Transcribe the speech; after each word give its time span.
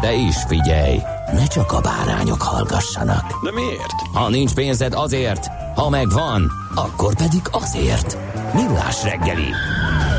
De 0.00 0.12
is 0.12 0.36
figyelj, 0.46 0.98
ne 1.32 1.46
csak 1.46 1.72
a 1.72 1.80
bárányok 1.80 2.42
hallgassanak. 2.42 3.42
De 3.44 3.52
miért? 3.52 4.00
Ha 4.12 4.28
nincs 4.28 4.54
pénzed 4.54 4.92
azért, 4.94 5.46
ha 5.74 5.88
megvan, 5.88 6.50
akkor 6.74 7.16
pedig 7.16 7.40
azért. 7.50 8.18
Millás 8.54 9.02
reggeli. 9.02 9.48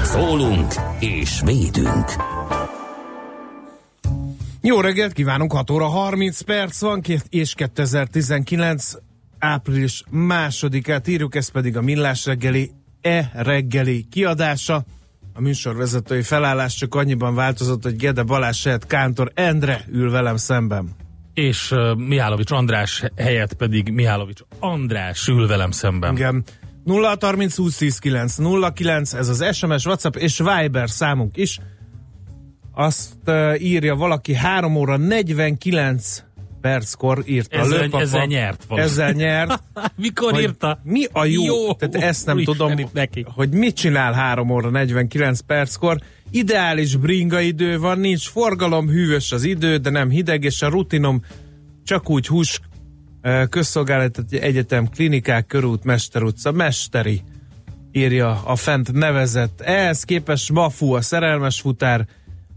Szólunk 0.04 0.73
és 1.00 1.42
védünk. 1.45 2.16
Jó 4.62 4.80
reggelt 4.80 5.14
kívánunk, 5.14 5.52
6 5.52 5.70
óra 5.70 5.88
30 5.88 6.42
perc 6.42 6.82
van, 6.82 7.02
és 7.30 7.54
2019 7.54 8.92
április 9.39 10.04
másodikát 10.10 11.08
írjuk, 11.08 11.36
ez 11.36 11.48
pedig 11.48 11.78
a 11.78 11.82
Millás 11.82 12.26
reggeli 12.26 12.72
e 13.02 13.32
reggeli 13.34 14.08
kiadása. 14.12 14.84
A 15.38 15.41
műsorvezetői 15.41 16.22
felállás 16.22 16.75
csak 16.75 16.95
annyiban 16.95 17.36
változott, 17.36 17.83
hogy 17.83 17.95
Gede 17.95 18.23
Balázs 18.23 18.64
helyett 18.64 18.88
Kántor 18.88 19.31
Endre 19.33 19.81
ül 19.92 20.11
velem 20.11 20.38
szemben. 20.38 20.95
és 21.33 21.72
uh, 21.72 21.95
Mihálovics 21.95 22.52
András 22.52 23.03
helyett 23.16 23.53
pedig 23.53 23.92
Mihálovics 23.92 24.42
András 24.59 25.27
ül 25.27 25.47
velem 25.47 25.72
szemben. 25.72 26.14
Igen. 26.16 26.44
0 26.83 27.17
30 27.19 27.55
20 27.55 27.77
10 27.77 28.00
9 28.00 28.36
0 28.36 28.72
9, 28.72 29.14
ez 29.14 29.30
az 29.30 29.55
SMS, 29.55 29.86
WhatsApp 29.86 30.16
és 30.16 30.38
Viber 30.38 30.89
számunk 30.89 31.38
is. 31.38 31.59
Azt 32.72 33.14
uh, 33.25 33.61
írja 33.61 33.95
valaki 33.95 34.33
3 34.33 34.75
óra 34.75 34.97
49 34.97 36.23
perckor 36.66 37.23
írta 37.25 37.58
Ezzel- 37.58 37.80
Lőpapa. 37.81 38.03
ezzel 38.03 38.25
nyert 38.25 38.66
valaki. 38.67 38.88
Ezzel 38.88 39.11
nyert. 39.11 39.61
Mikor 39.95 40.39
írta? 40.39 40.80
Mi 40.83 41.05
a 41.11 41.25
jó? 41.25 41.44
Jó, 41.44 41.73
Tehát 41.73 41.95
ezt 41.95 42.25
nem 42.25 42.44
tudom, 42.44 42.73
neki. 42.94 43.25
hogy 43.35 43.49
mit 43.49 43.75
csinál 43.75 44.13
3 44.13 44.49
óra 44.49 44.69
49 44.69 45.39
perckor. 45.39 45.97
Ideális 46.31 46.95
bringa 46.95 47.39
idő 47.39 47.80
van, 47.80 47.99
nincs 47.99 48.30
forgalom, 48.30 48.88
hűvös 48.89 49.31
az 49.31 49.43
idő, 49.43 49.77
de 49.77 49.89
nem 49.89 50.09
hideg, 50.09 50.43
és 50.43 50.61
a 50.61 50.67
rutinom 50.69 51.21
csak 51.83 52.09
úgy 52.09 52.27
hús 52.27 52.59
közszolgálati 53.49 54.39
egyetem, 54.41 54.88
klinikák, 54.89 55.45
körút, 55.45 55.83
Mester 55.83 56.23
utca, 56.23 56.52
Mesteri 56.52 57.21
írja 57.92 58.42
a 58.45 58.55
fent 58.55 58.92
nevezett. 58.92 59.61
Ehhez 59.61 60.04
képest 60.04 60.52
Mafu 60.52 60.93
a 60.93 61.02
szerelmes 61.02 61.59
futár, 61.59 62.08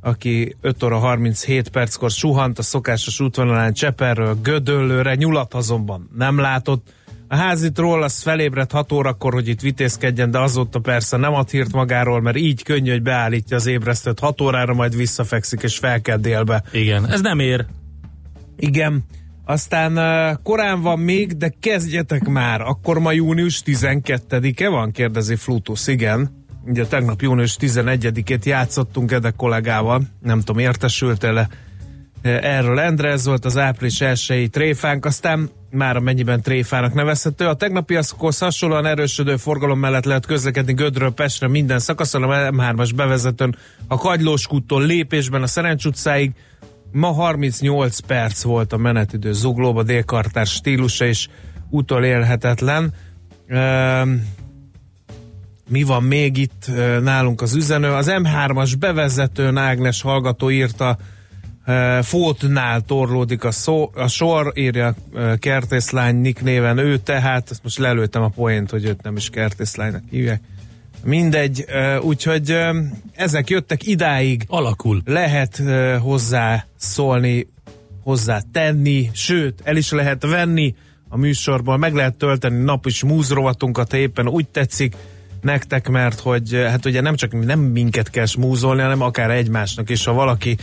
aki 0.09 0.57
5 0.61 0.83
óra 0.83 0.99
37 0.99 1.69
perckor 1.69 2.11
suhant 2.11 2.59
a 2.59 2.63
szokásos 2.63 3.21
útvonalán 3.21 3.73
Cseperről 3.73 4.39
Gödöllőre, 4.43 5.15
nyulat 5.15 5.55
azonban 5.55 6.11
nem 6.17 6.39
látott. 6.39 6.87
A 7.29 7.37
házitról 7.37 8.03
az 8.03 8.23
felébredt 8.23 8.73
6 8.73 8.93
órakor, 8.93 9.33
hogy 9.33 9.49
itt 9.49 9.61
vitézkedjen, 9.61 10.31
de 10.31 10.39
azóta 10.39 10.79
persze 10.79 11.17
nem 11.17 11.35
ad 11.35 11.51
hírt 11.51 11.73
magáról, 11.73 12.21
mert 12.21 12.37
így 12.37 12.63
könnyű, 12.63 12.91
hogy 12.91 13.03
beállítja 13.03 13.57
az 13.57 13.67
ébresztőt 13.67 14.19
6 14.19 14.41
órára, 14.41 14.75
majd 14.75 14.97
visszafekszik 14.97 15.63
és 15.63 15.79
fel 15.79 16.01
kell 16.01 16.17
délbe. 16.17 16.63
Igen, 16.73 17.11
ez 17.11 17.21
nem 17.21 17.39
ér. 17.39 17.67
Igen. 18.57 19.05
Aztán 19.45 19.97
uh, 19.97 20.43
korán 20.43 20.83
van 20.83 20.99
még, 20.99 21.37
de 21.37 21.55
kezdjetek 21.61 22.29
már. 22.29 22.61
Akkor 22.61 22.99
ma 22.99 23.13
június 23.13 23.63
12-e 23.67 24.69
van? 24.69 24.91
Kérdezi 24.91 25.37
Flutus. 25.37 25.87
Igen. 25.87 26.38
Ugye 26.65 26.87
tegnap 26.87 27.21
június 27.21 27.57
11-ét 27.61 28.45
játszottunk 28.45 29.13
Ede 29.13 29.31
kollégával. 29.31 30.03
Nem 30.23 30.39
tudom, 30.39 30.59
értesült-e 30.59 31.49
eh, 32.23 32.57
erről 32.57 32.81
Endre, 32.81 33.11
ez 33.11 33.25
volt 33.25 33.45
az 33.45 33.57
április 33.57 34.01
1 34.01 34.49
tréfánk, 34.51 35.05
aztán 35.05 35.51
már 35.71 35.97
amennyiben 35.97 36.43
tréfának 36.43 36.95
nevezhető. 36.95 37.47
A 37.47 37.55
tegnapiakhoz 37.55 38.39
hasonlóan 38.39 38.87
erősödő 38.87 39.37
forgalom 39.37 39.79
mellett 39.79 40.05
lehet 40.05 40.27
közlekedni 40.27 40.73
Gödről 40.73 41.13
Pestre 41.13 41.49
minden 41.49 41.79
szakaszon, 41.79 42.23
a 42.23 42.51
M3-as 42.51 42.91
bevezetőn, 42.97 43.57
a 43.87 43.99
Kagylós 43.99 44.47
kúttól 44.47 44.87
lépésben 44.87 45.43
a 45.43 45.47
Szerencs 45.47 45.85
utcáig, 45.85 46.33
Ma 46.93 47.13
38 47.13 47.99
perc 47.99 48.43
volt 48.43 48.73
a 48.73 48.77
menetidő 48.77 49.33
zuglóba, 49.33 49.83
délkartár 49.83 50.47
stílusa 50.47 51.05
is 51.05 51.29
utolélhetetlen. 51.71 52.93
Ehm, 53.47 54.15
mi 55.69 55.83
van 55.83 56.03
még 56.03 56.37
itt 56.37 56.71
nálunk 57.03 57.43
az 57.43 57.55
üzenő? 57.55 57.89
Az 57.89 58.07
M3-as 58.11 58.73
bevezetőn 58.79 59.57
Ágnes 59.57 60.03
hallgató 60.03 60.51
írta, 60.51 60.99
Fótnál 62.03 62.81
torlódik 62.81 63.45
a, 63.45 63.51
szó, 63.51 63.91
a 63.95 64.07
sor, 64.07 64.53
írja 64.55 64.95
kertészlány 65.39 66.17
Nick 66.17 66.43
néven 66.43 66.79
ő, 66.79 66.97
tehát 66.97 67.51
ezt 67.51 67.63
most 67.63 67.79
lelőttem 67.79 68.23
a 68.23 68.29
poént, 68.29 68.71
hogy 68.71 68.85
őt 68.85 69.03
nem 69.03 69.17
is 69.17 69.31
kertészlánynak 69.31 70.03
hívják. 70.11 70.41
Mindegy, 71.05 71.65
úgyhogy 72.01 72.57
ezek 73.15 73.51
jöttek 73.51 73.87
idáig 73.87 74.45
Alakul. 74.47 75.03
lehet 75.05 75.63
hozzá 76.01 76.67
szólni, 76.77 77.49
hozzá 78.03 78.41
tenni, 78.53 79.11
sőt, 79.13 79.61
el 79.65 79.77
is 79.77 79.91
lehet 79.91 80.23
venni 80.27 80.75
a 81.09 81.17
műsorból, 81.17 81.77
meg 81.77 81.95
lehet 81.95 82.15
tölteni 82.15 82.65
nap 82.65 82.87
is 82.87 83.03
múzrovatunkat, 83.03 83.93
éppen 83.93 84.29
úgy 84.29 84.49
tetszik 84.49 84.97
nektek, 85.43 85.89
mert 85.89 86.21
hogy 86.21 86.55
uh, 86.55 86.65
hát 86.65 86.85
ugye 86.85 87.01
nem 87.01 87.15
csak 87.17 87.45
nem 87.45 87.61
minket 87.61 88.11
kell 88.11 88.27
smúzolni, 88.27 88.83
hanem 88.83 89.03
akár 89.03 89.31
egymásnak 89.31 89.91
is, 89.91 90.05
ha 90.05 90.13
valaki 90.13 90.57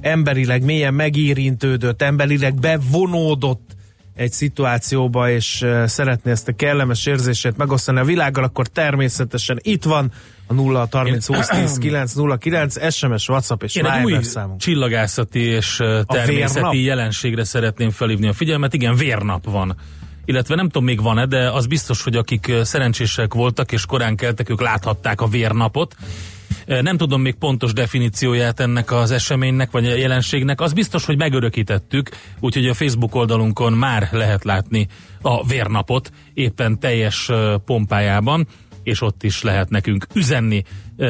emberileg 0.00 0.62
mélyen 0.64 0.94
megérintődött, 0.94 2.02
emberileg 2.02 2.54
bevonódott 2.54 3.70
egy 4.14 4.32
szituációba, 4.32 5.30
és 5.30 5.62
uh, 5.62 5.86
szeretné 5.86 6.30
ezt 6.30 6.48
a 6.48 6.52
kellemes 6.52 7.06
érzését 7.06 7.56
megosztani 7.56 7.98
a 7.98 8.04
világgal, 8.04 8.44
akkor 8.44 8.66
természetesen 8.66 9.58
itt 9.62 9.84
van 9.84 10.12
a 10.46 10.52
0 10.54 10.88
30 10.90 11.26
20 11.26 11.46
10 11.46 11.78
9 11.78 12.12
0 12.12 12.36
9 12.36 12.92
SMS, 12.94 13.28
WhatsApp 13.28 13.62
és 13.62 13.74
Én 13.76 13.86
egy 13.86 14.04
új 14.04 14.22
számunk. 14.22 14.60
csillagászati 14.60 15.40
és 15.40 15.80
ö, 15.80 16.00
természeti 16.06 16.82
jelenségre 16.82 17.44
szeretném 17.44 17.90
felhívni 17.90 18.28
a 18.28 18.32
figyelmet. 18.32 18.74
Igen, 18.74 18.94
vérnap 18.94 19.44
van. 19.44 19.76
Illetve 20.24 20.54
nem 20.54 20.66
tudom 20.66 20.84
még 20.84 21.02
van-e, 21.02 21.26
de 21.26 21.50
az 21.50 21.66
biztos, 21.66 22.02
hogy 22.02 22.16
akik 22.16 22.52
szerencsések 22.62 23.34
voltak 23.34 23.72
és 23.72 23.86
korán 23.86 24.16
keltek, 24.16 24.50
ők 24.50 24.60
láthatták 24.60 25.20
a 25.20 25.26
vérnapot. 25.26 25.96
Nem 26.66 26.96
tudom 26.96 27.20
még 27.20 27.34
pontos 27.34 27.72
definícióját 27.72 28.60
ennek 28.60 28.92
az 28.92 29.10
eseménynek 29.10 29.70
vagy 29.70 29.86
a 29.86 29.94
jelenségnek. 29.94 30.60
Az 30.60 30.72
biztos, 30.72 31.04
hogy 31.04 31.16
megörökítettük, 31.16 32.08
úgyhogy 32.40 32.68
a 32.68 32.74
Facebook 32.74 33.14
oldalunkon 33.14 33.72
már 33.72 34.08
lehet 34.12 34.44
látni 34.44 34.88
a 35.22 35.46
vérnapot 35.46 36.12
éppen 36.34 36.78
teljes 36.78 37.30
pompájában 37.64 38.46
és 38.82 39.00
ott 39.00 39.22
is 39.22 39.42
lehet 39.42 39.70
nekünk 39.70 40.06
üzenni 40.14 40.62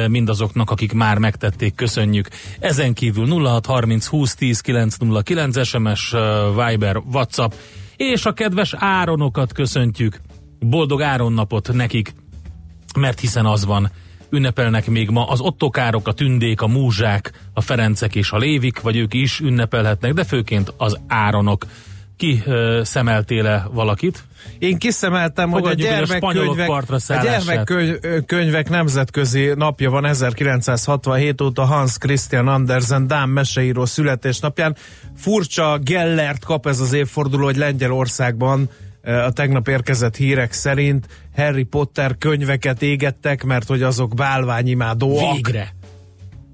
mindazoknak, 0.07 0.69
akik 0.69 0.93
már 0.93 1.17
megtették, 1.17 1.75
köszönjük. 1.75 2.27
Ezen 2.59 2.93
kívül 2.93 3.27
0630 3.27 4.05
20 4.05 4.35
10 4.35 4.59
909 4.59 5.65
SMS, 5.67 6.15
Viber, 6.55 6.97
WhatsApp, 6.97 7.51
és 7.97 8.25
a 8.25 8.33
kedves 8.33 8.73
Áronokat 8.77 9.53
köszöntjük. 9.53 10.21
Boldog 10.59 11.01
Áronnapot 11.01 11.73
nekik, 11.73 12.13
mert 12.95 13.19
hiszen 13.19 13.45
az 13.45 13.65
van, 13.65 13.91
ünnepelnek 14.29 14.87
még 14.87 15.09
ma 15.09 15.27
az 15.27 15.39
ottokárok, 15.39 16.07
a 16.07 16.13
tündék, 16.13 16.61
a 16.61 16.67
múzsák, 16.67 17.31
a 17.53 17.61
ferencek 17.61 18.15
és 18.15 18.31
a 18.31 18.37
lévik, 18.37 18.81
vagy 18.81 18.97
ők 18.97 19.13
is 19.13 19.39
ünnepelhetnek, 19.39 20.13
de 20.13 20.23
főként 20.23 20.73
az 20.77 20.99
áronok. 21.07 21.65
Ki 22.17 22.41
ö, 22.45 22.81
szemeltél 22.83 23.69
valakit? 23.73 24.23
Én 24.59 24.77
kiszemeltem, 24.77 25.49
hogy 25.49 25.65
a 25.65 25.69
a 25.69 25.73
gyermekkönyvek, 25.73 26.69
a 26.69 26.99
szállását. 26.99 27.65
gyermekkönyvek 27.65 28.69
nemzetközi 28.69 29.51
napja 29.55 29.89
van 29.89 30.05
1967 30.05 31.41
óta 31.41 31.65
Hans 31.65 31.97
Christian 31.97 32.47
Andersen 32.47 33.07
Dán 33.07 33.29
meseíró 33.29 33.85
születésnapján. 33.85 34.75
Furcsa 35.15 35.79
Gellert 35.83 36.45
kap 36.45 36.67
ez 36.67 36.79
az 36.79 36.93
évforduló, 36.93 37.43
hogy 37.43 37.57
Lengyelországban 37.57 38.69
a 39.03 39.31
tegnap 39.31 39.67
érkezett 39.67 40.15
hírek 40.15 40.51
szerint 40.51 41.07
Harry 41.35 41.63
Potter 41.63 42.17
könyveket 42.17 42.81
égettek, 42.81 43.43
mert 43.43 43.67
hogy 43.67 43.81
azok 43.81 44.15
bálványimádóak. 44.15 45.33
Végre! 45.33 45.73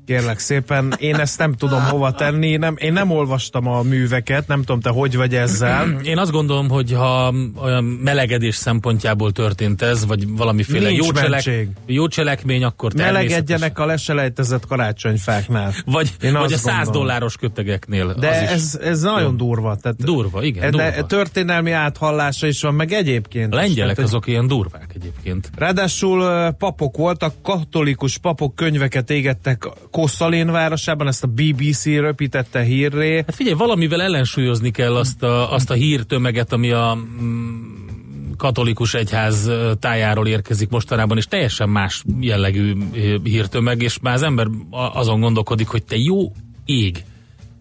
Kérlek 0.09 0.39
szépen, 0.39 0.94
én 0.97 1.15
ezt 1.15 1.38
nem 1.38 1.53
tudom 1.53 1.83
hova 1.83 2.11
tenni, 2.11 2.57
nem, 2.57 2.75
én 2.77 2.94
nem 2.94 3.11
olvastam 3.11 3.67
a 3.67 3.81
műveket, 3.81 4.47
nem 4.47 4.59
tudom 4.59 4.81
te 4.81 4.89
hogy 4.89 5.15
vagy 5.15 5.35
ezzel. 5.35 6.00
Én 6.03 6.17
azt 6.17 6.31
gondolom, 6.31 6.69
hogy 6.69 6.94
ha 6.94 7.33
olyan 7.61 7.83
melegedés 7.83 8.56
szempontjából 8.56 9.31
történt 9.31 9.81
ez, 9.81 10.06
vagy 10.06 10.27
valamiféle 10.27 10.89
Nincs 10.89 11.06
jó, 11.06 11.11
cselek, 11.11 11.67
jó 11.85 12.07
cselekmény, 12.07 12.63
akkor. 12.63 12.94
Melegedjenek 12.94 13.79
a 13.79 13.85
leselejtezett 13.85 14.65
karácsonyfáknál. 14.67 15.73
Vagy, 15.85 16.11
Én 16.21 16.33
vagy 16.33 16.51
a 16.51 16.56
azt 16.56 16.63
100 16.63 16.75
gondolom. 16.75 17.01
dolláros 17.01 17.38
kötegeknél. 17.38 18.13
De 18.13 18.29
az 18.29 18.41
is 18.41 18.50
ez, 18.50 18.79
ez 18.83 19.01
nagyon 19.01 19.38
durva. 19.38 19.75
Tehát 19.75 20.03
durva, 20.03 20.44
igen, 20.44 20.71
de 20.71 20.91
durva. 20.91 21.06
történelmi 21.06 21.71
áthallása 21.71 22.47
is 22.47 22.61
van, 22.61 22.73
meg 22.73 22.91
egyébként. 22.91 23.53
A 23.53 23.56
lengyelek 23.56 23.95
Tehát, 23.95 24.09
azok 24.09 24.27
ilyen 24.27 24.47
durvák 24.47 24.91
egyébként. 24.95 25.50
Ráadásul 25.56 26.51
papok 26.51 26.97
voltak, 26.97 27.33
katolikus 27.44 28.17
papok 28.17 28.56
könyveket 28.56 29.09
égettek 29.09 29.67
Kosszalén 30.00 30.51
városában, 30.51 31.07
ezt 31.07 31.24
a 31.24 31.28
BBC 31.28 31.86
röpítette 31.86 32.62
hírré. 32.62 33.16
Hát 33.16 33.36
figyelj, 33.36 33.56
valamivel 33.56 34.01
ellensúlyozni 34.01 34.72
kell 34.72 34.96
azt 34.96 35.24
a, 35.24 35.54
azt 35.54 35.69
a 35.69 35.74
hírtömeget, 35.74 36.54
ami 36.54 36.72
a 36.72 36.98
mm, 37.22 38.36
katolikus 38.38 38.94
egyház 38.94 39.51
tájáról 39.80 40.28
érkezik 40.28 40.69
mostanában, 40.69 41.18
és 41.18 41.25
teljesen 41.25 41.69
más 41.69 42.04
jellegű 42.19 42.75
hírtömeg, 43.24 43.81
és 43.81 44.00
már 44.01 44.13
az 44.13 44.24
ember 44.24 44.48
azon 44.94 45.19
gondolkodik, 45.19 45.68
hogy 45.68 45.84
te 45.84 45.96
jó 45.98 46.31
ég, 46.66 47.04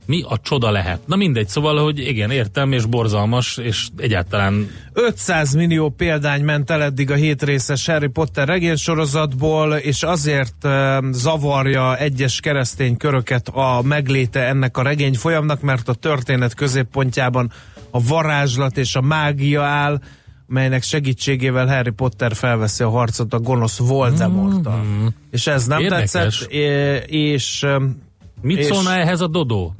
mi 0.08 0.22
a 0.28 0.40
csoda 0.40 0.70
lehet. 0.70 1.00
Na 1.06 1.16
mindegy, 1.16 1.48
szóval, 1.48 1.82
hogy 1.82 1.98
igen, 1.98 2.30
értem, 2.30 2.72
és 2.72 2.84
borzalmas, 2.84 3.56
és 3.56 3.88
egyáltalán 3.96 4.70
500 4.92 5.54
millió 5.54 5.88
példány 5.88 6.44
ment 6.44 6.70
el 6.70 6.82
eddig 6.82 7.10
a 7.10 7.14
hétrészes 7.14 7.86
Harry 7.86 8.06
Potter 8.08 8.48
regénysorozatból, 8.48 9.74
és 9.74 10.02
azért 10.02 10.64
uh, 10.64 10.72
zavarja 11.12 11.96
egyes 11.96 12.40
keresztény 12.40 12.96
köröket 12.96 13.48
a 13.48 13.82
megléte 13.82 14.40
ennek 14.40 14.76
a 14.76 14.82
regény 14.82 15.14
folyamnak, 15.14 15.60
mert 15.60 15.88
a 15.88 15.94
történet 15.94 16.54
középpontjában 16.54 17.50
a 17.90 18.02
varázslat 18.02 18.76
és 18.78 18.94
a 18.94 19.00
mágia 19.00 19.62
áll, 19.62 20.00
melynek 20.46 20.82
segítségével 20.82 21.66
Harry 21.66 21.90
Potter 21.90 22.34
felveszi 22.34 22.82
a 22.82 22.88
harcot 22.90 23.34
a 23.34 23.38
gonosz 23.38 23.78
Voldemorttal. 23.78 24.82
Mm-hmm. 24.82 25.06
És 25.30 25.46
ez 25.46 25.66
nem 25.66 25.80
Érdekes. 25.80 26.10
tetszett, 26.10 26.50
é- 26.50 27.04
és 27.06 27.62
um, 27.62 28.02
mit 28.42 28.58
És- 28.58 28.66
szólna 28.66 28.94
ehhez 28.96 29.20
a 29.20 29.26
Dodó? 29.26 29.74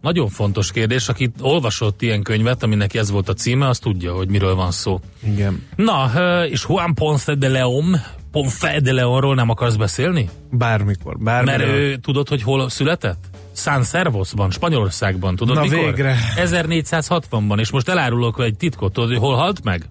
Nagyon 0.00 0.28
fontos 0.28 0.72
kérdés, 0.72 1.08
aki 1.08 1.30
olvasott 1.40 2.02
ilyen 2.02 2.22
könyvet, 2.22 2.62
aminek 2.62 2.94
ez 2.94 3.10
volt 3.10 3.28
a 3.28 3.34
címe, 3.34 3.68
az 3.68 3.78
tudja, 3.78 4.14
hogy 4.14 4.28
miről 4.28 4.54
van 4.54 4.70
szó. 4.70 5.00
igen, 5.24 5.66
Na, 5.76 6.10
és 6.44 6.64
Juan 6.68 6.94
Ponce 6.94 7.34
de 7.34 7.48
Leon, 7.48 7.96
Ponce 8.32 8.80
de 8.80 8.92
Leonról 8.92 9.34
nem 9.34 9.48
akarsz 9.48 9.74
beszélni? 9.76 10.28
bármikor, 10.50 11.18
bármikor. 11.18 11.58
Mert 11.58 11.70
ő 11.70 11.96
tudod, 11.96 12.28
hogy 12.28 12.42
hol 12.42 12.68
született? 12.68 13.24
San 13.54 13.84
Servosban, 13.84 14.50
Spanyolországban, 14.50 15.36
tudod 15.36 15.54
Na 15.54 15.60
mikor? 15.60 15.78
végre. 15.84 16.16
1460-ban, 16.36 17.58
és 17.58 17.70
most 17.70 17.88
elárulok 17.88 18.40
egy 18.40 18.56
titkot, 18.56 18.92
tudod, 18.92 19.08
hogy 19.08 19.18
hol 19.18 19.34
halt 19.36 19.64
meg? 19.64 19.88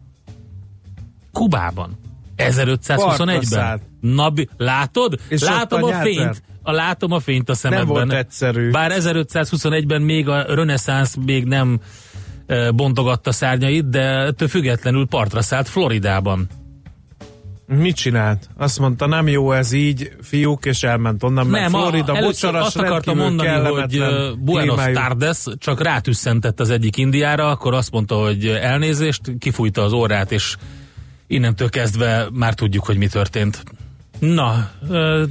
Kubában. 1.34 1.98
1521-ben. 2.40 2.98
Partraszállt. 2.98 3.82
Na, 4.02 4.34
látod? 4.58 5.20
És 5.28 5.42
látom 5.42 5.84
a 5.84 5.88
a 5.88 6.02
fényt. 6.02 6.44
A, 6.62 6.72
látom 6.72 7.12
a 7.12 7.20
fényt 7.20 7.50
a 7.50 7.54
szemedben. 7.54 7.88
volt 7.88 8.14
egyszerű. 8.14 8.70
Bár 8.70 8.92
1521-ben 8.96 10.02
még 10.02 10.28
a 10.28 10.56
reneszánsz 10.56 11.16
még 11.26 11.46
nem 11.46 11.80
e, 12.48 12.72
bontogatta 12.72 13.32
szárnyait, 13.32 13.90
de 13.90 14.02
ettől 14.02 14.48
függetlenül 14.48 15.08
partra 15.08 15.42
szállt 15.42 15.70
Floridában. 15.70 16.48
Mit 17.78 17.96
csinált? 17.96 18.50
Azt 18.58 18.80
mondta, 18.80 19.08
nem 19.08 19.28
jó 19.28 19.52
ez 19.52 19.72
így, 19.72 20.12
fiúk, 20.22 20.66
és 20.66 20.84
elment 20.84 21.24
onnan, 21.24 21.48
mert 21.48 21.72
Nem, 21.72 21.82
Florida 21.82 22.14
a, 22.14 22.20
bocsaras, 22.20 22.66
azt 22.66 22.78
akartam 22.78 23.18
mondani, 23.18 23.70
hogy 23.70 24.00
uh, 24.00 24.38
Buenos 24.38 24.76
klímájú. 24.76 24.96
Tardes 24.96 25.46
csak 25.58 25.82
rátüsszentett 25.82 26.60
az 26.60 26.70
egyik 26.70 26.98
Indiára, 26.98 27.50
akkor 27.50 27.74
azt 27.74 27.92
mondta, 27.92 28.16
hogy 28.16 28.46
elnézést, 28.46 29.22
kifújta 29.40 29.82
az 29.82 29.92
órát, 29.92 30.32
és 30.32 30.56
innentől 31.30 31.70
kezdve 31.70 32.28
már 32.34 32.54
tudjuk, 32.54 32.86
hogy 32.86 32.98
mi 32.98 33.08
történt. 33.08 33.64
Na, 34.20 34.72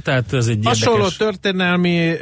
tehát 0.03 0.33
ez 0.33 0.47
egy 0.47 0.59
Hasonló 0.63 0.97
érdekes... 0.97 1.17
történelmi 1.17 2.15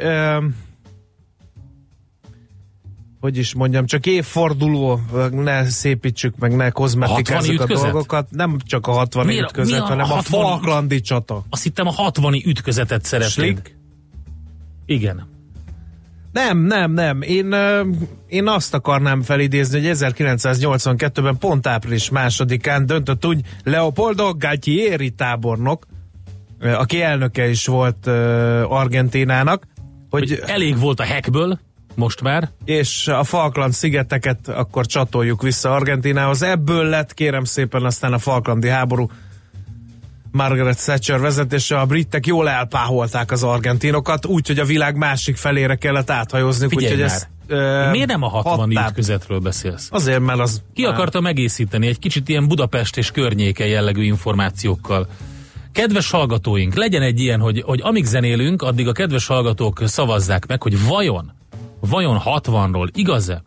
hogy 3.20 3.36
is 3.36 3.54
mondjam, 3.54 3.86
csak 3.86 4.06
évforduló, 4.06 5.00
ne 5.30 5.64
szépítsük 5.64 6.36
meg, 6.38 6.56
ne 6.56 6.66
A 6.66 6.68
60-i 6.68 6.72
kozmetikázzuk 6.72 7.60
a, 7.60 7.62
ütközet? 7.62 7.90
dolgokat. 7.90 8.30
Nem 8.30 8.58
csak 8.64 8.86
a 8.86 8.92
60 8.92 9.26
Mi 9.26 9.38
a- 9.38 9.42
ütközet, 9.42 9.80
a 9.80 9.84
hanem 9.84 10.10
a 10.10 10.14
60? 10.14 10.42
Falklandi 10.42 11.00
csata. 11.00 11.44
Azt 11.50 11.62
hittem 11.62 11.86
a 11.86 11.90
60 11.90 12.34
ütközetet 12.34 13.04
szeretnénk. 13.04 13.74
Igen. 14.86 15.26
Nem, 16.32 16.58
nem, 16.58 16.92
nem. 16.92 17.22
Én, 17.22 17.54
én 18.26 18.48
azt 18.48 18.74
akarnám 18.74 19.22
felidézni, 19.22 19.86
hogy 19.86 19.96
1982-ben 19.98 21.38
pont 21.38 21.66
április 21.66 22.10
másodikán 22.10 22.86
döntött 22.86 23.26
úgy 23.26 23.40
Leopoldo 23.64 24.34
Galtieri 24.34 25.10
tábornok, 25.10 25.86
aki 26.60 27.02
elnöke 27.02 27.48
is 27.48 27.66
volt 27.66 28.06
Argentinának, 28.68 29.66
hogy, 30.10 30.30
Hogy 30.30 30.42
elég 30.46 30.78
volt 30.78 31.00
a 31.00 31.06
hackből, 31.06 31.58
most 31.94 32.22
már. 32.22 32.50
és 32.64 33.08
a 33.08 33.24
Falkland 33.24 33.72
szigeteket 33.72 34.48
akkor 34.48 34.86
csatoljuk 34.86 35.42
vissza 35.42 35.74
Argentinához. 35.74 36.42
Ebből 36.42 36.84
lett 36.84 37.14
kérem 37.14 37.44
szépen 37.44 37.84
aztán 37.84 38.12
a 38.12 38.18
Falklandi 38.18 38.68
háború 38.68 39.10
Margaret 40.30 40.84
Thatcher 40.84 41.20
vezetése, 41.20 41.78
a 41.78 41.86
britek 41.86 42.26
jól 42.26 42.48
elpáholták 42.48 43.30
az 43.30 43.42
argentinokat, 43.42 44.26
úgyhogy 44.26 44.58
a 44.58 44.64
világ 44.64 44.96
másik 44.96 45.36
felére 45.36 45.74
kellett 45.74 46.10
áthajózni. 46.10 46.68
Figyelj 46.68 46.94
úgyhogy 46.94 47.10
már. 47.10 47.90
Miért 47.90 48.08
nem 48.08 48.22
a 48.22 48.28
60 48.28 48.58
hattább. 48.58 48.88
ütközetről 48.88 49.38
beszélsz? 49.38 49.88
Azért, 49.90 50.20
mert 50.20 50.38
az... 50.38 50.62
Ki 50.74 50.84
akartam 50.84 51.26
egészíteni 51.26 51.86
egy 51.86 51.98
kicsit 51.98 52.28
ilyen 52.28 52.48
Budapest 52.48 52.96
és 52.96 53.10
környéke 53.10 53.66
jellegű 53.66 54.02
információkkal. 54.02 55.08
Kedves 55.72 56.10
hallgatóink, 56.10 56.74
legyen 56.74 57.02
egy 57.02 57.20
ilyen, 57.20 57.40
hogy, 57.40 57.62
hogy 57.66 57.80
amíg 57.82 58.04
zenélünk, 58.04 58.62
addig 58.62 58.88
a 58.88 58.92
kedves 58.92 59.26
hallgatók 59.26 59.82
szavazzák 59.84 60.46
meg, 60.46 60.62
hogy 60.62 60.86
vajon, 60.86 61.32
vajon 61.80 62.20
60-ról 62.24 62.88
igaz-e, 62.92 63.42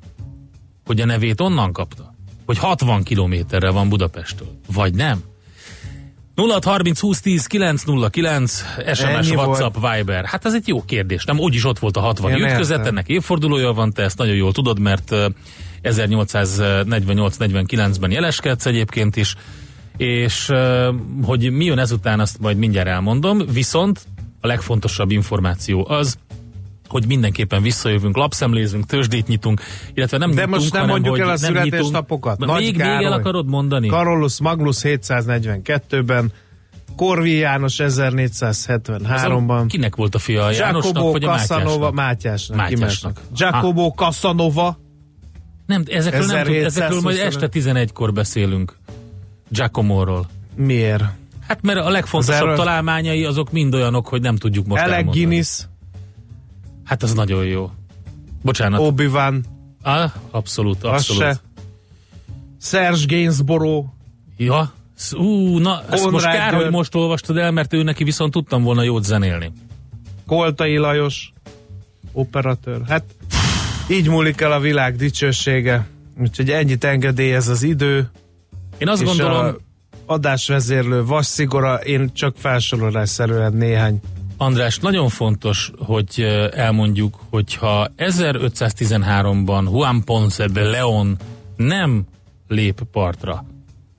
hogy 0.85 1.01
a 1.01 1.05
nevét 1.05 1.41
onnan 1.41 1.71
kapta? 1.71 2.13
Hogy 2.45 2.57
60 2.57 3.03
kilométerre 3.03 3.69
van 3.69 3.89
Budapesttől? 3.89 4.47
Vagy 4.73 4.93
nem? 4.93 5.23
0630 6.35 6.99
20 6.99 7.21
10 7.21 7.45
909 7.45 8.63
SMS, 8.93 9.01
Ennyi 9.01 9.35
WhatsApp, 9.35 9.73
Viber. 9.73 10.25
Hát 10.25 10.45
ez 10.45 10.53
egy 10.53 10.67
jó 10.67 10.83
kérdés. 10.85 11.25
Nem, 11.25 11.39
úgyis 11.39 11.65
ott 11.65 11.79
volt 11.79 11.97
a 11.97 11.99
60 11.99 12.31
Én 12.31 12.43
ütközet, 12.43 12.77
értem. 12.77 12.93
ennek 12.93 13.07
évfordulója 13.07 13.73
van, 13.73 13.93
te 13.93 14.03
ezt 14.03 14.17
nagyon 14.17 14.35
jól 14.35 14.51
tudod, 14.51 14.79
mert 14.79 15.11
ö, 15.11 15.27
1848-49-ben 15.83 18.11
jeleskedsz 18.11 18.65
egyébként 18.65 19.15
is, 19.15 19.35
és 19.97 20.51
hogy 21.23 21.51
mi 21.51 21.65
jön 21.65 21.79
ezután, 21.79 22.19
azt 22.19 22.39
majd 22.39 22.57
mindjárt 22.57 22.87
elmondom, 22.87 23.41
viszont 23.53 24.05
a 24.41 24.47
legfontosabb 24.47 25.11
információ 25.11 25.85
az, 25.89 26.17
hogy 26.91 27.05
mindenképpen 27.07 27.61
visszajövünk, 27.61 28.15
lapszemlézünk, 28.15 28.85
tőzsdét 28.85 29.27
nyitunk, 29.27 29.61
illetve 29.93 30.17
nem 30.17 30.29
De 30.29 30.35
nyitunk, 30.35 30.55
most 30.55 30.71
nem 30.71 30.81
hanem, 30.81 30.95
mondjuk 30.95 31.15
hogy 31.15 31.23
el 31.27 31.33
a 31.33 31.37
születésnapokat. 31.37 32.37
Na, 32.37 32.45
Nagy 32.45 32.61
még, 32.61 32.77
még 32.77 32.85
el 32.85 33.11
akarod 33.11 33.47
mondani? 33.47 33.87
Carolus 33.87 34.39
Magnus 34.39 34.77
742-ben, 34.83 36.31
Korvi 36.95 37.35
János 37.37 37.75
1473-ban, 37.77 39.65
Kinek 39.67 39.95
volt 39.95 40.15
a 40.15 40.19
fia? 40.19 40.43
a 40.43 40.51
Jánosnak 40.51 40.93
Giacomo 40.93 41.11
vagy 41.11 41.23
a 41.23 41.35
Casanova, 41.37 41.91
Mátyásnak? 41.91 42.57
Mátyásnak. 42.57 42.79
Mátyásnak. 42.79 43.21
Giacomo 43.35 43.89
Casanova, 43.95 44.79
Nem, 45.65 45.83
ezekről, 45.87 46.25
nem 46.25 46.43
tud, 46.45 46.53
ezekről 46.55 47.01
majd 47.01 47.17
1725. 47.17 47.73
este 47.73 47.89
11-kor 47.93 48.13
beszélünk. 48.13 48.77
Giacomóról. 49.49 50.29
miért? 50.55 51.03
Hát 51.47 51.61
mert 51.61 51.79
a 51.79 51.89
legfontosabb 51.89 52.41
erről- 52.41 52.55
találmányai 52.55 53.25
azok 53.25 53.51
mind 53.51 53.73
olyanok, 53.73 54.07
hogy 54.07 54.21
nem 54.21 54.35
tudjuk 54.35 54.65
most 54.65 54.81
Alec 54.81 54.95
elmondani. 54.95 55.25
Guinness, 55.25 55.61
Hát 56.91 57.03
az 57.03 57.13
nagyon 57.13 57.45
jó. 57.45 57.71
Bocsánat. 58.41 58.79
Oh. 58.79 58.85
Obi-Wan, 58.85 59.45
Ah, 59.81 60.11
abszolút, 60.31 60.83
az 60.83 60.91
abszolút. 60.91 61.21
se. 61.21 61.41
Serge 62.61 63.05
Gainsborough, 63.07 63.87
Ja, 64.37 64.73
ú, 65.17 65.57
na, 65.57 65.83
ezt 65.89 66.09
most 66.09 66.25
kár, 66.25 66.53
hogy 66.53 66.71
most 66.71 66.95
olvastad 66.95 67.37
el, 67.37 67.51
mert 67.51 67.73
ő 67.73 67.83
neki 67.83 68.03
viszont 68.03 68.31
tudtam 68.31 68.63
volna 68.63 68.83
jót 68.83 69.03
zenélni. 69.03 69.51
Koltai 70.27 70.77
Lajos, 70.77 71.33
operatőr. 72.11 72.81
Hát 72.87 73.03
Így 73.89 74.07
múlik 74.07 74.41
el 74.41 74.51
a 74.51 74.59
világ 74.59 74.95
dicsősége. 74.95 75.87
Úgyhogy 76.19 76.49
ennyit 76.49 76.83
engedélyez 76.83 77.47
az 77.47 77.63
idő. 77.63 78.09
Én 78.77 78.87
azt 78.87 79.01
és 79.01 79.07
gondolom, 79.07 79.45
a 79.45 79.55
adásvezérlő 80.05 81.05
vasszigora, 81.05 81.75
én 81.75 82.13
csak 82.13 82.35
felsorolásszerűen 82.37 83.53
néhány. 83.53 83.99
András, 84.41 84.79
nagyon 84.79 85.09
fontos, 85.09 85.71
hogy 85.77 86.21
elmondjuk, 86.53 87.19
hogyha 87.29 87.87
1513-ban 87.97 89.63
Juan 89.71 90.03
Ponce 90.03 90.47
de 90.47 90.63
Leon 90.63 91.17
nem 91.55 92.03
lép 92.47 92.81
partra 92.91 93.45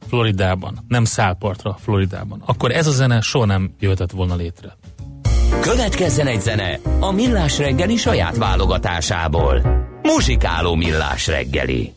Floridában, 0.08 0.78
nem 0.88 1.04
száll 1.04 1.36
partra 1.38 1.76
Floridában, 1.80 2.42
akkor 2.46 2.70
ez 2.70 2.86
a 2.86 2.90
zene 2.90 3.20
soha 3.20 3.44
nem 3.44 3.74
jöhetett 3.80 4.10
volna 4.10 4.34
létre. 4.34 4.76
Következzen 5.60 6.26
egy 6.26 6.40
zene 6.40 6.78
a 7.00 7.10
Millás 7.10 7.58
reggeli 7.58 7.96
saját 7.96 8.36
válogatásából. 8.36 9.62
Muzsikáló 10.02 10.74
Millás 10.74 11.26
reggeli. 11.26 11.92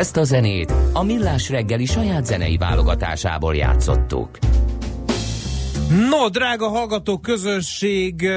Ezt 0.00 0.16
a 0.16 0.24
zenét 0.24 0.72
a 0.92 1.02
Millás 1.02 1.48
reggeli 1.48 1.84
saját 1.84 2.26
zenei 2.26 2.56
válogatásából 2.56 3.56
játszottuk. 3.56 4.38
No, 6.10 6.28
drága 6.28 6.68
hallgató 6.68 7.18
közönség, 7.18 8.28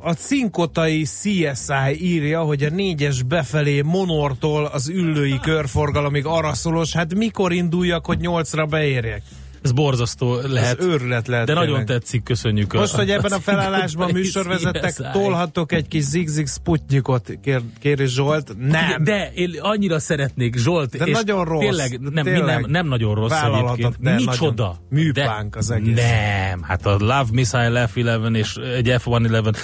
a 0.00 0.12
cinkotai 0.12 1.02
CSI 1.02 1.96
írja, 1.98 2.40
hogy 2.42 2.62
a 2.62 2.70
négyes 2.70 3.22
befelé 3.22 3.80
Monortól 3.80 4.64
az 4.64 4.88
üllői 4.88 5.38
körforgalomig 5.42 6.26
araszolos, 6.26 6.92
hát 6.92 7.14
mikor 7.14 7.52
induljak, 7.52 8.06
hogy 8.06 8.18
nyolcra 8.18 8.66
beérjek? 8.66 9.22
Ez 9.70 9.76
borzasztó 9.76 10.38
lehet. 10.48 10.78
Ez 10.78 10.86
őrület 10.86 11.26
lehet. 11.26 11.46
De 11.46 11.52
nagyon 11.52 11.68
tényleg. 11.68 11.86
tetszik, 11.86 12.22
köszönjük. 12.22 12.72
Most, 12.72 12.94
a, 12.94 12.96
hogy 12.96 13.10
ebben 13.10 13.32
a 13.32 13.40
felállásban 13.40 14.10
műsorvezettek, 14.12 14.94
tolhatok 15.12 15.72
egy 15.72 15.88
kis 15.88 16.02
zigzig 16.02 16.48
sputnikot, 16.48 17.30
kér, 17.42 17.60
kéri 17.80 18.06
Zsolt. 18.06 18.56
Nem. 18.58 19.04
De 19.04 19.30
én 19.34 19.50
annyira 19.60 19.98
szeretnék, 19.98 20.56
Zsolt, 20.56 20.96
De 20.96 21.04
és 21.04 21.16
nagyon 21.16 21.44
rossz. 21.44 21.60
Tényleg, 21.60 22.00
nem, 22.00 22.24
Tényleg. 22.24 22.60
nem, 22.60 22.70
nem 22.70 22.86
nagyon 22.86 23.14
rossz 23.14 23.42
egyébként. 23.42 23.96
de 24.00 24.14
Micsoda. 24.14 24.64
nagyon 24.64 24.76
műpánk 24.90 25.56
az 25.56 25.70
egész. 25.70 25.96
Nem, 25.96 26.62
hát 26.62 26.86
a 26.86 26.96
Love 26.98 27.26
Missile 27.32 27.90
F-11 27.94 28.36
és 28.36 28.54
egy 28.54 28.94
F-111 28.98 29.56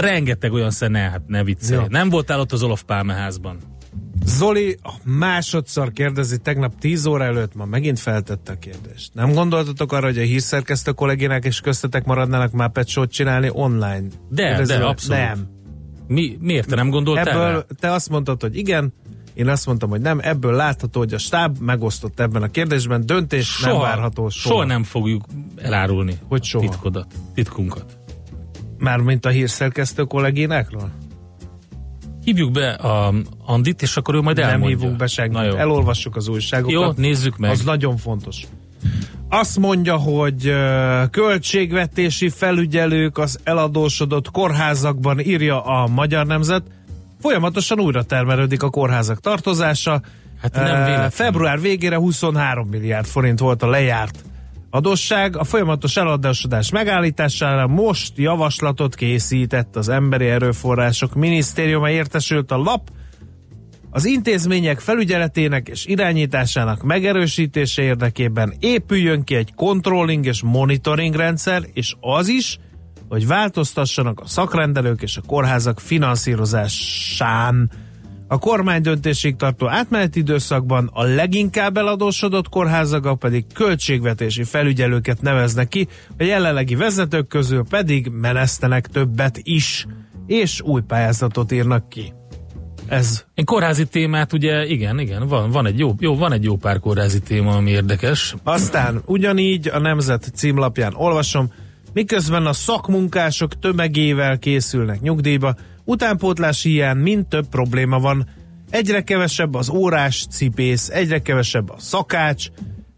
rengeteg 0.00 0.52
olyan 0.52 0.70
szene, 0.70 0.98
hát 0.98 1.22
ne 1.26 1.44
viccelj. 1.44 1.86
Nem 1.88 2.08
voltál 2.08 2.40
ott 2.40 2.52
az 2.52 2.62
Olof 2.62 2.82
Pálme 2.82 3.14
házban. 3.14 3.58
Zoli 4.24 4.78
másodszor 5.04 5.92
kérdezi, 5.92 6.38
tegnap 6.38 6.78
10 6.78 7.06
óra 7.06 7.24
előtt 7.24 7.54
ma 7.54 7.64
megint 7.64 7.98
feltette 7.98 8.52
a 8.52 8.58
kérdést. 8.58 9.14
Nem 9.14 9.32
gondoltatok 9.32 9.92
arra, 9.92 10.06
hogy 10.06 10.18
a 10.18 10.22
hírszerkesztő 10.22 10.92
kollégének 10.92 11.44
és 11.44 11.60
köztetek 11.60 12.04
maradnának 12.04 12.52
már 12.52 12.70
pet 12.72 13.08
csinálni 13.08 13.50
online? 13.52 14.02
De, 14.28 14.46
Kérdezi 14.46 14.72
de, 14.72 14.84
abszolút. 14.84 15.22
Nem. 15.22 15.46
Mi, 16.06 16.36
miért 16.40 16.68
te 16.68 16.74
nem 16.74 16.90
gondoltál 16.90 17.28
Ebből 17.28 17.52
rá? 17.52 17.64
te 17.80 17.92
azt 17.92 18.08
mondtad, 18.08 18.40
hogy 18.40 18.56
igen, 18.56 18.92
Én 19.34 19.48
azt 19.48 19.66
mondtam, 19.66 19.90
hogy 19.90 20.00
nem, 20.00 20.18
ebből 20.22 20.52
látható, 20.54 20.98
hogy 20.98 21.14
a 21.14 21.18
stáb 21.18 21.58
megosztott 21.60 22.20
ebben 22.20 22.42
a 22.42 22.48
kérdésben, 22.48 23.06
döntés 23.06 23.46
soha, 23.46 23.72
nem 23.72 23.80
várható 23.80 24.28
soha. 24.28 24.54
Soha 24.54 24.64
nem 24.66 24.82
fogjuk 24.84 25.24
elárulni 25.56 26.18
Hogy 26.28 26.44
soha? 26.44 26.68
titkodat, 26.68 27.06
titkunkat. 27.34 27.98
Mármint 28.78 29.26
a 29.26 29.28
hírszerkesztő 29.28 30.02
kollégénákról? 30.04 30.90
Hívjuk 32.24 32.50
be 32.50 32.70
a 32.70 33.12
Andit, 33.44 33.82
és 33.82 33.96
akkor 33.96 34.14
ő 34.14 34.20
majd 34.20 34.36
Nem 34.36 34.48
elmondja. 34.48 34.76
hívunk 34.76 34.96
be 34.96 35.06
senkit. 35.06 35.54
Elolvassuk 35.54 36.16
az 36.16 36.28
újságokat. 36.28 36.72
Jó, 36.72 37.02
nézzük 37.02 37.36
meg. 37.36 37.50
Az 37.50 37.62
nagyon 37.62 37.96
fontos. 37.96 38.42
Azt 39.28 39.58
mondja, 39.58 39.96
hogy 39.96 40.52
költségvetési 41.10 42.28
felügyelők 42.28 43.18
az 43.18 43.38
eladósodott 43.44 44.30
kórházakban 44.30 45.20
írja 45.20 45.62
a 45.64 45.86
Magyar 45.86 46.26
Nemzet. 46.26 46.62
Folyamatosan 47.20 47.80
újra 47.80 48.02
termelődik 48.02 48.62
a 48.62 48.70
kórházak 48.70 49.20
tartozása. 49.20 50.00
Hát 50.40 50.52
nem 50.54 50.84
véletlen. 50.84 51.10
Február 51.10 51.60
végére 51.60 51.96
23 51.96 52.68
milliárd 52.68 53.06
forint 53.06 53.38
volt 53.38 53.62
a 53.62 53.68
lejárt 53.68 54.24
adósság. 54.74 55.36
A 55.36 55.44
folyamatos 55.44 55.96
eladósodás 55.96 56.70
megállítására 56.70 57.66
most 57.66 58.12
javaslatot 58.16 58.94
készített 58.94 59.76
az 59.76 59.88
Emberi 59.88 60.26
Erőforrások 60.26 61.14
Minisztériuma 61.14 61.90
értesült 61.90 62.50
a 62.50 62.56
lap, 62.56 62.90
az 63.90 64.04
intézmények 64.04 64.80
felügyeletének 64.80 65.68
és 65.68 65.86
irányításának 65.86 66.82
megerősítése 66.82 67.82
érdekében 67.82 68.54
épüljön 68.58 69.24
ki 69.24 69.34
egy 69.34 69.54
controlling 69.54 70.26
és 70.26 70.42
monitoring 70.42 71.14
rendszer, 71.14 71.62
és 71.72 71.94
az 72.00 72.28
is, 72.28 72.58
hogy 73.08 73.26
változtassanak 73.26 74.20
a 74.20 74.26
szakrendelők 74.26 75.02
és 75.02 75.16
a 75.16 75.22
kórházak 75.26 75.80
finanszírozásán. 75.80 77.70
A 78.32 78.38
kormány 78.38 78.82
döntésig 78.82 79.36
tartó 79.36 79.68
átmeneti 79.68 80.18
időszakban 80.18 80.90
a 80.92 81.02
leginkább 81.02 81.76
eladósodott 81.76 82.48
kórházak 82.48 83.18
pedig 83.18 83.44
költségvetési 83.54 84.44
felügyelőket 84.44 85.20
neveznek 85.20 85.68
ki, 85.68 85.88
a 86.18 86.22
jelenlegi 86.22 86.74
vezetők 86.74 87.26
közül 87.26 87.64
pedig 87.68 88.08
menesztenek 88.08 88.86
többet 88.86 89.38
is, 89.42 89.86
és 90.26 90.60
új 90.60 90.80
pályázatot 90.80 91.52
írnak 91.52 91.88
ki. 91.88 92.12
Ez 92.88 93.24
Én 93.34 93.44
kórházi 93.44 93.84
témát 93.84 94.32
ugye, 94.32 94.66
igen, 94.66 94.98
igen, 94.98 95.28
van, 95.28 95.50
van, 95.50 95.66
egy 95.66 95.78
jó, 95.78 95.94
jó, 95.98 96.16
van 96.16 96.32
egy 96.32 96.44
jó 96.44 96.56
pár 96.56 96.80
kórházi 96.80 97.20
téma, 97.20 97.56
ami 97.56 97.70
érdekes. 97.70 98.34
Aztán 98.42 99.02
ugyanígy 99.06 99.68
a 99.68 99.78
Nemzet 99.78 100.30
címlapján 100.34 100.92
olvasom, 100.94 101.52
miközben 101.92 102.46
a 102.46 102.52
szakmunkások 102.52 103.58
tömegével 103.58 104.38
készülnek 104.38 105.00
nyugdíjba, 105.00 105.54
utánpótlás 105.84 106.62
hiány 106.62 106.96
mind 106.96 107.26
több 107.26 107.48
probléma 107.48 107.98
van. 107.98 108.28
Egyre 108.70 109.02
kevesebb 109.02 109.54
az 109.54 109.68
órás 109.68 110.26
cipész, 110.30 110.88
egyre 110.88 111.18
kevesebb 111.18 111.70
a 111.70 111.76
szakács, 111.78 112.46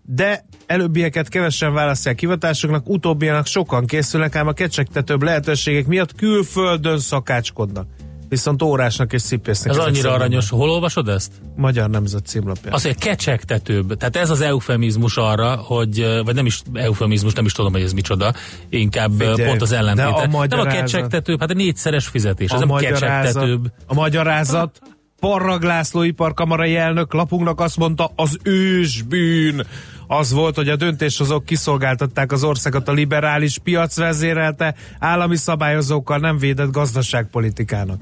de 0.02 0.44
előbbieket 0.66 1.28
kevesen 1.28 1.72
választják 1.72 2.20
hivatásoknak, 2.20 2.88
utóbbianak 2.88 3.46
sokan 3.46 3.86
készülnek, 3.86 4.36
ám 4.36 4.46
a 4.46 4.52
kecsegtetőbb 4.52 5.22
lehetőségek 5.22 5.86
miatt 5.86 6.14
külföldön 6.14 6.98
szakácskodnak. 6.98 7.86
Viszont 8.28 8.62
órásnak 8.62 9.12
és 9.12 9.22
cipésznek. 9.22 9.72
Ez 9.72 9.78
annyira 9.78 9.94
szerint 9.94 10.14
aranyos. 10.14 10.48
Hol 10.50 10.70
olvasod 10.70 11.08
ezt? 11.08 11.32
Magyar 11.56 11.90
Nemzet 11.90 12.26
címlapján. 12.26 12.72
Az, 12.72 12.82
hogy 12.82 12.98
kecsegtetőbb. 12.98 13.96
Tehát 13.96 14.16
ez 14.16 14.30
az 14.30 14.40
eufemizmus 14.40 15.16
arra, 15.16 15.56
hogy, 15.56 16.20
vagy 16.24 16.34
nem 16.34 16.46
is 16.46 16.62
eufemizmus, 16.72 17.32
nem 17.32 17.44
is 17.44 17.52
tudom, 17.52 17.72
hogy 17.72 17.82
ez 17.82 17.92
micsoda, 17.92 18.32
inkább 18.68 19.10
Figyelj, 19.10 19.44
pont 19.44 19.62
az 19.62 19.68
de 19.68 19.76
a 19.76 19.78
ellentéte. 19.78 20.08
Nem 20.08 20.34
a 20.34 20.38
magyarázat- 20.38 20.80
kecsegtetőbb, 20.80 21.40
hát 21.40 21.50
a 21.50 21.54
négyszeres 21.54 22.06
fizetés, 22.06 22.50
ez 22.50 22.60
nem 22.60 22.76
kecsegtetőbb. 22.76 23.72
a 23.86 23.94
magyarázat 23.94 24.80
Parrag 25.24 25.62
László 25.62 26.02
iparkamarai 26.02 26.76
elnök 26.76 27.12
lapunknak 27.12 27.60
azt 27.60 27.76
mondta, 27.76 28.12
az 28.16 28.38
ősbűn 28.42 29.66
az 30.06 30.32
volt, 30.32 30.56
hogy 30.56 30.68
a 30.68 30.76
döntéshozók 30.76 31.44
kiszolgáltatták 31.44 32.32
az 32.32 32.44
országot 32.44 32.88
a 32.88 32.92
liberális 32.92 33.58
piac 33.58 33.96
vezérelte 33.96 34.74
állami 34.98 35.36
szabályozókkal 35.36 36.18
nem 36.18 36.38
védett 36.38 36.70
gazdaságpolitikának. 36.70 38.00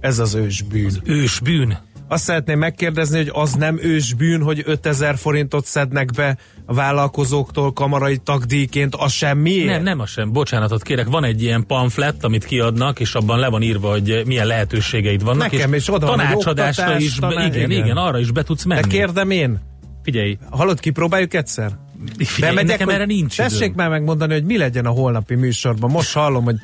Ez 0.00 0.18
az 0.18 0.34
ősbűn. 0.34 0.92
Ősbűn. 1.04 1.78
Azt 2.08 2.24
szeretném 2.24 2.58
megkérdezni, 2.58 3.16
hogy 3.16 3.30
az 3.32 3.52
nem 3.52 3.78
ősbűn, 3.82 4.42
hogy 4.42 4.62
5000 4.66 5.16
forintot 5.16 5.64
szednek 5.64 6.10
be 6.12 6.38
a 6.66 6.74
vállalkozóktól 6.74 7.72
kamarai 7.72 8.16
tagdíjként, 8.16 8.94
az 8.94 9.12
semmiért? 9.12 9.66
Nem, 9.66 9.82
nem 9.82 10.00
az 10.00 10.10
sem. 10.10 10.32
Bocsánatot 10.32 10.82
kérek, 10.82 11.06
van 11.06 11.24
egy 11.24 11.42
ilyen 11.42 11.66
pamflet, 11.66 12.24
amit 12.24 12.44
kiadnak, 12.44 13.00
és 13.00 13.14
abban 13.14 13.38
le 13.38 13.48
van 13.48 13.62
írva, 13.62 13.90
hogy 13.90 14.22
milyen 14.26 14.46
lehetőségeid 14.46 15.22
vannak. 15.22 15.50
Nekem 15.50 15.72
és 15.72 15.80
is 15.82 15.94
oda 15.94 16.06
tanácsadásra 16.06 16.82
oktatás, 16.82 17.02
is, 17.02 17.18
be, 17.18 17.28
taná- 17.28 17.54
igen, 17.54 17.70
igen. 17.70 17.84
igen, 17.84 17.96
arra 17.96 18.18
is 18.18 18.30
be 18.30 18.42
tudsz 18.42 18.64
menni. 18.64 18.80
De 18.80 18.88
kérdem 18.88 19.30
én, 19.30 19.58
Figyelj, 20.02 20.38
hallod, 20.50 20.80
kipróbáljuk 20.80 21.34
egyszer? 21.34 21.70
figyelj 22.18 22.54
nekem 22.54 22.86
hogy 22.86 22.94
erre 22.94 23.04
nincs 23.04 23.36
Tessék 23.36 23.60
időm. 23.60 23.72
már 23.76 23.88
megmondani, 23.88 24.32
hogy 24.32 24.44
mi 24.44 24.56
legyen 24.56 24.86
a 24.86 24.90
holnapi 24.90 25.34
műsorban. 25.34 25.90
Most 25.90 26.12
hallom, 26.12 26.44
hogy 26.44 26.56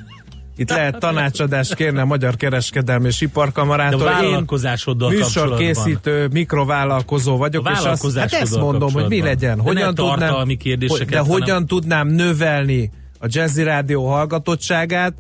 itt 0.57 0.71
lehet 0.71 0.99
tanácsadást 1.07 1.75
kérni 1.75 1.99
a 1.99 2.05
Magyar 2.05 2.37
Kereskedelmi 2.37 3.07
és 3.07 3.19
De 3.19 3.27
Iparkamarától. 3.27 4.01
a 4.07 4.11
Én 4.11 4.29
vállalkozásoddal 4.31 5.12
kapcsolatban. 5.12 5.59
műsorkészítő, 5.59 6.29
mikrovállalkozó 6.33 7.37
vagyok, 7.37 7.67
A 7.67 7.71
és 7.71 7.79
azt, 7.79 8.19
hát 8.19 8.33
ezt 8.33 8.59
mondom, 8.59 8.93
hogy 8.93 9.09
mi 9.09 9.21
legyen. 9.21 9.57
De 9.57 9.62
Hogyan 9.62 9.93
ne 9.97 10.03
tudnám, 10.03 10.47
kérdéseket, 10.47 11.09
de 11.09 11.19
hanem- 11.19 11.33
hogyan 11.33 11.67
tudnám 11.67 12.09
növelni 12.09 12.90
a 13.19 13.27
Jazzy 13.29 13.62
Rádió 13.62 14.07
hallgatottságát, 14.07 15.14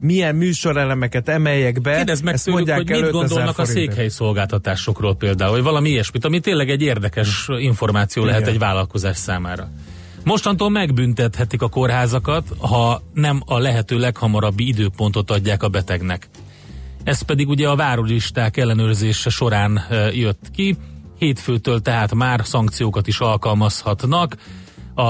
milyen 0.00 0.34
műsorelemeket 0.34 1.28
emeljek 1.28 1.80
be. 1.80 1.96
Kérdezd 1.96 2.24
meg 2.24 2.34
ezt 2.34 2.44
tőlük, 2.44 2.58
hogy 2.70 2.76
mit 2.76 2.90
5000 2.90 3.10
gondolnak 3.10 3.58
a 3.58 3.64
székhely 3.64 4.08
szolgáltatásokról 4.08 5.14
például, 5.16 5.50
vagy 5.52 5.62
valami 5.62 5.88
ilyesmit, 5.88 6.24
ami 6.24 6.40
tényleg 6.40 6.70
egy 6.70 6.82
érdekes 6.82 7.48
információ 7.58 8.22
Igen. 8.22 8.34
lehet 8.34 8.50
egy 8.50 8.58
vállalkozás 8.58 9.16
számára. 9.16 9.68
Mostantól 10.26 10.70
megbüntethetik 10.70 11.62
a 11.62 11.68
kórházakat, 11.68 12.44
ha 12.58 13.02
nem 13.14 13.42
a 13.44 13.58
lehető 13.58 13.98
leghamarabbi 13.98 14.68
időpontot 14.68 15.30
adják 15.30 15.62
a 15.62 15.68
betegnek. 15.68 16.28
Ez 17.04 17.22
pedig 17.22 17.48
ugye 17.48 17.68
a 17.68 17.76
várólisták 17.76 18.56
ellenőrzése 18.56 19.30
során 19.30 19.80
jött 20.12 20.50
ki. 20.54 20.76
Hétfőtől 21.18 21.80
tehát 21.80 22.14
már 22.14 22.40
szankciókat 22.44 23.06
is 23.06 23.18
alkalmazhatnak. 23.18 24.36
A, 24.94 25.04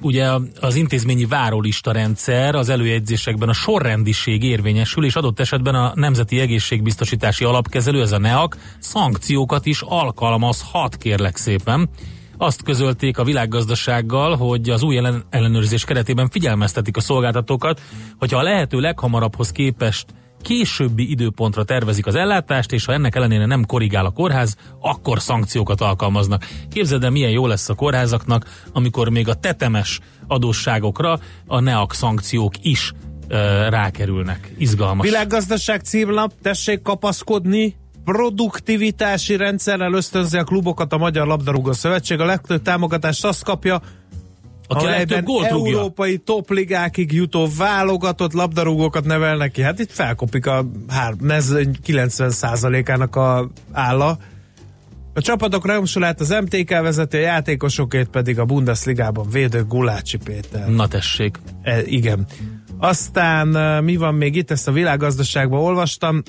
ugye 0.00 0.28
az 0.60 0.74
intézményi 0.74 1.24
várólista 1.24 1.92
rendszer 1.92 2.54
az 2.54 2.68
előjegyzésekben 2.68 3.48
a 3.48 3.52
sorrendiség 3.52 4.42
érvényesül, 4.42 5.04
és 5.04 5.16
adott 5.16 5.40
esetben 5.40 5.74
a 5.74 5.92
Nemzeti 5.94 6.40
Egészségbiztosítási 6.40 7.44
Alapkezelő, 7.44 8.00
ez 8.00 8.12
a 8.12 8.18
NEAK, 8.18 8.56
szankciókat 8.78 9.66
is 9.66 9.80
alkalmazhat, 9.80 10.96
kérlek 10.96 11.36
szépen. 11.36 11.88
Azt 12.36 12.62
közölték 12.62 13.18
a 13.18 13.24
világgazdasággal, 13.24 14.36
hogy 14.36 14.70
az 14.70 14.82
új 14.82 14.96
ellen- 14.96 15.26
ellenőrzés 15.30 15.84
keretében 15.84 16.28
figyelmeztetik 16.28 16.96
a 16.96 17.00
szolgáltatókat, 17.00 17.80
hogyha 18.18 18.38
a 18.38 18.42
lehető 18.42 18.80
leghamarabbhoz 18.80 19.50
képest 19.50 20.06
későbbi 20.42 21.10
időpontra 21.10 21.64
tervezik 21.64 22.06
az 22.06 22.14
ellátást, 22.14 22.72
és 22.72 22.84
ha 22.84 22.92
ennek 22.92 23.14
ellenére 23.14 23.46
nem 23.46 23.66
korrigál 23.66 24.04
a 24.04 24.10
kórház, 24.10 24.56
akkor 24.80 25.20
szankciókat 25.20 25.80
alkalmaznak. 25.80 26.46
Képzeld 26.70 27.04
el, 27.04 27.10
milyen 27.10 27.30
jó 27.30 27.46
lesz 27.46 27.68
a 27.68 27.74
kórházaknak, 27.74 28.44
amikor 28.72 29.08
még 29.08 29.28
a 29.28 29.34
tetemes 29.34 30.00
adósságokra 30.26 31.18
a 31.46 31.60
NEAK 31.60 31.94
szankciók 31.94 32.54
is 32.62 32.92
rákerülnek. 33.68 34.54
Izgalmas. 34.58 35.06
Világgazdaság 35.06 35.80
címlap, 35.80 36.32
tessék 36.42 36.82
kapaszkodni, 36.82 37.76
produktivitási 38.04 39.36
rendszerrel 39.36 39.92
ösztönzi 39.92 40.38
a 40.38 40.44
klubokat 40.44 40.92
a 40.92 40.98
Magyar 40.98 41.26
Labdarúgó 41.26 41.72
Szövetség. 41.72 42.20
A 42.20 42.24
legtöbb 42.24 42.62
támogatást 42.62 43.24
azt 43.24 43.44
kapja, 43.44 43.80
Aki 44.66 44.84
amelyben 44.84 45.24
gólt 45.24 45.50
rúgja. 45.50 45.78
európai 45.78 46.18
topligákig 46.18 47.12
jutó 47.12 47.48
válogatott 47.58 48.32
labdarúgókat 48.32 49.04
nevelnek 49.04 49.50
ki. 49.50 49.62
Hát 49.62 49.78
itt 49.78 49.90
felkopik 49.92 50.46
a 50.46 50.66
hár, 50.88 51.14
mezőny 51.20 51.76
90%-ának 51.86 53.16
a 53.16 53.50
álla. 53.72 54.18
A 55.14 55.20
csapatok 55.20 55.66
rajongsolát 55.66 56.20
az 56.20 56.28
MTK 56.28 56.68
vezeti, 56.68 57.16
a 57.16 57.20
játékosokét 57.20 58.08
pedig 58.08 58.38
a 58.38 58.44
Bundesligában 58.44 59.28
védő 59.30 59.64
Gulácsi 59.64 60.16
Péter. 60.16 60.68
Na 60.68 60.88
tessék. 60.88 61.40
E, 61.62 61.82
igen. 61.84 62.26
Aztán 62.78 63.48
uh, 63.48 63.84
mi 63.84 63.96
van 63.96 64.14
még 64.14 64.36
itt, 64.36 64.50
ezt 64.50 64.68
a 64.68 64.72
világgazdaságban 64.72 65.60
olvastam. 65.60 66.22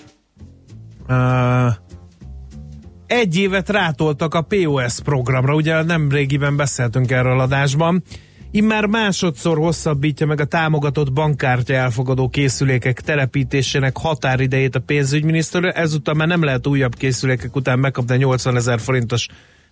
Egy 3.07 3.37
évet 3.37 3.69
rátoltak 3.69 4.33
a 4.33 4.41
POS 4.41 4.99
programra, 5.03 5.55
ugye 5.55 5.83
nem 5.83 6.09
régiben 6.09 6.55
beszéltünk 6.55 7.11
erről 7.11 7.39
adásban. 7.39 8.03
Immár 8.51 8.85
másodszor 8.85 9.57
hosszabbítja 9.57 10.25
meg 10.25 10.41
a 10.41 10.45
támogatott 10.45 11.13
bankkártya 11.13 11.73
elfogadó 11.73 12.29
készülékek 12.29 13.01
telepítésének 13.01 13.97
határidejét 13.97 14.75
a 14.75 14.79
pénzügyminiszter. 14.79 15.63
Ezúttal 15.63 16.13
már 16.13 16.27
nem 16.27 16.43
lehet 16.43 16.67
újabb 16.67 16.95
készülékek 16.95 17.55
után 17.55 17.79
megkapni 17.79 18.13
a 18.13 18.17
80 18.17 18.55
ezer 18.55 18.79
forintos 18.79 19.27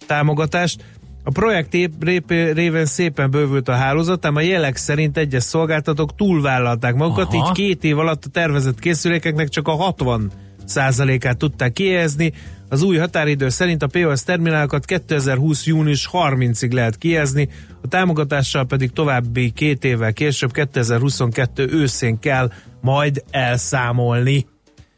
támogatást. 0.08 0.84
A 1.24 1.32
projekt 1.32 1.74
révén 2.54 2.86
szépen 2.86 3.32
bővült 3.32 3.68
a 3.68 3.74
hálózat, 3.74 4.26
ám 4.26 4.36
a 4.36 4.42
jelek 4.42 4.76
szerint 4.76 5.18
egyes 5.18 5.44
szolgáltatók 5.44 6.16
túlvállalták 6.16 6.96
magukat, 6.96 7.34
Aha. 7.34 7.36
így 7.36 7.52
két 7.52 7.84
év 7.84 8.00
alatt 8.00 8.26
a 8.26 8.30
tervezett 8.30 8.80
készülékeknek 8.80 9.50
csak 9.50 9.68
a 9.68 9.72
60 9.72 10.32
százalékát 10.66 11.38
tudták 11.38 11.74
kihelyezni. 11.74 12.34
Az 12.70 12.82
új 12.82 12.98
határidő 12.98 13.50
szerint 13.50 13.84
a 13.84 13.88
POS 13.88 14.24
terminálokat 14.24 14.86
2020. 14.86 15.66
június 15.66 16.10
30-ig 16.12 16.72
lehet 16.72 16.98
kihelyezni, 16.98 17.50
a 17.82 17.88
támogatással 17.88 18.66
pedig 18.66 18.92
további 18.92 19.52
két 19.52 19.84
évvel 19.84 20.14
később 20.14 20.52
2022 20.52 21.68
őszén 21.72 22.20
kell 22.20 22.52
majd 22.82 23.24
elszámolni. 23.32 24.46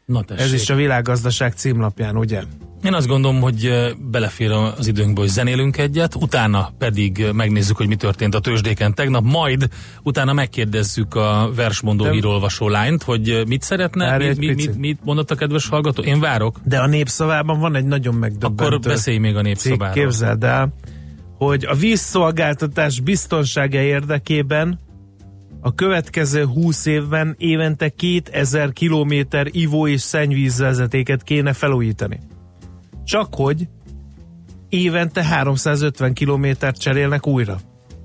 Na 0.04 0.22
tessék. 0.22 0.44
Ez 0.44 0.52
is 0.52 0.70
a 0.70 0.74
világgazdaság 0.74 1.52
címlapján, 1.52 2.16
ugye? 2.16 2.42
Én 2.82 2.94
azt 2.94 3.06
gondolom, 3.06 3.40
hogy 3.40 3.94
belefér 4.10 4.50
az 4.50 4.86
időnkbe, 4.86 5.20
hogy 5.20 5.30
zenélünk 5.30 5.78
egyet, 5.78 6.14
utána 6.14 6.70
pedig 6.78 7.26
megnézzük, 7.32 7.76
hogy 7.76 7.88
mi 7.88 7.96
történt 7.96 8.34
a 8.34 8.40
tőzsdéken 8.40 8.94
tegnap, 8.94 9.24
majd 9.24 9.68
utána 10.02 10.32
megkérdezzük 10.32 11.14
a 11.14 11.50
versmondó 11.56 12.04
De- 12.04 12.10
hírolvasó 12.10 12.68
lányt, 12.68 13.02
hogy 13.02 13.42
mit 13.46 13.62
szeretne, 13.62 14.16
mit, 14.16 14.38
mit, 14.38 14.54
mit, 14.54 14.78
mit 14.78 14.98
mondott 15.04 15.30
a 15.30 15.34
kedves 15.34 15.68
hallgató. 15.68 16.02
Én 16.02 16.20
várok, 16.20 16.60
De 16.64 16.78
a 16.78 16.86
népszavában 16.86 17.60
van 17.60 17.74
egy 17.74 17.84
nagyon 17.84 18.14
megdöbbentő 18.14 18.64
akkor 18.64 18.80
beszélj 18.80 19.18
még 19.18 19.34
a 19.34 19.38
cikk, 19.38 19.46
népszobáról. 19.46 19.94
képzeld 19.94 20.44
el, 20.44 20.72
hogy 21.38 21.64
a 21.64 21.74
vízszolgáltatás 21.74 23.00
biztonsága 23.00 23.78
érdekében 23.78 24.78
a 25.60 25.74
következő 25.74 26.44
20 26.44 26.86
évben 26.86 27.34
évente 27.38 27.88
2000 27.88 28.72
kilométer 28.72 29.46
ivó- 29.50 29.86
és 29.86 30.00
szennyvízvezetéket 30.00 31.22
kéne 31.22 31.52
felújítani. 31.52 32.20
Csak 33.06 33.34
hogy 33.34 33.68
évente 34.68 35.24
350 35.24 36.12
kilométert 36.12 36.78
cserélnek 36.78 37.26
újra. 37.26 37.58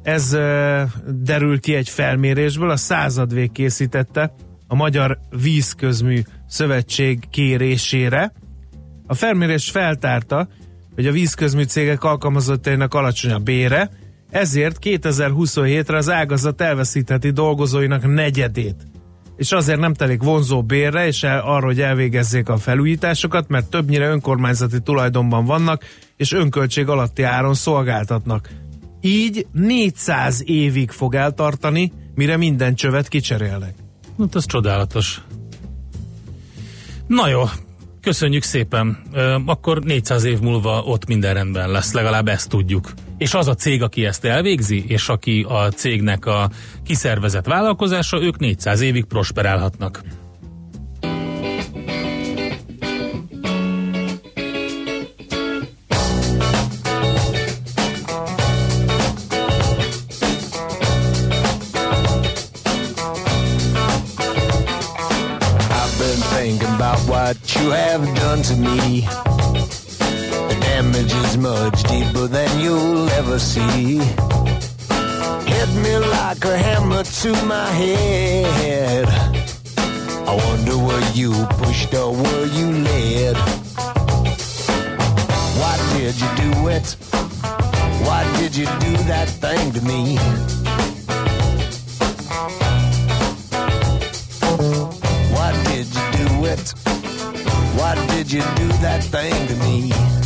Ez 0.04 0.34
ö, 0.34 0.82
derül 1.08 1.60
ki 1.60 1.74
egy 1.74 1.90
felmérésből, 1.90 2.70
a 2.70 2.76
századvég 2.76 3.52
készítette 3.52 4.34
a 4.68 4.76
Magyar 4.76 5.20
Vízközmű 5.42 6.22
Szövetség 6.48 7.30
kérésére. 7.30 8.34
A 9.08 9.14
felmérés 9.14 9.70
feltárta, 9.70 10.48
hogy 10.96 11.08
a 11.08 11.12
vízközmű 11.12 11.64
cégek 11.64 12.04
alkalmazottainak 12.04 12.94
alacsony 12.94 13.32
a 13.32 13.40
bére, 13.40 13.90
ezért 14.30 14.78
2027-re 14.82 15.98
az 15.98 16.10
ágazat 16.10 16.62
elveszítheti 16.62 17.30
dolgozóinak 17.30 18.14
negyedét. 18.14 18.91
És 19.42 19.52
azért 19.52 19.80
nem 19.80 19.94
telik 19.94 20.24
vonzó 20.24 20.64
bérre, 20.64 21.08
és 21.08 21.24
el, 21.24 21.40
arra, 21.40 21.66
hogy 21.66 21.82
elvégezzék 21.82 22.50
a 22.50 22.58
felújításokat, 22.58 23.48
mert 23.48 23.70
többnyire 23.70 24.10
önkormányzati 24.10 24.82
tulajdonban 24.82 25.46
vannak, 25.46 25.86
és 26.18 26.32
önköltség 26.32 26.88
alatti 26.88 27.24
áron 27.24 27.54
szolgáltatnak. 27.54 28.50
Így 29.02 29.48
400 29.52 30.42
évig 30.46 30.92
fog 30.92 31.16
eltartani, 31.16 31.92
mire 32.16 32.38
minden 32.38 32.76
csövet 32.76 33.08
kicserélnek. 33.08 33.74
Hát 34.20 34.36
ez 34.36 34.46
csodálatos. 34.46 35.22
Na 37.08 37.28
jó, 37.28 37.44
köszönjük 38.02 38.44
szépen. 38.44 38.98
Akkor 39.46 39.84
400 39.84 40.24
év 40.24 40.40
múlva 40.40 40.82
ott 40.82 41.06
minden 41.06 41.34
rendben 41.34 41.70
lesz, 41.70 41.94
legalább 41.94 42.28
ezt 42.28 42.50
tudjuk. 42.50 42.92
És 43.22 43.34
az 43.34 43.48
a 43.48 43.54
cég, 43.54 43.82
aki 43.82 44.06
ezt 44.06 44.26
elvégzi, 44.26 44.86
és 44.88 45.10
aki 45.10 45.46
a 45.50 45.70
cégnek 45.70 46.26
a 46.26 46.50
kiszervezett 46.86 47.46
vállalkozása, 47.46 48.22
ők 48.22 48.38
400 48.38 48.82
évig 48.82 49.06
prosperálhatnak. 49.06 50.02
What 67.08 67.56
you 67.56 67.70
have 67.70 68.06
done 68.20 68.42
to 68.42 68.56
me. 68.56 69.41
Is 71.32 71.38
much 71.38 71.84
deeper 71.84 72.28
than 72.28 72.60
you'll 72.60 73.10
ever 73.12 73.40
see. 73.40 74.00
Hit 74.00 75.70
me 75.84 75.98
like 75.98 76.44
a 76.44 76.58
hammer 76.58 77.04
to 77.04 77.46
my 77.46 77.70
head. 77.70 79.08
I 80.28 80.36
wonder 80.36 80.78
were 80.78 81.12
you 81.14 81.32
pushed 81.52 81.94
or 81.94 82.12
were 82.12 82.46
you 82.48 82.72
led? 82.84 83.38
Why 85.60 85.76
did 85.94 86.20
you 86.20 86.30
do 86.36 86.68
it? 86.68 86.98
Why 88.06 88.22
did 88.38 88.54
you 88.54 88.66
do 88.66 88.94
that 89.08 89.30
thing 89.30 89.72
to 89.72 89.82
me? 89.86 90.18
Why 95.36 95.52
did 95.64 95.88
you 95.96 96.06
do 96.20 96.46
it? 96.46 96.74
Why 97.80 97.96
did 98.08 98.30
you 98.30 98.42
do 98.42 98.68
that 98.84 99.02
thing 99.02 99.48
to 99.48 99.56
me? 99.64 100.21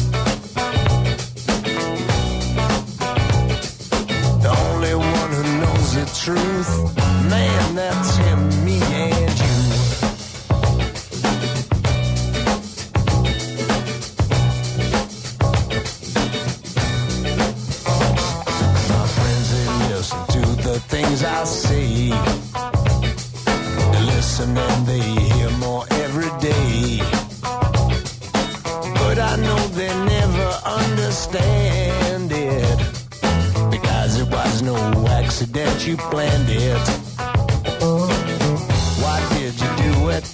Truth, 6.26 6.96
man, 7.30 7.76
that's 7.76 8.18
him, 8.18 8.40
me 8.66 8.80
and 8.82 9.40
you. 9.44 9.58
My 18.90 19.06
friends, 19.16 19.48
they 19.54 19.68
listen 19.94 20.26
to 20.36 20.42
the 20.64 20.80
things 20.88 21.24
I 21.24 21.44
say. 21.44 22.10
They 23.92 24.02
listen 24.16 24.58
and 24.58 24.88
they 24.88 25.02
hear 25.02 25.52
more 25.60 25.86
every 25.92 26.32
day. 26.42 27.02
But 29.00 29.20
I 29.20 29.36
know 29.36 29.60
they 29.78 29.94
never 30.06 30.50
understand 30.66 31.65
you 35.88 35.98
planned 35.98 36.50
it. 36.50 36.88
Why 39.04 39.20
did 39.38 39.54
you 39.54 39.68
do 39.84 40.10
it? 40.10 40.26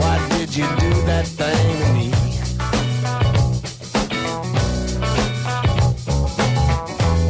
Why 0.00 0.28
did 0.30 0.56
you 0.56 0.64
do 0.80 0.90
that 1.06 1.26
thing 1.26 1.78
to 1.78 1.92
me? 1.92 2.10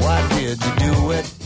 Why 0.00 0.26
did 0.38 0.64
you 0.64 0.92
do 0.92 1.10
it? 1.10 1.41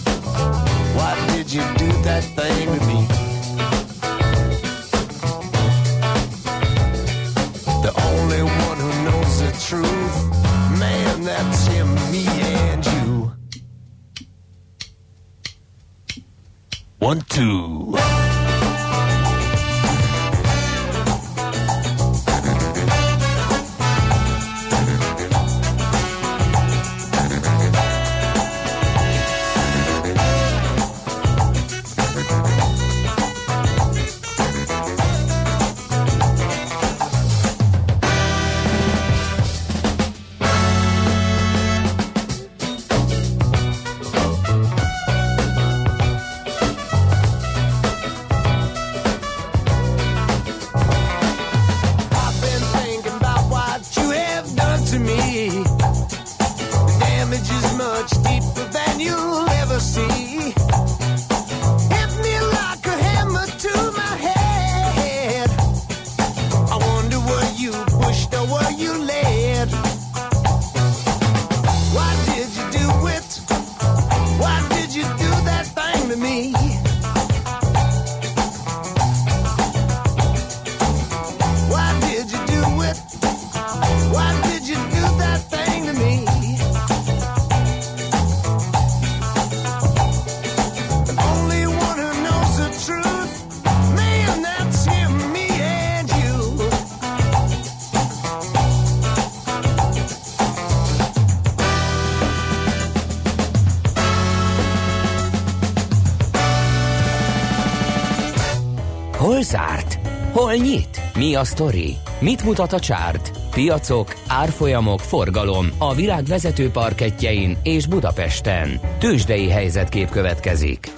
Nyit? 110.57 111.01
Mi 111.15 111.35
a 111.35 111.45
sztori? 111.45 111.97
Mit 112.21 112.45
mutat 112.45 112.73
a 112.73 112.81
csárt? 112.81 113.31
Piacok, 113.51 114.15
árfolyamok, 114.27 115.01
forgalom 115.01 115.67
a 115.79 115.95
világ 115.95 116.25
vezető 116.25 116.71
parketjein 116.71 117.59
és 117.63 117.87
Budapesten. 117.87 118.81
Tősdei 118.99 119.49
helyzetkép 119.49 120.11
következik. 120.11 120.91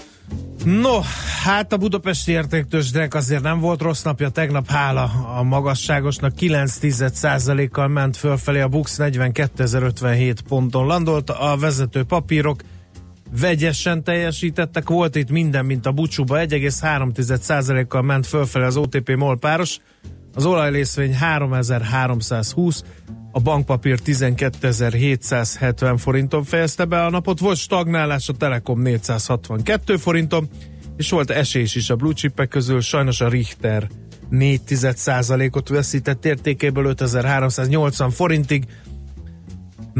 No, 0.64 0.98
hát 1.44 1.72
a 1.72 1.76
budapesti 1.76 2.32
értéktősdek 2.32 3.14
azért 3.14 3.42
nem 3.42 3.60
volt 3.60 3.82
rossz 3.82 4.02
napja, 4.02 4.28
tegnap 4.28 4.68
hála 4.68 5.10
a 5.38 5.42
magasságosnak 5.42 6.34
9 6.34 6.78
kal 7.70 7.88
ment 7.88 8.16
fölfelé, 8.16 8.60
a 8.60 8.68
Bux 8.68 8.96
42.057 8.98 10.36
ponton 10.48 10.86
landolt, 10.86 11.30
a 11.30 11.56
vezető 11.60 12.04
papírok 12.04 12.60
vegyesen 13.40 14.04
teljesítettek, 14.04 14.88
volt 14.88 15.16
itt 15.16 15.30
minden, 15.30 15.64
mint 15.64 15.86
a 15.86 15.92
bucsúba, 15.92 16.38
1,3%-kal 16.38 18.02
ment 18.02 18.26
fölfelé 18.26 18.64
az 18.64 18.76
OTP 18.76 19.16
MOL 19.16 19.38
páros, 19.38 19.78
az 20.34 20.46
olajlészvény 20.46 21.14
3320, 21.14 22.82
a 23.32 23.40
bankpapír 23.40 23.98
12.770 24.04 25.94
forinton 25.98 26.44
fejezte 26.44 26.84
be 26.84 27.04
a 27.04 27.10
napot, 27.10 27.38
volt 27.38 27.56
stagnálás 27.56 28.28
a 28.28 28.32
Telekom 28.32 28.80
462 28.80 29.96
forinton, 29.96 30.48
és 30.96 31.10
volt 31.10 31.30
esés 31.30 31.74
is 31.74 31.90
a 31.90 31.96
blue 31.96 32.12
közül, 32.48 32.80
sajnos 32.80 33.20
a 33.20 33.28
Richter 33.28 33.88
4% 34.30 35.56
ot 35.56 35.68
veszített 35.68 36.24
értékéből 36.24 36.84
5380 36.84 38.10
forintig, 38.10 38.64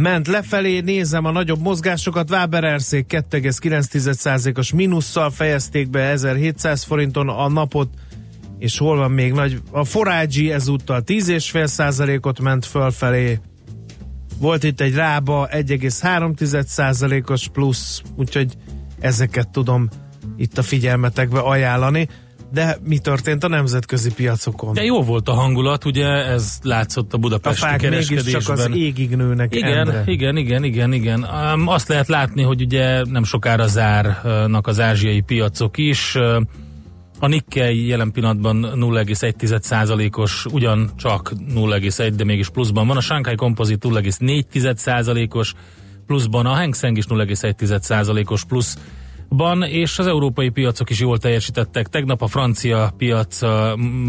ment 0.00 0.26
lefelé, 0.26 0.80
nézem 0.80 1.24
a 1.24 1.30
nagyobb 1.30 1.60
mozgásokat, 1.60 2.30
Waber 2.30 2.64
Erszék 2.64 3.06
2,9%-os 3.08 4.72
mínusszal 4.72 5.30
fejezték 5.30 5.90
be 5.90 6.00
1700 6.00 6.82
forinton 6.82 7.28
a 7.28 7.48
napot, 7.48 7.88
és 8.58 8.78
hol 8.78 8.96
van 8.96 9.10
még 9.10 9.32
nagy, 9.32 9.62
a 9.70 9.84
Forágyi 9.84 10.52
ezúttal 10.52 11.02
10,5%-ot 11.06 12.40
ment 12.40 12.66
fölfelé, 12.66 13.40
volt 14.38 14.64
itt 14.64 14.80
egy 14.80 14.94
rába 14.94 15.48
1,3%-os 15.52 17.48
plusz, 17.48 18.02
úgyhogy 18.16 18.52
ezeket 19.00 19.48
tudom 19.48 19.88
itt 20.36 20.58
a 20.58 20.62
figyelmetekbe 20.62 21.38
ajánlani. 21.38 22.08
De 22.52 22.78
mi 22.84 22.98
történt 22.98 23.44
a 23.44 23.48
nemzetközi 23.48 24.14
piacokon? 24.14 24.74
De 24.74 24.84
jó 24.84 25.02
volt 25.02 25.28
a 25.28 25.32
hangulat, 25.32 25.84
ugye 25.84 26.06
ez 26.06 26.58
látszott 26.62 27.12
a 27.12 27.18
budapesti 27.18 27.64
a 27.64 27.68
fák 27.68 27.80
kereskedésben. 27.80 28.40
csak 28.40 28.58
az 28.58 28.70
égig 28.74 29.16
nőnek 29.16 29.54
igen, 29.54 29.78
endre. 29.78 30.02
igen, 30.06 30.36
igen, 30.36 30.64
igen, 30.64 30.92
igen. 30.92 31.22
Azt 31.66 31.88
lehet 31.88 32.08
látni, 32.08 32.42
hogy 32.42 32.60
ugye 32.60 33.04
nem 33.04 33.24
sokára 33.24 33.66
zárnak 33.66 34.66
az 34.66 34.80
ázsiai 34.80 35.20
piacok 35.20 35.78
is. 35.78 36.16
A 37.20 37.26
Nikkei 37.26 37.86
jelen 37.86 38.12
pillanatban 38.12 38.72
0,1%-os, 38.74 40.46
ugyancsak 40.46 41.32
0,1, 41.54 42.12
de 42.16 42.24
mégis 42.24 42.48
pluszban 42.48 42.86
van. 42.86 42.96
A 42.96 43.00
Shanghai 43.00 43.34
Composite 43.34 43.88
0,4%-os 43.88 45.54
pluszban, 46.06 46.46
a 46.46 46.54
Hang 46.54 46.74
Seng 46.74 46.96
is 46.96 47.04
0,1%-os 47.06 48.44
plusz 48.44 48.78
ban, 49.28 49.62
és 49.62 49.98
az 49.98 50.06
európai 50.06 50.48
piacok 50.48 50.90
is 50.90 51.00
jól 51.00 51.18
teljesítettek. 51.18 51.88
Tegnap 51.88 52.22
a 52.22 52.26
francia 52.26 52.92
piac 52.96 53.40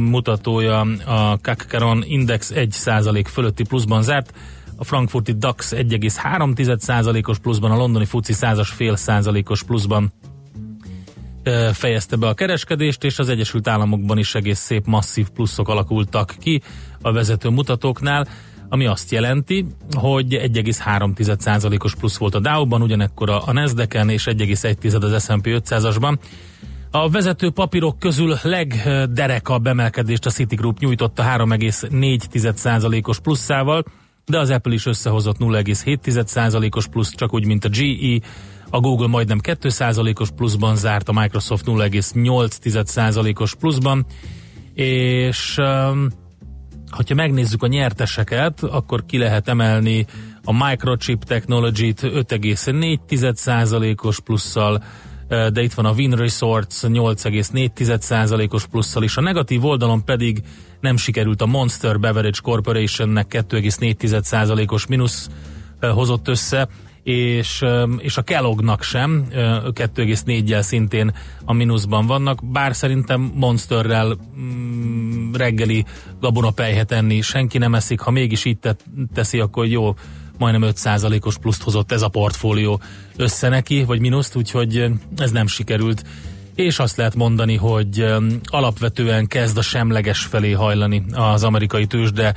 mutatója 0.09 0.79
a 1.05 1.37
CAC 1.41 1.65
Index 2.01 2.51
1% 2.55 3.25
fölötti 3.29 3.63
pluszban 3.63 4.01
zárt, 4.01 4.33
a 4.77 4.83
frankfurti 4.83 5.31
DAX 5.31 5.73
1,3%-os 5.75 7.37
pluszban, 7.37 7.71
a 7.71 7.75
londoni 7.75 8.05
FUCI 8.05 8.33
100 8.33 8.67
fél 8.67 8.95
százalékos 8.95 9.63
pluszban 9.63 10.11
fejezte 11.73 12.15
be 12.15 12.27
a 12.27 12.33
kereskedést, 12.33 13.03
és 13.03 13.19
az 13.19 13.29
Egyesült 13.29 13.67
Államokban 13.67 14.17
is 14.17 14.35
egész 14.35 14.59
szép 14.59 14.85
masszív 14.85 15.29
pluszok 15.29 15.67
alakultak 15.67 16.35
ki 16.39 16.61
a 17.01 17.11
vezető 17.11 17.49
mutatóknál 17.49 18.27
ami 18.69 18.85
azt 18.85 19.11
jelenti, 19.11 19.65
hogy 19.91 20.33
1,3%-os 20.53 21.95
plusz 21.95 22.17
volt 22.17 22.35
a 22.35 22.39
Dow-ban, 22.39 22.81
ugyanekkor 22.81 23.29
a 23.29 23.51
Nasdaq-en 23.51 24.09
és 24.09 24.23
1,1 24.23 25.13
az 25.13 25.23
S&P 25.23 25.45
500-asban. 25.45 26.17
A 26.91 27.09
vezető 27.09 27.49
papírok 27.49 27.99
közül 27.99 28.37
legderekabb 28.43 29.67
emelkedést 29.67 30.25
a 30.25 30.29
Citigroup 30.29 30.79
nyújtotta 30.79 31.23
3,4%-os 31.23 33.19
pluszával, 33.19 33.83
de 34.25 34.39
az 34.39 34.49
Apple 34.49 34.73
is 34.73 34.85
összehozott 34.85 35.37
0,7%-os 35.39 36.87
plusz, 36.87 37.15
csak 37.15 37.33
úgy, 37.33 37.45
mint 37.45 37.65
a 37.65 37.69
GE, 37.69 38.19
a 38.69 38.79
Google 38.79 39.07
majdnem 39.07 39.39
2%-os 39.43 40.29
pluszban 40.35 40.75
zárt, 40.75 41.09
a 41.09 41.11
Microsoft 41.11 41.65
0,8%-os 41.65 43.55
pluszban, 43.55 44.05
és 44.73 45.59
hogyha 46.89 47.15
megnézzük 47.15 47.63
a 47.63 47.67
nyerteseket, 47.67 48.63
akkor 48.63 49.05
ki 49.05 49.17
lehet 49.17 49.47
emelni 49.47 50.05
a 50.43 50.65
Microchip 50.65 51.23
Technology-t 51.23 52.01
5,4%-os 52.01 54.19
plusszal, 54.19 54.83
de 55.27 55.61
itt 55.61 55.73
van 55.73 55.85
a 55.85 55.91
Win 55.91 56.11
Resorts 56.11 56.75
8,4%-os 56.81 58.65
plusszal 58.65 59.03
is. 59.03 59.17
A 59.17 59.21
negatív 59.21 59.65
oldalon 59.65 60.03
pedig 60.03 60.43
nem 60.79 60.97
sikerült 60.97 61.41
a 61.41 61.45
Monster 61.45 61.99
Beverage 61.99 62.39
Corporationnek 62.41 63.45
2,4%-os 63.49 64.87
mínusz 64.87 65.29
hozott 65.79 66.27
össze, 66.27 66.69
és, 67.09 67.65
és 67.97 68.17
a 68.17 68.21
Kelloggnak 68.21 68.83
sem 68.83 69.25
2,4-jel 69.31 70.61
szintén 70.61 71.13
a 71.45 71.53
mínuszban 71.53 72.05
vannak, 72.05 72.39
bár 72.51 72.75
szerintem 72.75 73.31
Monsterrel 73.35 74.17
mm, 74.39 75.33
reggeli 75.33 75.85
gabonapejhet 76.19 76.91
enni 76.91 77.21
senki 77.21 77.57
nem 77.57 77.75
eszik, 77.75 77.99
ha 77.99 78.11
mégis 78.11 78.45
így 78.45 78.57
te, 78.57 78.75
teszi, 79.13 79.39
akkor 79.39 79.65
jó, 79.65 79.95
majdnem 80.37 80.71
5%-os 80.75 81.37
pluszt 81.37 81.63
hozott 81.63 81.91
ez 81.91 82.01
a 82.01 82.07
portfólió 82.07 82.81
össze 83.15 83.49
neki, 83.49 83.83
vagy 83.83 83.99
mínuszt, 83.99 84.35
úgyhogy 84.35 84.85
ez 85.17 85.31
nem 85.31 85.47
sikerült 85.47 86.03
és 86.59 86.79
azt 86.79 86.97
lehet 86.97 87.15
mondani, 87.15 87.55
hogy 87.55 88.05
alapvetően 88.43 89.27
kezd 89.27 89.57
a 89.57 89.61
semleges 89.61 90.21
felé 90.21 90.51
hajlani 90.51 91.03
az 91.11 91.43
amerikai 91.43 91.85
tőzsde 91.85 92.33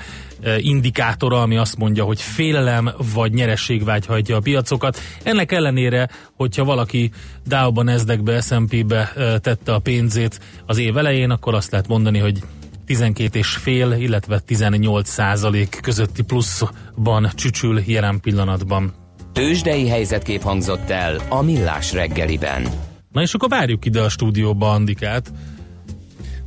indikátora, 0.59 1.43
ami 1.43 1.57
azt 1.57 1.77
mondja, 1.77 2.05
hogy 2.05 2.21
félelem 2.21 2.91
vagy 3.15 3.33
nyerességvágy 3.33 4.07
hajtja 4.07 4.37
a 4.37 4.41
piacokat. 4.41 4.99
Ennek 5.23 5.53
ellenére, 5.53 6.09
hogyha 6.37 6.65
valaki 6.65 7.11
Dow-ban, 7.47 7.85
Nasdaq-be, 7.85 8.41
S&P-be 8.41 9.13
tette 9.41 9.75
a 9.75 9.79
pénzét 9.79 10.41
az 10.67 10.79
év 10.79 10.97
elején, 10.97 11.31
akkor 11.31 11.55
azt 11.55 11.71
lehet 11.71 11.89
mondani, 11.89 12.19
hogy 12.19 12.39
12 12.87 13.39
és 13.39 13.49
fél, 13.49 13.93
illetve 13.93 14.39
18 14.39 15.09
százalék 15.09 15.79
közötti 15.83 16.23
pluszban 16.23 17.31
csücsül 17.35 17.81
jelen 17.87 18.21
pillanatban. 18.21 18.95
Tőzsdei 19.33 19.89
helyzetkép 19.89 20.43
hangzott 20.43 20.91
el 20.91 21.21
a 21.29 21.43
Millás 21.43 21.93
reggeliben. 21.93 22.91
Na 23.13 23.23
és 23.23 23.35
akkor 23.35 23.49
várjuk 23.49 23.85
ide 23.85 24.01
a 24.01 24.09
stúdióba 24.09 24.71
Andikát. 24.71 25.33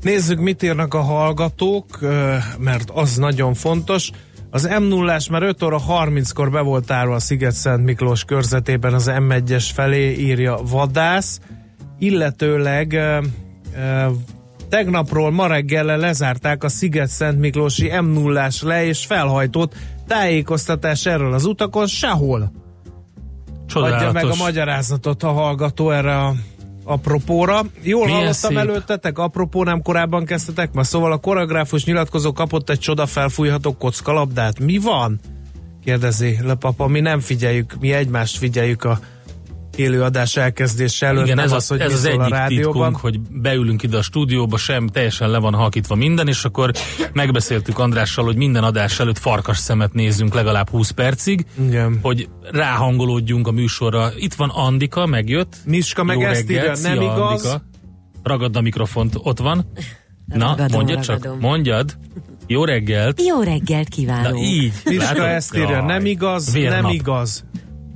Nézzük, 0.02 0.40
mit 0.40 0.64
írnak 0.64 0.94
a 0.94 1.02
hallgatók, 1.02 2.00
mert 2.60 2.90
az 2.94 3.16
nagyon 3.16 3.54
fontos. 3.54 4.12
Az 4.50 4.64
m 4.80 4.84
0 4.84 5.20
már 5.32 5.44
5 5.44 5.64
óra 5.64 5.80
30-kor 5.90 6.52
be 6.52 6.62
volt 6.62 6.92
árva 6.92 7.16
a 7.16 7.20
Sziget-Szent 7.20 7.84
Miklós 7.84 8.24
körzetében 8.24 8.94
az 8.94 9.12
M1-es 9.14 9.70
felé, 9.74 10.14
írja 10.14 10.60
Vadász, 10.70 11.40
illetőleg 12.00 13.00
tegnapról 14.70 15.32
ma 15.32 15.48
reggel 15.48 15.98
lezárták 15.98 16.64
a 16.64 16.70
Sziget-Szent 16.70 17.40
Miklósi 17.40 18.00
m 18.00 18.06
0 18.06 18.50
le 18.62 18.86
és 18.86 19.06
felhajtott 19.06 19.76
tájékoztatás 20.08 21.06
erről 21.06 21.34
az 21.34 21.46
utakon 21.46 21.88
sehol. 21.88 22.52
Csodálatos. 23.66 24.08
Adja 24.08 24.22
meg 24.22 24.32
a 24.32 24.44
magyarázatot 24.44 25.24
a 25.24 25.32
hallgató 25.32 25.90
erre 25.92 26.18
a 26.18 26.34
apropóra. 26.86 27.62
Jól 27.82 28.06
Milyen 28.06 28.20
hallottam 28.20 28.50
szép. 28.50 28.58
előttetek, 28.58 29.18
apropó 29.18 29.64
nem 29.64 29.82
korábban 29.82 30.26
kezdtetek 30.26 30.74
ma, 30.74 30.84
szóval 30.84 31.12
a 31.12 31.18
koreográfus 31.18 31.86
nyilatkozó 31.86 32.34
kapott 32.34 32.70
egy 32.70 32.80
csoda 32.80 33.06
felfújható 33.06 33.78
kockalabdát. 33.78 34.60
Mi 34.60 34.78
van? 34.78 35.20
Kérdezi 35.84 36.38
le 36.44 36.56
papa, 36.56 36.88
mi 36.88 37.00
nem 37.00 37.20
figyeljük, 37.20 37.76
mi 37.80 37.92
egymást 37.92 38.38
figyeljük 38.38 38.84
a 38.84 39.00
élőadás 39.76 40.36
elkezdése 40.38 41.06
előtt, 41.08 41.24
Igen, 41.24 41.36
nem 41.36 41.46
ez, 41.46 41.52
az, 41.52 41.68
hogy 41.68 41.80
ez 41.80 41.94
az 41.94 42.06
a 42.06 42.10
egyik 42.10 42.28
rádióban. 42.30 42.74
titkunk, 42.74 42.98
hogy 42.98 43.20
beülünk 43.20 43.84
ide 43.84 43.98
a 43.98 44.02
stúdióba, 44.02 44.58
sem 44.58 44.88
teljesen 44.88 45.30
le 45.30 45.38
van 45.40 45.54
halkítva 45.54 45.96
minden, 45.96 46.28
és 46.28 46.44
akkor 46.46 46.72
megbeszéltük 47.14 47.80
Andrással, 47.80 48.26
hogy 48.26 48.36
minden 48.36 48.64
adás 48.64 49.00
előtt 49.00 49.18
farkas 49.18 49.58
szemet 49.58 49.94
nézzünk 49.94 50.34
legalább 50.34 50.70
20 50.70 50.90
percig, 50.90 51.46
Igen. 51.68 52.00
hogy 52.02 52.30
ráhangolódjunk 52.52 53.48
a 53.48 53.52
műsorra. 53.52 54.10
Itt 54.16 54.34
van 54.34 54.50
Andika, 54.50 55.06
megjött. 55.06 55.56
Miska 55.66 56.04
meg 56.04 56.20
Jó 56.20 56.28
ezt 56.28 56.50
írja, 56.50 56.64
nem 56.66 56.76
szia, 56.76 56.94
igaz? 56.94 57.46
Andika. 57.46 57.62
Ragadd 58.24 58.58
a 58.58 58.62
mikrofont, 58.62 59.14
ott 59.18 59.40
van. 59.40 59.72
Na, 60.26 60.46
Ragadom, 60.48 60.68
mondjad 60.72 61.00
csak, 61.04 61.16
ragadom. 61.24 61.40
mondjad. 61.50 61.98
Jó 62.48 62.64
reggelt. 62.66 63.22
Jó 63.26 63.42
reggelt 63.42 63.88
Na 63.90 63.96
kívánok! 63.96 64.40
így. 64.42 64.74
Miska 64.86 65.28
ezt 65.28 65.56
írja, 65.58 65.82
nem 65.82 66.06
igaz, 66.06 66.54
Vérnap. 66.54 66.82
nem 66.82 66.92
igaz. 66.92 67.44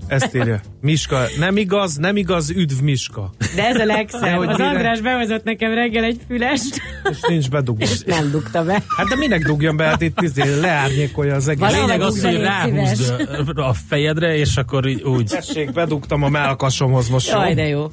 Ezt 0.10 0.36
írja. 0.36 0.60
Miska, 0.82 1.24
nem 1.40 1.58
igaz, 1.58 1.96
nem 1.96 2.18
igaz, 2.18 2.50
üdv 2.50 2.82
Miska. 2.82 3.32
De 3.56 3.68
ez 3.68 3.76
a 3.80 3.86
legszebb. 3.86 4.40
Az 4.40 4.60
András 4.60 5.02
behozott 5.02 5.44
nekem 5.44 5.74
reggel 5.74 6.04
egy 6.04 6.20
fülest, 6.28 6.82
És 7.12 7.18
nincs 7.28 7.50
bedugva. 7.50 7.84
és 7.84 8.00
nem 8.06 8.32
dugta 8.32 8.64
be. 8.64 8.84
Hát 8.98 9.08
de 9.08 9.16
minek 9.16 9.44
dugjon 9.44 9.76
be, 9.78 9.84
hát 9.86 10.02
itt 10.02 10.22
izé 10.22 10.60
leárnyékolja 10.60 11.36
az 11.36 11.48
egész. 11.48 11.60
Valahol 11.60 11.86
Lényeg 11.86 12.02
az, 12.02 12.24
hogy 12.24 12.42
ráhúzd 12.42 13.14
a- 13.58 13.68
a 13.68 13.74
fejedre, 13.88 14.36
és 14.36 14.58
akkor 14.58 14.88
így 14.88 15.02
úgy. 15.02 15.26
Tessék, 15.26 15.72
bedugtam 15.72 16.24
a 16.24 16.30
melkasomhoz 16.30 17.10
most. 17.10 17.30
Jaj, 17.32 17.54
de 17.54 17.68
jó. 17.68 17.88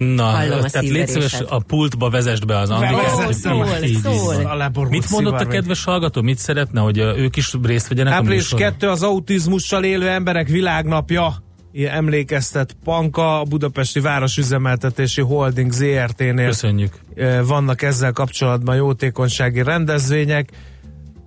Na, 0.00 0.24
Hallom 0.24 0.58
a 0.58 0.62
tehát 0.62 0.88
légy 0.88 1.08
szíves, 1.08 1.40
a 1.40 1.58
pultba 1.58 2.10
vezesd 2.10 2.46
be 2.46 2.58
az 2.58 2.70
hogy 2.70 3.34
Szól, 3.34 3.66
szól. 4.02 4.88
Mit 4.88 5.10
mondott 5.10 5.40
a 5.40 5.46
kedves 5.46 5.84
hallgató? 5.84 6.22
Mit 6.22 6.38
szeretne, 6.38 6.80
hogy 6.80 6.98
ők 6.98 7.36
is 7.36 7.54
részt 7.62 7.88
vegyenek 7.88 8.12
a 8.12 8.16
Április 8.16 8.42
műsorban? 8.42 8.70
2 8.70 8.88
az 8.88 9.02
autizmussal 9.02 9.84
élő 9.84 10.08
emberek 10.08 10.48
világnapja. 10.48 11.34
Ilyen 11.72 11.94
emlékeztet 11.94 12.76
Panka, 12.84 13.40
a 13.40 13.44
Budapesti 13.44 14.00
Városüzemeltetési 14.00 15.20
Holding 15.20 15.72
ZRT-nél 15.72 16.46
Köszönjük. 16.46 17.00
vannak 17.44 17.82
ezzel 17.82 18.12
kapcsolatban 18.12 18.76
jótékonysági 18.76 19.62
rendezvények. 19.62 20.50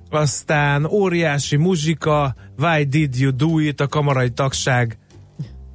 Aztán 0.10 0.86
óriási 0.86 1.56
muzsika, 1.56 2.36
Why 2.58 2.84
Did 2.84 3.20
You 3.20 3.32
Do 3.32 3.60
It, 3.60 3.82
a 3.82 3.88
kamarai 3.88 4.30
tagság 4.30 4.98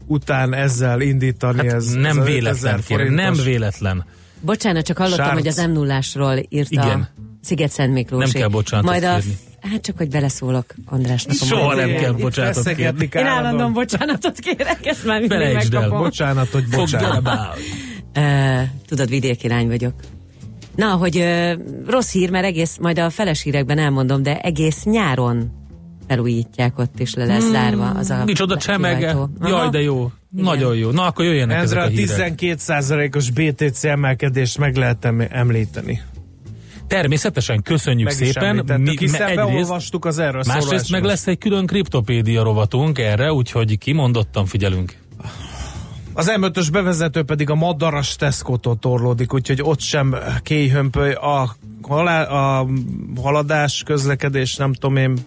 után 0.09 0.55
ezzel 0.55 1.01
indítani. 1.01 1.57
Hát 1.57 1.66
ez, 1.66 1.87
ez 1.87 1.92
nem 1.92 2.18
a 2.18 2.23
véletlen, 2.23 2.75
5000 2.75 2.81
kérem, 2.85 3.14
nem 3.14 3.35
véletlen. 3.44 4.05
Bocsánat, 4.40 4.85
csak 4.85 4.97
hallottam, 4.99 5.25
Sárc. 5.25 5.38
hogy 5.38 5.47
az 5.47 5.57
m 5.57 5.71
0 5.73 6.01
írta 6.49 6.83
Igen. 6.85 7.09
Sziget-Szent 7.42 7.92
Miklós. 7.92 8.23
Nem 8.23 8.40
kell 8.40 8.49
bocsánatot 8.49 8.90
Majd 8.90 9.05
a, 9.05 9.14
kérni. 9.14 9.37
Hát 9.61 9.81
csak, 9.81 9.97
hogy 9.97 10.09
beleszólok 10.09 10.66
Andrásnak 10.85 11.37
Soha 11.37 11.75
nem 11.75 11.88
kell 11.94 12.12
bocsánatot 12.12 12.75
kérni. 12.75 13.09
Én 13.12 13.27
állandóan. 13.27 13.73
bocsánatot 13.73 14.38
kérek, 14.38 14.87
ezt 14.87 15.05
már 15.05 15.21
mindig 15.21 15.38
Felejtsd 15.38 15.75
el, 15.75 15.81
megkapom. 15.81 16.05
Bocsánatot, 16.05 16.62
Forget 16.62 16.79
bocsánat. 16.79 17.16
about. 17.16 17.59
Uh, 18.16 18.68
tudod, 18.87 19.09
vidékirány 19.09 19.66
vagyok. 19.66 19.94
Na, 20.75 20.87
hogy 20.87 21.16
uh, 21.16 21.53
rossz 21.87 22.12
hír, 22.12 22.31
mert 22.31 22.44
egész, 22.44 22.77
majd 22.81 22.99
a 22.99 23.11
feles 23.11 23.42
hírekben 23.42 23.79
elmondom, 23.79 24.23
de 24.23 24.38
egész 24.38 24.85
nyáron 24.85 25.53
felújítják 26.09 26.79
ott, 26.79 27.01
és 27.01 27.14
le 27.14 27.25
lesz 27.25 27.51
zárva 27.51 27.90
az 27.90 28.11
a 28.11 28.25
Micsoda 28.25 28.57
csemege. 28.57 28.97
kiváltó. 28.99 29.29
Aha. 29.40 29.49
Jaj, 29.49 29.68
de 29.71 29.81
jó. 29.81 30.11
Nagyon 30.31 30.77
jó. 30.77 30.90
Na, 30.90 31.03
akkor 31.07 31.25
jöjjenek 31.25 31.57
Endre 31.59 31.81
ezek 31.81 31.83
a 31.83 31.87
a 31.87 31.88
hírek. 31.88 32.35
12%-os 32.37 33.31
BTC 33.31 33.85
emelkedést 33.85 34.59
meg 34.59 34.77
lehet 34.77 35.05
em- 35.05 35.33
említeni. 35.33 36.01
Természetesen 36.87 37.62
köszönjük 37.62 38.09
Meg 38.09 38.21
is 38.21 38.27
szépen. 38.27 38.44
említettük, 38.49 38.99
hiszen 38.99 39.29
egyrészt, 39.29 39.49
beolvastuk 39.49 40.05
az 40.05 40.18
erről 40.18 40.42
másrészt 40.47 40.90
meg 40.90 41.05
lesz 41.05 41.27
egy 41.27 41.38
külön 41.38 41.66
kriptopédia 41.66 42.42
rovatunk 42.42 42.99
erre, 42.99 43.33
úgyhogy 43.33 43.79
kimondottan 43.79 44.47
figyelünk. 44.47 44.97
Az 46.12 46.33
M5-ös 46.37 46.68
bevezető 46.73 47.23
pedig 47.23 47.51
a 47.51 47.55
madaras 47.55 48.16
Tesco-tól 48.16 48.79
torlódik, 48.79 49.35
úgyhogy 49.35 49.61
ott 49.62 49.81
sem 49.81 50.14
kéjhömpöly 50.42 51.12
a, 51.12 51.57
halá, 51.83 52.23
a 52.23 52.66
haladás, 53.23 53.83
közlekedés, 53.87 54.57
nem 54.57 54.73
tudom 54.73 54.97
én, 54.97 55.18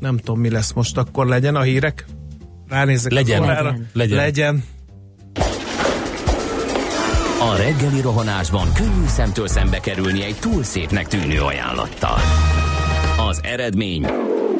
nem 0.00 0.16
tudom 0.16 0.40
mi 0.40 0.50
lesz 0.50 0.72
most, 0.72 0.96
akkor 0.96 1.26
legyen 1.26 1.56
a 1.56 1.62
hírek? 1.62 2.04
Ránézek 2.68 3.12
Legyen. 3.12 3.42
órára. 3.42 3.62
Legyen. 3.62 3.88
Legyen. 3.92 4.16
legyen. 4.16 4.64
A 7.40 7.56
reggeli 7.56 8.00
rohanásban 8.00 8.72
könnyű 8.72 9.06
szemtől 9.06 9.48
szembe 9.48 9.78
kerülni 9.80 10.24
egy 10.24 10.36
túl 10.40 10.62
szépnek 10.62 11.06
tűnő 11.06 11.40
ajánlattal. 11.40 12.18
Az 13.28 13.40
eredmény 13.42 14.06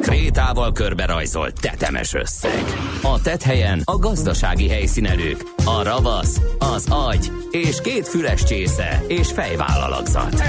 krétával 0.01 0.71
körberajzolt 0.71 1.59
tetemes 1.61 2.13
összeg. 2.13 2.63
A 3.01 3.21
tethelyen 3.21 3.81
a 3.83 3.97
gazdasági 3.97 4.69
helyszínelők, 4.69 5.43
a 5.65 5.83
ravasz, 5.83 6.41
az 6.59 6.85
agy 6.89 7.31
és 7.51 7.81
két 7.81 8.07
füles 8.07 8.43
csésze 8.43 9.03
és 9.07 9.31
fejvállalakzat. 9.31 10.43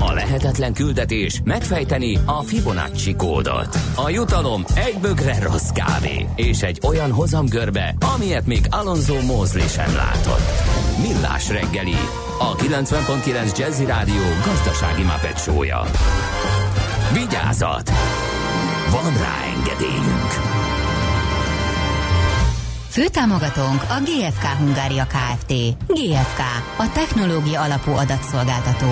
A 0.00 0.12
lehetetlen 0.12 0.72
küldetés 0.72 1.40
megfejteni 1.44 2.18
a 2.26 2.42
Fibonacci 2.42 3.14
kódot. 3.14 3.78
A 3.94 4.10
jutalom 4.10 4.64
egy 4.74 4.98
bögre 5.00 5.42
rossz 5.42 5.68
kávé 5.68 6.26
és 6.36 6.62
egy 6.62 6.80
olyan 6.86 7.12
hozamgörbe, 7.12 7.94
amilyet 8.14 8.46
még 8.46 8.66
Alonso 8.70 9.20
Mosley 9.20 9.66
sem 9.66 9.94
látott. 9.94 10.48
Millás 11.02 11.48
reggeli, 11.48 11.96
a 12.38 12.56
90.9 12.56 13.58
Jazzy 13.58 13.84
Rádió 13.84 14.22
gazdasági 14.44 15.02
mapetsója. 15.02 15.82
Vigyázat! 17.12 17.90
Van 18.90 19.12
rá 19.12 19.34
engedélyünk! 19.56 20.30
Főtámogatónk 22.88 23.82
a 23.82 24.00
GFK 24.04 24.44
Hungária 24.44 25.06
Kft. 25.06 25.52
GFK, 25.86 26.40
a 26.76 26.90
technológia 26.92 27.60
alapú 27.60 27.90
adatszolgáltató. 27.90 28.86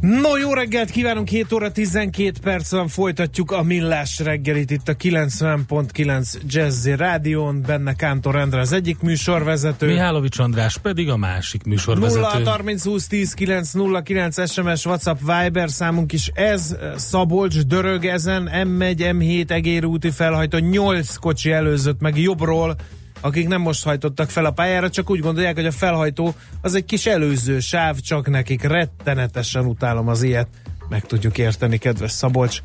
No, 0.00 0.36
jó 0.36 0.52
reggelt 0.52 0.90
kívánunk, 0.90 1.28
7 1.28 1.52
óra 1.52 1.72
12 1.72 2.32
percen 2.42 2.88
folytatjuk 2.88 3.50
a 3.50 3.62
Millás 3.62 4.18
reggelit 4.18 4.70
itt 4.70 4.88
a 4.88 4.96
90.9 4.96 6.34
Jazzy 6.46 6.96
Rádión, 6.96 7.62
benne 7.66 7.94
Kántor 7.94 8.36
Endre 8.36 8.60
az 8.60 8.72
egyik 8.72 9.00
műsorvezető. 9.00 9.86
Mihálovics 9.86 10.38
András 10.38 10.78
pedig 10.78 11.08
a 11.08 11.16
másik 11.16 11.64
0 11.64 11.74
műsorvezető. 11.74 12.44
30 12.44 12.84
20 12.84 13.06
10 13.06 13.32
9 13.32 13.72
0 13.72 14.02
9 14.02 14.50
SMS 14.50 14.86
WhatsApp 14.86 15.18
Viber 15.18 15.70
számunk 15.70 16.12
is 16.12 16.30
ez 16.34 16.76
Szabolcs 16.96 17.58
dörög 17.58 18.04
ezen 18.04 18.50
M1 18.52 18.96
M7 18.98 19.50
egérúti 19.50 20.10
felhajtó 20.10 20.58
8 20.58 21.16
kocsi 21.16 21.52
előzött 21.52 22.00
meg 22.00 22.18
jobbról 22.18 22.76
akik 23.20 23.48
nem 23.48 23.60
most 23.60 23.84
hajtottak 23.84 24.30
fel 24.30 24.44
a 24.44 24.50
pályára, 24.50 24.90
csak 24.90 25.10
úgy 25.10 25.20
gondolják, 25.20 25.54
hogy 25.54 25.66
a 25.66 25.72
felhajtó 25.72 26.34
az 26.60 26.74
egy 26.74 26.84
kis 26.84 27.06
előző 27.06 27.60
sáv, 27.60 28.00
csak 28.00 28.28
nekik 28.28 28.62
rettenetesen 28.62 29.66
utálom 29.66 30.08
az 30.08 30.22
ilyet. 30.22 30.48
Meg 30.88 31.06
tudjuk 31.06 31.38
érteni, 31.38 31.78
kedves 31.78 32.10
Szabolcs. 32.10 32.60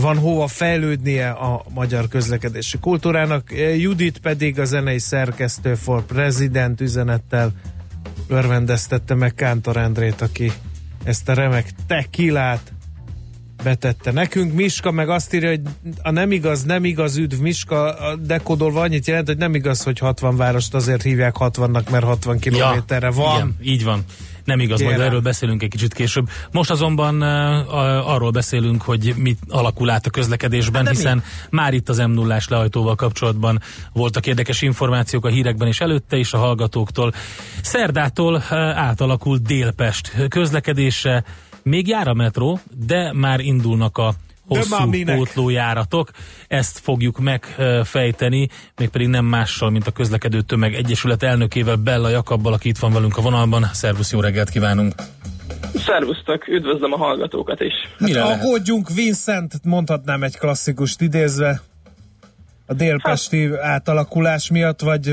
Van 0.00 0.18
hova 0.18 0.46
fejlődnie 0.46 1.30
a 1.30 1.64
magyar 1.74 2.08
közlekedési 2.08 2.78
kultúrának. 2.78 3.52
Judit 3.76 4.18
pedig 4.18 4.58
a 4.58 4.64
zenei 4.64 4.98
szerkesztő 4.98 5.74
for 5.74 6.04
President 6.04 6.80
üzenettel 6.80 7.52
örvendeztette 8.28 9.14
meg 9.14 9.34
Kántor 9.34 9.76
Endrét, 9.76 10.20
aki 10.20 10.52
ezt 11.04 11.28
a 11.28 11.34
remek 11.34 11.70
tekilát 11.86 12.72
betette 13.62 14.12
nekünk. 14.12 14.52
Miska 14.52 14.90
meg 14.90 15.08
azt 15.08 15.34
írja, 15.34 15.48
hogy 15.48 15.60
a 16.02 16.10
nem 16.10 16.32
igaz, 16.32 16.62
nem 16.62 16.84
igaz 16.84 17.16
üdv 17.16 17.40
Miska 17.40 17.96
dekodolva 18.20 18.80
annyit 18.80 19.06
jelent, 19.06 19.26
hogy 19.26 19.36
nem 19.36 19.54
igaz, 19.54 19.82
hogy 19.82 19.98
60 19.98 20.36
várost 20.36 20.74
azért 20.74 21.02
hívják 21.02 21.34
60-nak, 21.38 21.90
mert 21.90 22.04
60 22.04 22.38
kilométerre 22.38 23.10
van. 23.10 23.36
Igen, 23.36 23.56
így 23.62 23.84
van. 23.84 24.04
Nem 24.44 24.60
igaz, 24.60 24.80
majd 24.80 24.92
Kérem. 24.92 25.08
erről 25.08 25.20
beszélünk 25.20 25.62
egy 25.62 25.68
kicsit 25.68 25.94
később. 25.94 26.28
Most 26.50 26.70
azonban 26.70 27.22
uh, 27.22 28.08
arról 28.08 28.30
beszélünk, 28.30 28.82
hogy 28.82 29.14
mit 29.16 29.38
alakul 29.48 29.90
át 29.90 30.06
a 30.06 30.10
közlekedésben, 30.10 30.86
Hát 30.86 30.94
hiszen 30.94 31.22
már 31.50 31.74
itt 31.74 31.88
az 31.88 31.98
m 31.98 32.10
0 32.10 32.38
lehajtóval 32.48 32.94
kapcsolatban 32.94 33.60
voltak 33.92 34.26
érdekes 34.26 34.62
információk 34.62 35.24
a 35.24 35.28
hírekben 35.28 35.68
és 35.68 35.80
előtte 35.80 36.16
is 36.16 36.32
a 36.32 36.38
hallgatóktól. 36.38 37.12
Szerdától 37.62 38.34
uh, 38.34 38.52
átalakul 38.58 39.38
Délpest 39.38 40.12
közlekedése, 40.28 41.24
még 41.70 41.88
jár 41.88 42.08
a 42.08 42.14
metró, 42.14 42.58
de 42.86 43.12
már 43.12 43.40
indulnak 43.40 43.98
a 43.98 44.12
hosszú 44.46 44.90
pótlójáratok. 45.04 46.10
Ezt 46.48 46.78
fogjuk 46.78 47.18
megfejteni, 47.18 48.48
mégpedig 48.76 49.08
nem 49.08 49.24
mással, 49.24 49.70
mint 49.70 49.86
a 49.86 49.90
Közlekedő 49.90 50.40
Tömeg 50.40 50.74
Egyesület 50.74 51.22
elnökével, 51.22 51.76
Bella 51.76 52.08
Jakabbal, 52.08 52.52
aki 52.52 52.68
itt 52.68 52.78
van 52.78 52.92
velünk 52.92 53.16
a 53.16 53.20
vonalban. 53.20 53.64
Szervusz, 53.72 54.12
jó 54.12 54.20
reggelt 54.20 54.50
kívánunk! 54.50 54.94
Szervusztok, 55.74 56.48
üdvözlöm 56.48 56.92
a 56.92 56.96
hallgatókat 56.96 57.60
is. 57.60 57.72
Mire 57.98 58.22
lehet? 58.22 58.40
Aggódjunk 58.40 58.88
Vincent, 58.94 59.52
mondhatnám 59.64 60.22
egy 60.22 60.38
klasszikust 60.38 61.00
idézve, 61.00 61.60
a 62.70 62.74
délpesti 62.74 63.50
átalakulás 63.60 64.50
miatt, 64.50 64.80
vagy 64.80 65.08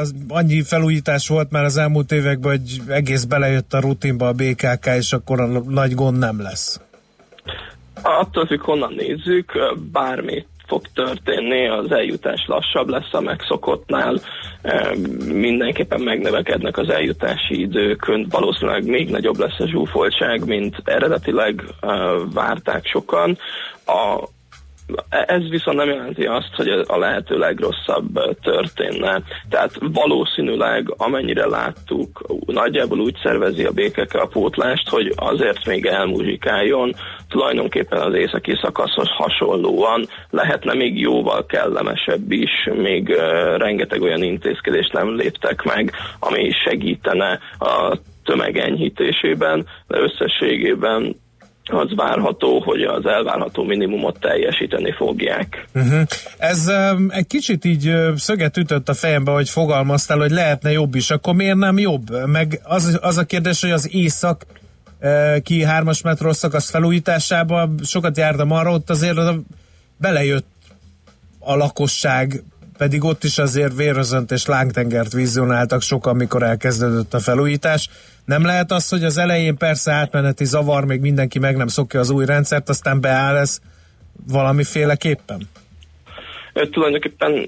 az 0.00 0.14
annyi 0.28 0.62
felújítás 0.62 1.28
volt 1.28 1.50
már 1.50 1.64
az 1.64 1.76
elmúlt 1.76 2.12
években, 2.12 2.50
hogy 2.50 2.94
egész 2.94 3.24
belejött 3.24 3.72
a 3.72 3.80
rutinba 3.80 4.28
a 4.28 4.32
BKK, 4.32 4.86
és 4.96 5.12
akkor 5.12 5.40
a 5.40 5.46
nagy 5.68 5.94
gond 5.94 6.18
nem 6.18 6.42
lesz. 6.42 6.80
Attól 8.02 8.46
függ, 8.46 8.60
honnan 8.60 8.92
nézzük, 8.96 9.52
bármi 9.92 10.46
fog 10.66 10.82
történni, 10.94 11.68
az 11.68 11.92
eljutás 11.92 12.44
lassabb 12.46 12.88
lesz 12.88 13.12
a 13.12 13.20
megszokottnál, 13.20 14.20
mindenképpen 15.32 16.00
megnövekednek 16.00 16.78
az 16.78 16.88
eljutási 16.88 17.60
idők, 17.60 18.26
valószínűleg 18.30 18.86
még 18.86 19.10
nagyobb 19.10 19.38
lesz 19.38 19.58
a 19.58 19.68
zsúfoltság, 19.68 20.46
mint 20.46 20.76
eredetileg 20.84 21.62
várták 22.32 22.86
sokan. 22.86 23.38
A 23.86 24.28
ez 25.08 25.48
viszont 25.48 25.76
nem 25.76 25.88
jelenti 25.88 26.24
azt, 26.24 26.54
hogy 26.56 26.68
a 26.68 26.98
lehető 26.98 27.38
legrosszabb 27.38 28.36
történne. 28.42 29.22
Tehát 29.48 29.78
valószínűleg, 29.80 30.94
amennyire 30.96 31.46
láttuk, 31.46 32.26
nagyjából 32.46 33.00
úgy 33.00 33.16
szervezi 33.22 33.64
a 33.64 33.72
BKK 33.72 34.14
a 34.14 34.26
pótlást, 34.26 34.88
hogy 34.88 35.12
azért 35.16 35.66
még 35.66 35.86
elmuzsikáljon, 35.86 36.92
tulajdonképpen 37.28 38.00
az 38.00 38.14
északi 38.14 38.58
szakaszhoz 38.62 39.08
hasonlóan 39.08 40.06
lehetne 40.30 40.74
még 40.74 41.00
jóval 41.00 41.46
kellemesebb 41.46 42.30
is, 42.32 42.50
még 42.74 43.08
rengeteg 43.56 44.02
olyan 44.02 44.22
intézkedést 44.22 44.92
nem 44.92 45.16
léptek 45.16 45.62
meg, 45.62 45.92
ami 46.18 46.50
segítene 46.64 47.38
a 47.58 47.96
tömeg 48.24 48.58
enyhítésében, 48.58 49.66
de 49.86 49.98
összességében 49.98 51.16
az 51.68 51.94
várható, 51.94 52.60
hogy 52.60 52.82
az 52.82 53.06
elvárható 53.06 53.62
minimumot 53.62 54.20
teljesíteni 54.20 54.92
fogják. 54.92 55.68
Uh-huh. 55.74 56.02
Ez 56.38 56.68
um, 56.68 57.08
egy 57.10 57.26
kicsit 57.26 57.64
így 57.64 57.92
szöget 58.16 58.56
ütött 58.56 58.88
a 58.88 58.94
fejembe, 58.94 59.30
hogy 59.30 59.48
fogalmaztál, 59.48 60.18
hogy 60.18 60.30
lehetne 60.30 60.70
jobb 60.70 60.94
is, 60.94 61.10
akkor 61.10 61.34
miért 61.34 61.56
nem 61.56 61.78
jobb? 61.78 62.26
Meg 62.26 62.60
az, 62.62 62.98
az 63.02 63.18
a 63.18 63.24
kérdés, 63.24 63.60
hogy 63.60 63.70
az 63.70 63.94
észak 63.94 64.46
ki 65.42 65.62
hármas 65.62 66.02
metró 66.02 66.32
szakasz 66.32 66.70
felújításában 66.70 67.78
sokat 67.84 68.16
jártam 68.16 68.50
arra, 68.50 68.72
ott 68.72 68.90
azért 68.90 69.18
belejött 69.96 70.46
a 71.38 71.56
lakosság, 71.56 72.42
pedig 72.76 73.04
ott 73.04 73.24
is 73.24 73.38
azért 73.38 73.74
vérözönt 73.74 74.32
és 74.32 74.46
lángtengert 74.46 75.12
vizionáltak 75.12 75.82
sokan, 75.82 76.16
mikor 76.16 76.42
elkezdődött 76.42 77.14
a 77.14 77.20
felújítás. 77.20 77.88
Nem 78.24 78.44
lehet 78.44 78.72
az, 78.72 78.88
hogy 78.88 79.04
az 79.04 79.18
elején 79.18 79.56
persze 79.56 79.92
átmeneti 79.92 80.44
zavar, 80.44 80.84
még 80.84 81.00
mindenki 81.00 81.38
meg 81.38 81.56
nem 81.56 81.66
szokja 81.66 82.00
az 82.00 82.10
új 82.10 82.24
rendszert, 82.24 82.68
aztán 82.68 83.00
beáll 83.00 83.36
ez 83.36 83.58
valamiféleképpen? 84.26 85.48
Tulajdonképpen 86.70 87.46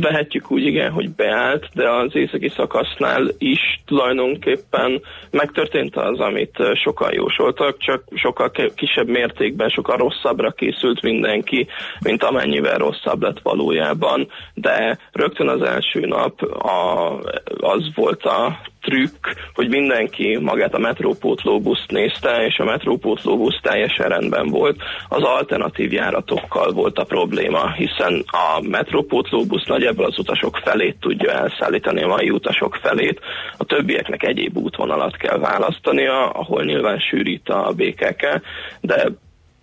vehetjük 0.00 0.50
úgy, 0.50 0.64
igen, 0.66 0.90
hogy 0.90 1.10
beállt, 1.10 1.68
de 1.74 1.90
az 1.90 2.14
északi 2.14 2.48
szakasznál 2.48 3.28
is 3.38 3.60
tulajdonképpen 3.86 5.00
megtörtént 5.30 5.96
az, 5.96 6.18
amit 6.18 6.56
sokan 6.74 7.12
jósoltak, 7.12 7.78
csak 7.78 8.04
sokkal 8.14 8.50
kisebb 8.74 9.08
mértékben, 9.08 9.68
sokkal 9.68 9.96
rosszabbra 9.96 10.50
készült 10.50 11.02
mindenki, 11.02 11.66
mint 12.04 12.22
amennyivel 12.22 12.78
rosszabb 12.78 13.22
lett 13.22 13.40
valójában, 13.42 14.28
de 14.54 14.98
rögtön 15.12 15.48
az 15.48 15.62
első 15.62 16.00
nap 16.00 16.42
a, 16.42 17.18
az 17.60 17.90
volt 17.94 18.24
a 18.24 18.58
trükk, 18.92 19.26
hogy 19.54 19.68
mindenki 19.68 20.38
magát 20.40 20.74
a 20.74 20.78
metrópótlóbuszt 20.78 21.90
nézte, 21.90 22.44
és 22.46 22.58
a 22.58 22.64
metrópótlóbusz 22.64 23.60
teljesen 23.62 24.08
rendben 24.08 24.48
volt. 24.48 24.82
Az 25.08 25.22
alternatív 25.22 25.92
járatokkal 25.92 26.72
volt 26.72 26.98
a 26.98 27.04
probléma, 27.04 27.72
hiszen 27.72 28.24
a 28.26 28.60
metrópótlóbusz 28.68 29.66
nagyjából 29.66 30.04
az 30.04 30.18
utasok 30.18 30.56
felét 30.64 30.96
tudja 31.00 31.30
elszállítani, 31.30 32.02
a 32.02 32.06
mai 32.06 32.30
utasok 32.30 32.78
felét, 32.82 33.20
a 33.56 33.64
többieknek 33.64 34.22
egyéb 34.22 34.56
útvonalat 34.56 35.16
kell 35.16 35.38
választania, 35.38 36.30
ahol 36.30 36.64
nyilván 36.64 36.98
sűrít 36.98 37.48
a 37.48 37.72
BKK, 37.76 38.40
de 38.80 39.04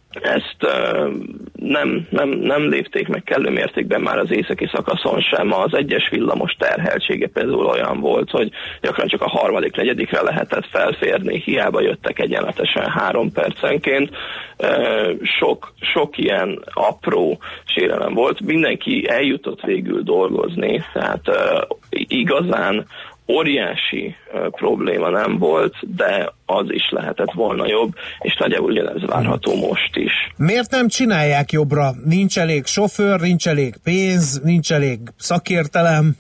ezt 0.10 0.58
uh, 0.62 1.14
nem, 1.56 2.08
nem, 2.10 2.30
nem 2.30 2.70
lépték 2.70 3.08
meg 3.08 3.24
kellő 3.24 3.50
mértékben 3.50 4.02
már 4.02 4.18
az 4.18 4.32
északi 4.32 4.70
szakaszon 4.74 5.22
sem. 5.22 5.54
Az 5.54 5.74
egyes 5.74 6.10
villamos 6.10 6.54
terheltsége 6.54 7.28
például 7.28 7.66
olyan 7.66 8.00
volt, 8.00 8.30
hogy 8.30 8.52
gyakran 8.82 9.08
csak 9.08 9.22
a 9.22 9.30
harmadik, 9.30 9.76
negyedikre 9.76 10.22
lehetett 10.22 10.66
felférni, 10.66 11.42
hiába 11.46 11.82
jöttek 11.82 12.20
egyenletesen 12.20 12.90
három 12.90 13.32
percenként. 13.32 14.10
Uh, 14.58 15.24
sok, 15.24 15.74
sok 15.94 16.18
ilyen 16.18 16.64
apró 16.74 17.40
sérelem 17.66 18.14
volt. 18.14 18.42
Mindenki 18.42 19.10
eljutott 19.10 19.62
végül 19.62 20.02
dolgozni, 20.02 20.84
tehát 20.94 21.28
uh, 21.28 21.62
igazán 21.90 22.86
óriási 23.32 24.16
uh, 24.34 24.50
probléma 24.50 25.10
nem 25.10 25.38
volt, 25.38 25.76
de 25.96 26.34
az 26.46 26.66
is 26.68 26.90
lehetett 26.90 27.32
volna 27.32 27.68
jobb, 27.68 27.94
és 28.20 28.36
nagyjából 28.40 28.72
ugyanez 28.72 29.06
várható 29.06 29.56
most 29.56 29.96
is. 29.96 30.12
Miért 30.38 30.72
nem 30.72 30.88
csinálják 30.88 31.52
jobbra? 31.52 31.92
Nincs 32.06 32.40
elég 32.40 32.66
sofőr, 32.66 33.20
nincs 33.20 33.48
elég 33.48 33.76
pénz, 33.84 34.42
nincs 34.44 34.72
elég 34.72 35.00
szakértelem? 35.18 36.12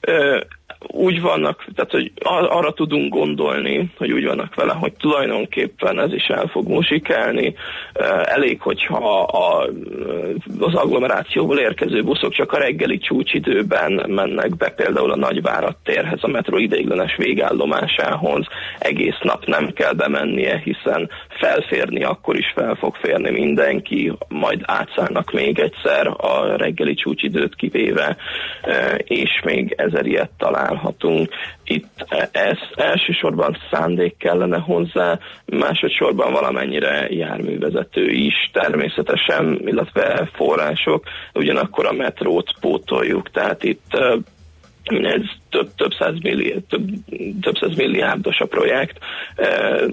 Ö, 0.00 0.40
úgy 0.86 1.20
vannak, 1.20 1.64
tehát 1.74 1.90
hogy 1.90 2.12
ar- 2.22 2.50
arra 2.50 2.72
tudunk 2.72 3.12
gondolni, 3.12 3.90
hogy 3.96 4.12
úgy 4.12 4.24
vannak 4.24 4.54
vele, 4.54 4.72
hogy 4.72 4.92
tulajdonképpen 4.92 6.00
ez 6.00 6.12
is 6.12 6.26
el 6.26 6.46
fog 6.46 6.68
musikálni. 6.68 7.54
Ö, 7.92 8.04
Elég, 8.24 8.60
hogyha 8.60 9.24
a, 9.24 9.68
az 10.60 10.74
agglomerációból 10.74 11.58
érkező 11.58 12.02
buszok 12.02 12.32
csak 12.32 12.52
a 12.52 12.58
reggeli 12.58 12.98
csúcsidőben 12.98 14.04
mennek 14.08 14.56
be 14.56 14.68
például 14.70 15.10
a 15.10 15.16
Nagyvárat 15.16 15.76
térhez, 15.84 16.18
a 16.22 16.28
metró 16.28 16.56
ideiglenes 16.58 17.16
végállomásához. 17.16 18.46
Egész 18.78 19.18
nap 19.22 19.46
nem 19.46 19.72
kell 19.72 19.92
bemennie, 19.92 20.60
hiszen 20.64 21.10
felférni 21.28 22.02
akkor 22.04 22.36
is 22.36 22.52
fel 22.54 22.74
fog 22.74 22.94
férni 22.94 23.30
mindenki, 23.30 24.12
majd 24.28 24.60
átszállnak 24.64 25.32
még 25.32 25.58
egyszer 25.58 26.06
a 26.06 26.56
reggeli 26.56 26.94
csúcsidőt 26.94 27.54
kivéve, 27.54 28.16
és 29.04 29.40
még 29.44 29.74
ezer 29.76 30.06
ilyet 30.06 30.30
találhatunk. 30.70 31.28
Itt 31.64 32.06
ez 32.32 32.58
elsősorban 32.74 33.56
szándék 33.70 34.16
kellene 34.16 34.58
hozzá, 34.58 35.18
másodszorban 35.44 36.32
valamennyire 36.32 37.06
járművezető 37.08 38.10
is 38.10 38.50
természetesen, 38.52 39.60
illetve 39.64 40.28
források, 40.32 41.04
ugyanakkor 41.34 41.86
a 41.86 41.92
metrót 41.92 42.54
pótoljuk, 42.60 43.30
tehát 43.30 43.62
itt 43.64 43.98
ez 44.84 45.22
több, 45.50 45.74
több, 45.76 45.92
száz 45.98 46.14
milliárd, 46.22 46.62
több, 46.62 46.88
több 47.40 47.56
száz 47.60 47.76
milliárdos 47.76 48.38
a 48.38 48.46
projekt, 48.46 48.98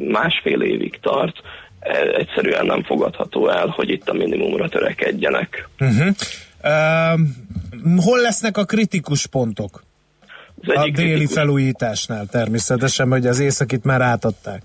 másfél 0.07 0.61
évig 0.61 0.99
tart, 1.01 1.35
egyszerűen 2.17 2.65
nem 2.65 2.83
fogadható 2.83 3.49
el, 3.49 3.67
hogy 3.67 3.89
itt 3.89 4.09
a 4.09 4.13
minimumra 4.13 4.69
törekedjenek. 4.69 5.69
Uh-huh. 5.79 6.07
Uh, 6.63 7.19
hol 8.03 8.21
lesznek 8.21 8.57
a 8.57 8.63
kritikus 8.63 9.27
pontok? 9.27 9.86
Az 10.61 10.75
A 10.75 10.81
déli 10.81 10.91
kritikus- 10.91 11.33
felújításnál 11.33 12.25
természetesen, 12.25 13.09
hogy 13.09 13.27
az 13.27 13.39
északit 13.39 13.83
már 13.83 14.01
átadták. 14.01 14.61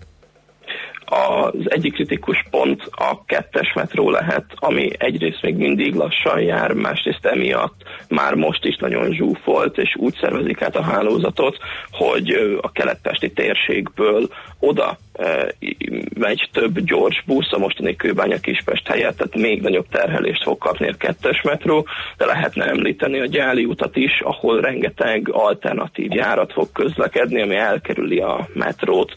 Az 1.04 1.64
egyik 1.64 1.92
kritikus 1.92 2.44
pont 2.50 2.82
a 2.90 3.24
kettes 3.24 3.72
metró 3.74 4.10
lehet, 4.10 4.44
ami 4.54 4.90
egyrészt 4.98 5.42
még 5.42 5.56
mindig 5.56 5.94
lassan 5.94 6.40
jár, 6.40 6.72
másrészt 6.72 7.24
emiatt 7.26 7.82
már 8.08 8.34
most 8.34 8.64
is 8.64 8.76
nagyon 8.76 9.12
zsúfolt, 9.12 9.78
és 9.78 9.96
úgy 9.96 10.16
szervezik 10.20 10.62
át 10.62 10.76
a 10.76 10.82
hálózatot, 10.82 11.56
hogy 11.90 12.30
a 12.60 12.72
keletpesti 12.72 13.32
térségből 13.32 14.28
oda 14.58 14.98
megy 16.18 16.48
több 16.52 16.78
gyors 16.78 17.22
busz 17.26 17.52
a 17.52 17.58
mostani 17.58 17.96
Kőbánya 17.96 18.38
Kispest 18.38 18.86
helyett, 18.86 19.16
tehát 19.16 19.36
még 19.36 19.62
nagyobb 19.62 19.88
terhelést 19.88 20.42
fog 20.42 20.58
kapni 20.58 20.88
a 20.88 20.94
kettes 20.98 21.42
metró, 21.42 21.86
de 22.16 22.26
lehetne 22.26 22.64
említeni 22.64 23.20
a 23.20 23.26
Gyáli 23.26 23.64
utat 23.64 23.96
is, 23.96 24.20
ahol 24.20 24.60
rengeteg 24.60 25.28
alternatív 25.32 26.12
járat 26.12 26.52
fog 26.52 26.72
közlekedni, 26.72 27.42
ami 27.42 27.56
elkerüli 27.56 28.18
a 28.18 28.48
metrót, 28.54 29.14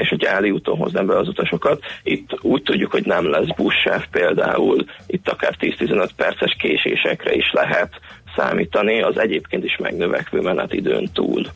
és 0.00 0.10
a 0.10 0.16
Gyáli 0.16 0.50
úton 0.50 0.76
hoznám 0.76 1.06
be 1.06 1.16
az 1.16 1.28
utasokat. 1.28 1.82
Itt 2.02 2.38
úgy 2.40 2.62
tudjuk, 2.62 2.90
hogy 2.90 3.06
nem 3.06 3.30
lesz 3.30 3.54
buszsáv 3.56 4.06
például, 4.10 4.84
itt 5.06 5.28
akár 5.28 5.54
10-15 5.60 6.08
perces 6.16 6.56
késésekre 6.58 7.34
is 7.34 7.50
lehet 7.52 8.00
számítani, 8.36 9.02
az 9.02 9.18
egyébként 9.18 9.64
is 9.64 9.76
megnövekvő 9.76 10.40
menetidőn 10.40 11.08
túl. 11.12 11.46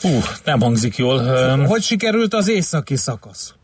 Hú, 0.00 0.08
nem 0.44 0.60
hangzik 0.60 0.96
jól. 0.96 1.22
Hogy 1.66 1.82
sikerült 1.82 2.34
az 2.34 2.48
északi 2.48 2.96
szakasz? 2.96 3.54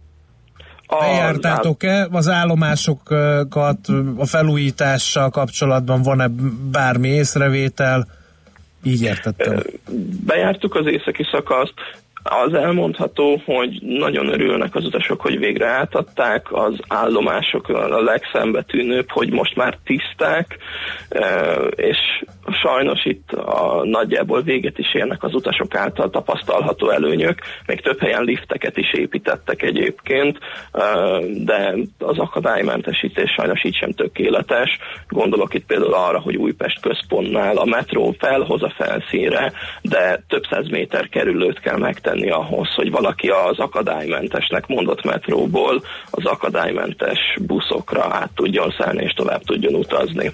Bejártátok-e 0.99 2.09
az 2.11 2.29
állomásokat 2.29 3.79
a 4.17 4.25
felújítással 4.27 5.31
kapcsolatban? 5.31 6.03
Van-e 6.03 6.29
bármi 6.71 7.09
észrevétel? 7.09 8.07
Így 8.83 9.03
értettem. 9.03 9.63
bejártuk 10.27 10.75
az 10.75 10.87
északi 10.87 11.27
szakaszt, 11.31 11.75
az 12.23 12.55
elmondható, 12.55 13.43
hogy 13.45 13.79
nagyon 13.83 14.29
örülnek 14.29 14.75
az 14.75 14.85
utasok, 14.85 15.21
hogy 15.21 15.39
végre 15.39 15.67
átadták, 15.67 16.53
az 16.53 16.79
állomások 16.89 17.69
a 17.69 18.03
legszembetűnőbb, 18.03 19.11
hogy 19.11 19.31
most 19.31 19.57
már 19.57 19.79
tiszták, 19.85 20.59
és 21.75 21.97
sajnos 22.63 23.05
itt 23.05 23.33
a 23.33 23.81
nagyjából 23.85 24.43
véget 24.43 24.79
is 24.79 24.95
érnek 24.95 25.23
az 25.23 25.35
utasok 25.35 25.75
által 25.75 26.11
tapasztalható 26.11 26.91
előnyök. 26.91 27.39
Még 27.67 27.81
több 27.81 28.01
helyen 28.01 28.23
lifteket 28.23 28.77
is 28.77 28.93
építettek 28.93 29.63
egyébként, 29.63 30.39
de 31.45 31.75
az 31.99 32.19
akadálymentesítés 32.19 33.31
sajnos 33.31 33.65
így 33.65 33.77
sem 33.77 33.93
tökéletes. 33.93 34.79
Gondolok 35.09 35.55
itt 35.55 35.67
például 35.67 35.95
arra, 35.95 36.21
hogy 36.21 36.37
Újpest 36.37 36.81
központnál 36.81 37.57
a 37.57 37.65
metró 37.65 38.15
felhoz 38.19 38.63
a 38.63 38.75
felszínre, 38.77 39.53
de 39.83 40.23
több 40.29 40.43
száz 40.51 40.69
méter 40.69 41.09
kerülőt 41.09 41.61
kell 41.61 41.79
megtenni 41.79 42.09
tenni 42.11 42.31
ahhoz, 42.31 42.69
hogy 42.75 42.91
valaki 42.91 43.29
az 43.29 43.59
akadálymentesnek 43.59 44.67
mondott 44.67 45.05
metróból 45.05 45.83
az 46.11 46.25
akadálymentes 46.25 47.19
buszokra 47.41 48.07
át 48.11 48.31
tudjon 48.35 48.75
szállni 48.79 49.03
és 49.03 49.13
tovább 49.13 49.43
tudjon 49.43 49.75
utazni. 49.75 50.33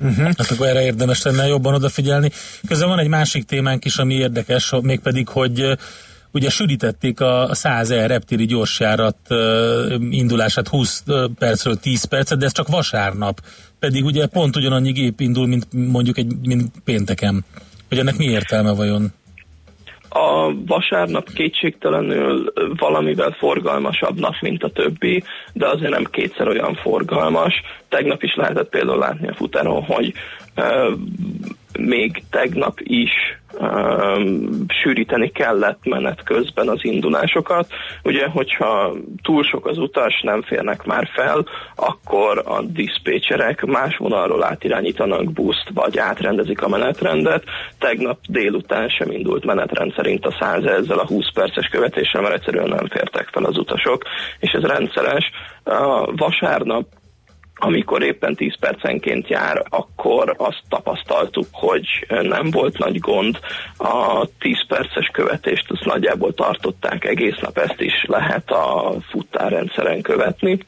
Uh-huh. 0.00 0.24
Hát 0.24 0.50
akkor 0.50 0.66
erre 0.66 0.84
érdemes 0.84 1.22
lenne 1.22 1.46
jobban 1.46 1.74
odafigyelni. 1.74 2.30
Közben 2.68 2.88
van 2.88 2.98
egy 2.98 3.08
másik 3.08 3.44
témánk 3.44 3.84
is, 3.84 3.96
ami 3.96 4.14
érdekes, 4.14 4.72
mégpedig, 4.82 5.28
hogy 5.28 5.76
ugye 6.32 6.50
sűrítették 6.50 7.20
a 7.20 7.48
100 7.52 7.90
E 7.90 8.06
reptéri 8.06 8.44
gyorsjárat 8.44 9.16
indulását 10.10 10.68
20 10.68 11.04
percről 11.38 11.76
10 11.76 12.04
percet, 12.04 12.38
de 12.38 12.44
ez 12.44 12.52
csak 12.52 12.68
vasárnap. 12.68 13.40
Pedig 13.78 14.04
ugye 14.04 14.26
pont 14.26 14.56
ugyanannyi 14.56 14.92
gép 14.92 15.20
indul, 15.20 15.46
mint 15.46 15.66
mondjuk 15.70 16.18
egy 16.18 16.36
mint 16.42 16.72
pénteken. 16.84 17.44
Hogy 17.88 17.98
ennek 17.98 18.16
mi 18.16 18.24
értelme 18.24 18.70
vajon? 18.72 19.12
A 20.16 20.52
vasárnap 20.66 21.28
kétségtelenül 21.32 22.52
valamivel 22.76 23.30
forgalmasabb 23.30 24.18
nap, 24.18 24.34
mint 24.40 24.62
a 24.62 24.68
többi, 24.68 25.22
de 25.52 25.68
azért 25.68 25.90
nem 25.90 26.04
kétszer 26.04 26.48
olyan 26.48 26.74
forgalmas. 26.74 27.54
Tegnap 27.88 28.22
is 28.22 28.34
lehetett 28.34 28.68
például 28.68 28.98
látni 28.98 29.28
a 29.28 29.34
futáron, 29.34 29.82
hogy 29.82 30.12
még 31.78 32.22
tegnap 32.30 32.80
is 32.80 33.10
um, 33.60 34.64
sűríteni 34.82 35.30
kellett 35.30 35.84
menet 35.84 36.22
közben 36.22 36.68
az 36.68 36.78
indulásokat. 36.82 37.66
Ugye, 38.02 38.26
hogyha 38.26 38.94
túl 39.22 39.42
sok 39.42 39.66
az 39.66 39.78
utas, 39.78 40.20
nem 40.22 40.42
férnek 40.42 40.84
már 40.84 41.08
fel, 41.14 41.46
akkor 41.74 42.42
a 42.46 42.62
diszpécserek 42.62 43.64
más 43.64 43.96
vonalról 43.96 44.44
átirányítanak 44.44 45.32
buszt, 45.32 45.70
vagy 45.74 45.98
átrendezik 45.98 46.62
a 46.62 46.68
menetrendet. 46.68 47.44
Tegnap 47.78 48.18
délután 48.28 48.88
sem 48.88 49.10
indult 49.10 49.44
menetrend 49.44 49.92
szerint 49.94 50.26
a 50.26 50.36
100 50.40 50.64
ezzel 50.64 50.98
a 50.98 51.06
20 51.06 51.32
perces 51.34 51.66
követéssel, 51.66 52.20
mert 52.20 52.34
egyszerűen 52.34 52.68
nem 52.68 52.88
fértek 52.88 53.28
fel 53.32 53.44
az 53.44 53.58
utasok, 53.58 54.02
és 54.38 54.50
ez 54.50 54.62
rendszeres. 54.62 55.30
A 55.64 56.12
vasárnap 56.14 56.86
amikor 57.56 58.02
éppen 58.02 58.34
10 58.34 58.58
percenként 58.58 59.28
jár, 59.28 59.64
akkor 59.68 60.34
azt 60.38 60.62
tapasztaltuk, 60.68 61.46
hogy 61.52 62.06
nem 62.08 62.50
volt 62.50 62.78
nagy 62.78 62.98
gond. 62.98 63.38
A 63.76 64.26
10 64.38 64.66
perces 64.66 65.08
követést 65.12 65.70
azt 65.70 65.84
nagyjából 65.84 66.34
tartották 66.34 67.04
egész 67.04 67.38
nap, 67.40 67.58
ezt 67.58 67.80
is 67.80 68.04
lehet 68.06 68.50
a 68.50 68.94
futárrendszeren 69.10 70.02
követni. 70.02 70.58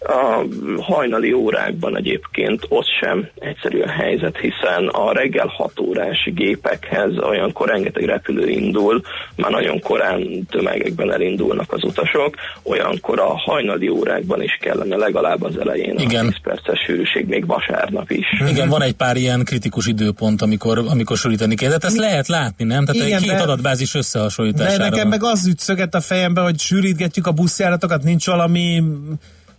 A 0.00 0.44
hajnali 0.80 1.32
órákban 1.32 1.96
egyébként 1.96 2.66
ott 2.68 2.86
sem 3.00 3.28
egyszerű 3.38 3.80
a 3.80 3.90
helyzet, 3.90 4.36
hiszen 4.36 4.88
a 4.88 5.12
reggel 5.12 5.46
6 5.46 5.80
órás 5.80 6.30
gépekhez 6.34 7.18
olyankor 7.18 7.68
rengeteg 7.68 8.04
repülő 8.04 8.48
indul, 8.48 9.02
már 9.36 9.50
nagyon 9.50 9.80
korán 9.80 10.46
tömegekben 10.50 11.12
elindulnak 11.12 11.72
az 11.72 11.84
utasok, 11.84 12.34
olyankor 12.62 13.18
a 13.18 13.38
hajnali 13.38 13.88
órákban 13.88 14.42
is 14.42 14.58
kellene 14.60 14.96
legalább 14.96 15.42
az 15.42 15.58
elején 15.58 15.98
Igen. 15.98 16.26
a 16.26 16.28
10 16.28 16.40
perces 16.42 16.80
sűrűség, 16.86 17.26
még 17.26 17.46
vasárnap 17.46 18.10
is. 18.10 18.26
Igen, 18.50 18.68
van 18.68 18.82
egy 18.82 18.94
pár 18.94 19.16
ilyen 19.16 19.44
kritikus 19.44 19.86
időpont, 19.86 20.42
amikor, 20.42 20.78
amikor 20.88 21.16
sűríteni 21.16 21.54
kell. 21.54 21.68
Tehát 21.68 21.84
ezt 21.84 21.96
lehet 21.96 22.28
látni, 22.28 22.64
nem? 22.64 22.84
Tehát 22.84 23.06
Igen, 23.06 23.18
egy 23.18 23.24
két 23.24 23.36
de, 23.36 23.42
adatbázis 23.42 23.94
összehasonlítására. 23.94 24.76
De 24.82 24.88
nekem 24.88 25.08
meg 25.08 25.22
az 25.22 25.46
ütszöget 25.46 25.94
a 25.94 26.00
fejembe, 26.00 26.40
hogy 26.40 26.58
sűrítgetjük 26.58 27.26
a 27.26 27.32
buszjáratokat, 27.32 28.02
nincs 28.02 28.26
valami 28.26 28.82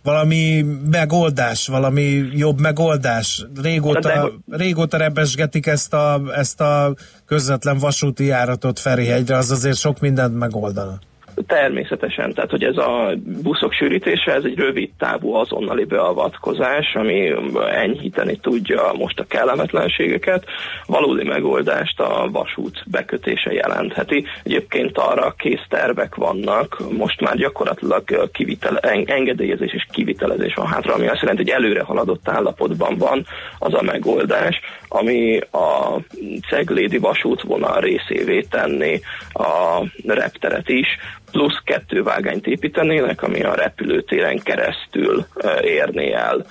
valami 0.02 0.62
megoldás, 0.90 1.66
valami 1.66 2.28
jobb 2.32 2.60
megoldás. 2.60 3.46
Régóta, 3.62 4.32
régóta 4.50 4.96
rebesgetik 4.96 5.66
ezt 5.66 5.94
a, 5.94 6.20
ezt 6.34 6.60
a 6.60 6.94
közvetlen 7.26 7.78
vasúti 7.78 8.24
járatot 8.24 8.78
Ferihegyre, 8.78 9.36
az 9.36 9.50
azért 9.50 9.76
sok 9.76 10.00
mindent 10.00 10.38
megoldana. 10.38 10.98
Természetesen, 11.46 12.32
tehát 12.34 12.50
hogy 12.50 12.64
ez 12.64 12.76
a 12.76 13.14
buszok 13.42 13.72
sűrítése, 13.72 14.34
ez 14.34 14.44
egy 14.44 14.58
rövid 14.58 14.90
távú 14.98 15.34
azonnali 15.34 15.84
beavatkozás, 15.84 16.94
ami 16.94 17.32
enyhíteni 17.72 18.36
tudja 18.36 18.92
most 18.98 19.20
a 19.20 19.24
kellemetlenségeket. 19.24 20.44
Valódi 20.86 21.24
megoldást 21.24 22.00
a 22.00 22.28
vasút 22.32 22.82
bekötése 22.90 23.52
jelentheti. 23.52 24.24
Egyébként 24.42 24.98
arra 24.98 25.34
kész 25.38 25.64
tervek 25.68 26.14
vannak, 26.14 26.82
most 26.90 27.20
már 27.20 27.36
gyakorlatilag 27.36 28.30
kivitel, 28.32 28.78
engedélyezés 29.04 29.72
és 29.72 29.86
kivitelezés 29.92 30.54
van 30.54 30.66
hátra, 30.66 30.94
ami 30.94 31.06
azt 31.06 31.20
jelenti, 31.20 31.42
hogy 31.42 31.62
előre 31.62 31.82
haladott 31.82 32.28
állapotban 32.28 32.96
van 32.98 33.26
az 33.58 33.74
a 33.74 33.82
megoldás, 33.82 34.60
ami 34.88 35.38
a 35.38 36.00
Ceglédi 36.48 36.98
vasútvonal 36.98 37.80
részévé 37.80 38.40
tenni 38.40 39.00
a 39.32 39.82
repteret 40.06 40.68
is, 40.68 40.86
plusz 41.30 41.60
kettő 41.64 42.02
vágányt 42.02 42.46
építenének, 42.46 43.22
ami 43.22 43.42
a 43.42 43.54
repülőtéren 43.54 44.38
keresztül 44.38 45.26
érné 45.62 46.12
el 46.12 46.46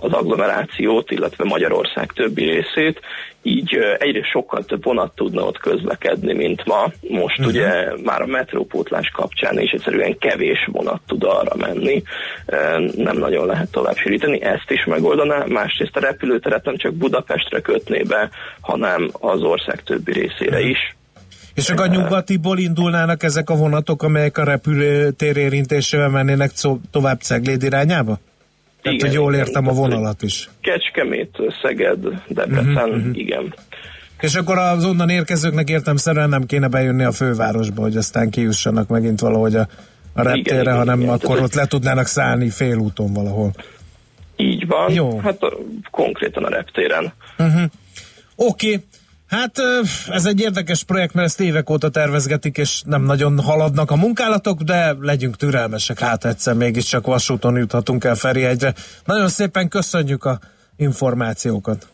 az 0.00 0.12
agglomerációt, 0.12 1.10
illetve 1.10 1.44
Magyarország 1.44 2.12
többi 2.12 2.44
részét, 2.44 3.00
így 3.42 3.78
egyre 3.98 4.22
sokkal 4.22 4.64
több 4.64 4.84
vonat 4.84 5.14
tudna 5.14 5.42
ott 5.42 5.58
közlekedni, 5.58 6.32
mint 6.32 6.64
ma. 6.64 6.84
Most 7.08 7.38
uh-huh. 7.38 7.54
ugye 7.54 7.92
már 8.02 8.22
a 8.22 8.26
metrópótlás 8.26 9.08
kapcsán 9.08 9.58
is 9.58 9.70
egyszerűen 9.70 10.18
kevés 10.18 10.68
vonat 10.72 11.00
tud 11.06 11.24
arra 11.24 11.54
menni, 11.56 12.02
nem 12.96 13.16
nagyon 13.16 13.46
lehet 13.46 13.70
tovább 13.70 13.96
sűríteni, 13.96 14.42
ezt 14.42 14.70
is 14.70 14.84
megoldaná, 14.84 15.44
másrészt 15.48 15.96
a 15.96 16.00
repülőteret 16.00 16.64
nem 16.64 16.76
csak 16.76 16.94
Budapestre 16.94 17.60
kötné 17.60 18.02
be, 18.02 18.30
hanem 18.60 19.10
az 19.12 19.42
ország 19.42 19.82
többi 19.82 20.12
részére 20.12 20.56
uh-huh. 20.56 20.68
is. 20.68 20.94
És 21.54 21.64
csak 21.64 21.80
a 21.80 21.86
nyugatiból 21.86 22.58
indulnának 22.58 23.22
ezek 23.22 23.50
a 23.50 23.56
vonatok, 23.56 24.02
amelyek 24.02 24.38
a 24.38 24.44
repülőtér 24.44 25.36
érintésével 25.36 26.08
mennének 26.08 26.50
tovább 26.90 27.20
Cegléd 27.20 27.62
irányába? 27.62 28.18
Tehát, 28.82 28.98
igen, 28.98 29.08
hogy 29.08 29.18
jól 29.18 29.34
értem 29.34 29.62
igen, 29.64 29.74
a 29.74 29.78
vonalat 29.78 30.22
is. 30.22 30.48
Kecskemét, 30.60 31.36
Szeged, 31.62 31.98
Debrecen, 32.28 32.66
uh-huh, 32.66 32.96
uh-huh. 32.96 33.18
igen. 33.18 33.54
És 34.20 34.34
akkor 34.34 34.58
az 34.58 34.84
onnan 34.84 35.08
érkezőknek 35.08 35.68
értem 35.68 35.96
szerűen 35.96 36.28
nem 36.28 36.46
kéne 36.46 36.68
bejönni 36.68 37.04
a 37.04 37.12
fővárosba, 37.12 37.82
hogy 37.82 37.96
aztán 37.96 38.30
kijussanak 38.30 38.88
megint 38.88 39.20
valahogy 39.20 39.54
a, 39.54 39.68
a 40.12 40.22
reptérre, 40.22 40.60
igen, 40.60 40.76
hanem 40.76 41.00
igen, 41.00 41.12
akkor 41.12 41.40
ott 41.40 41.54
le 41.54 41.66
tudnának 41.66 42.06
szállni 42.06 42.48
félúton 42.48 43.12
valahol. 43.12 43.50
Így 44.36 44.66
van, 44.66 44.92
Jó. 44.92 45.18
hát 45.18 45.42
a, 45.42 45.56
konkrétan 45.90 46.44
a 46.44 46.48
reptéren. 46.48 47.12
Uh-huh. 47.38 47.62
Oké, 48.36 48.72
okay. 48.72 48.84
Hát 49.34 49.58
ez 50.08 50.26
egy 50.26 50.40
érdekes 50.40 50.84
projekt, 50.84 51.14
mert 51.14 51.26
ezt 51.26 51.40
évek 51.40 51.70
óta 51.70 51.88
tervezgetik, 51.88 52.56
és 52.56 52.82
nem 52.86 53.02
nagyon 53.02 53.40
haladnak 53.40 53.90
a 53.90 53.96
munkálatok, 53.96 54.60
de 54.60 54.96
legyünk 55.00 55.36
türelmesek, 55.36 55.98
hát 55.98 56.24
egyszer 56.24 56.54
mégiscsak 56.54 57.06
vasúton 57.06 57.56
juthatunk 57.56 58.04
el 58.04 58.14
Ferihegyre. 58.14 58.74
Nagyon 59.04 59.28
szépen 59.28 59.68
köszönjük 59.68 60.24
a 60.24 60.38
információkat. 60.76 61.88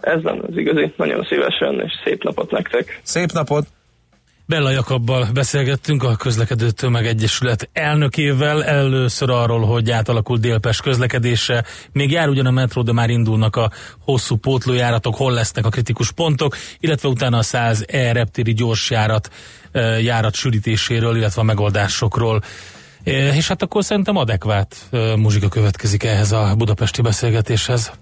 Ez 0.00 0.22
nem 0.22 0.40
az 0.48 0.56
igazi, 0.56 0.92
nagyon 0.96 1.24
szívesen, 1.24 1.80
és 1.80 1.92
szép 2.04 2.22
napot 2.22 2.50
nektek. 2.50 3.00
Szép 3.02 3.32
napot! 3.32 3.66
Bella 4.50 4.70
Jakabbal 4.70 5.28
beszélgettünk 5.32 6.02
a 6.02 6.16
közlekedő 6.16 6.70
tömegegyesület 6.70 7.68
elnökével 7.72 8.64
először 8.64 9.30
arról, 9.30 9.66
hogy 9.66 9.90
átalakult 9.90 10.40
Délpest 10.40 10.82
közlekedése. 10.82 11.64
Még 11.92 12.10
jár 12.10 12.28
ugyan 12.28 12.46
a 12.46 12.50
metró, 12.50 12.82
de 12.82 12.92
már 12.92 13.10
indulnak 13.10 13.56
a 13.56 13.70
hosszú 13.98 14.36
pótlójáratok, 14.36 15.16
hol 15.16 15.32
lesznek 15.32 15.66
a 15.66 15.68
kritikus 15.68 16.12
pontok, 16.12 16.56
illetve 16.80 17.08
utána 17.08 17.38
a 17.38 17.42
100 17.42 17.84
E 17.86 18.12
reptéri 18.12 18.52
gyorsjárat 18.52 19.30
járat 20.00 20.34
sűrítéséről, 20.34 21.16
illetve 21.16 21.40
a 21.40 21.44
megoldásokról. 21.44 22.42
És 23.02 23.48
hát 23.48 23.62
akkor 23.62 23.84
szerintem 23.84 24.16
adekvát 24.16 24.76
muzsika 25.16 25.48
következik 25.48 26.04
ehhez 26.04 26.32
a 26.32 26.54
budapesti 26.56 27.02
beszélgetéshez. 27.02 27.92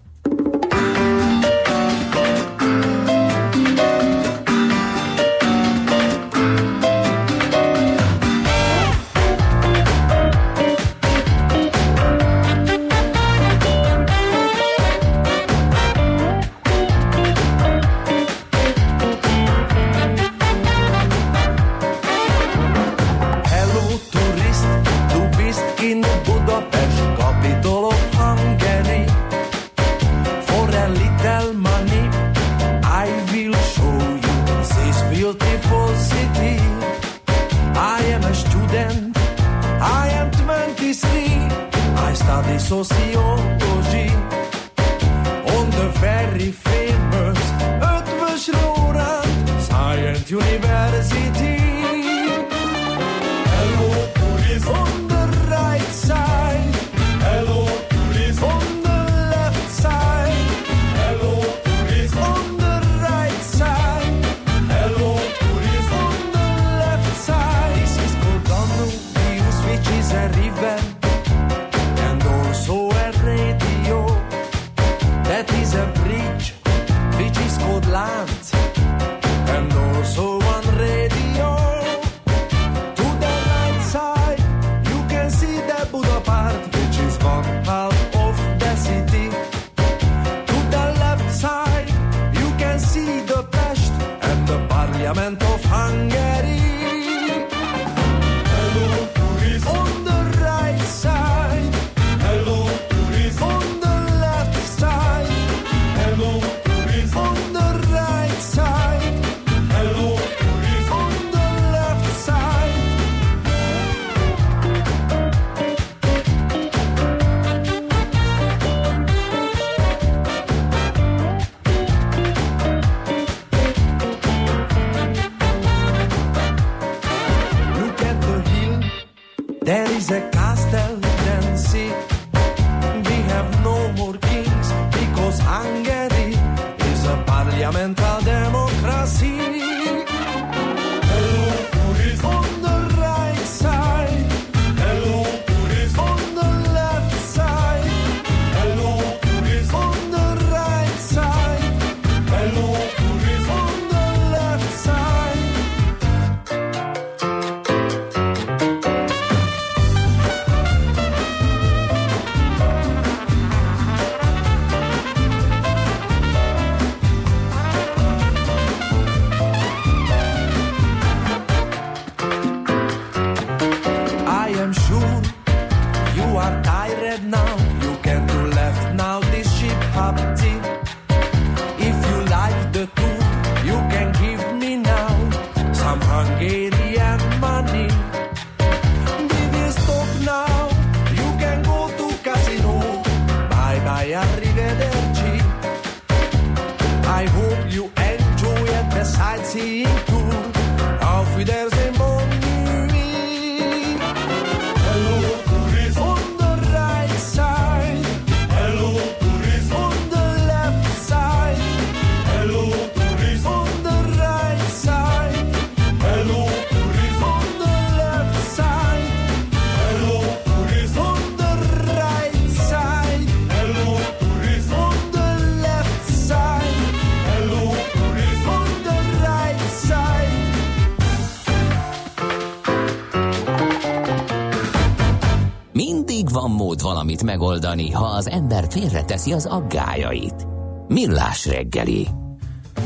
Megoldani, 237.28 237.90
ha 237.90 238.04
az 238.04 238.28
ember 238.28 238.64
félreteszi 238.70 239.32
az 239.32 239.46
aggájait. 239.46 240.46
Millás 240.88 241.46
reggeli. 241.46 242.06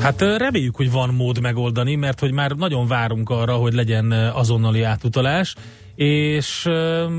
Hát 0.01 0.21
reméljük, 0.21 0.77
hogy 0.77 0.91
van 0.91 1.15
mód 1.15 1.41
megoldani, 1.41 1.95
mert 1.95 2.21
hogy 2.21 2.33
már 2.33 2.51
nagyon 2.51 2.87
várunk 2.87 3.31
arra, 3.31 3.55
hogy 3.55 3.73
legyen 3.73 4.13
azonnali 4.13 4.83
átutalás, 4.83 5.55
és 5.95 6.69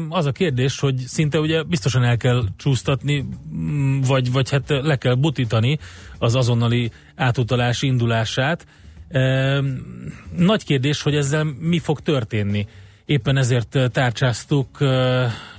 az 0.09 0.26
a 0.26 0.32
kérdés, 0.32 0.80
hogy 0.80 0.97
szinte 0.97 1.39
ugye 1.39 1.63
biztosan 1.63 2.03
el 2.03 2.17
kell 2.17 2.43
csúsztatni, 2.57 3.26
mm, 3.55 4.01
vagy, 4.01 4.32
vagy 4.32 4.49
hát 4.49 4.63
le 4.67 4.95
kell 4.95 5.15
butítani 5.15 5.80
az 6.17 6.36
azonnali 6.36 6.91
átutalás 7.15 7.82
indulását. 7.82 8.65
Nagy 10.38 10.63
kérdés, 10.65 11.01
hogy 11.01 11.15
ezzel 11.15 11.43
mi 11.59 11.80
fog 11.80 11.99
történni. 11.99 12.67
Éppen 13.06 13.38
ezért 13.38 13.78
tárcsáztuk 13.91 14.78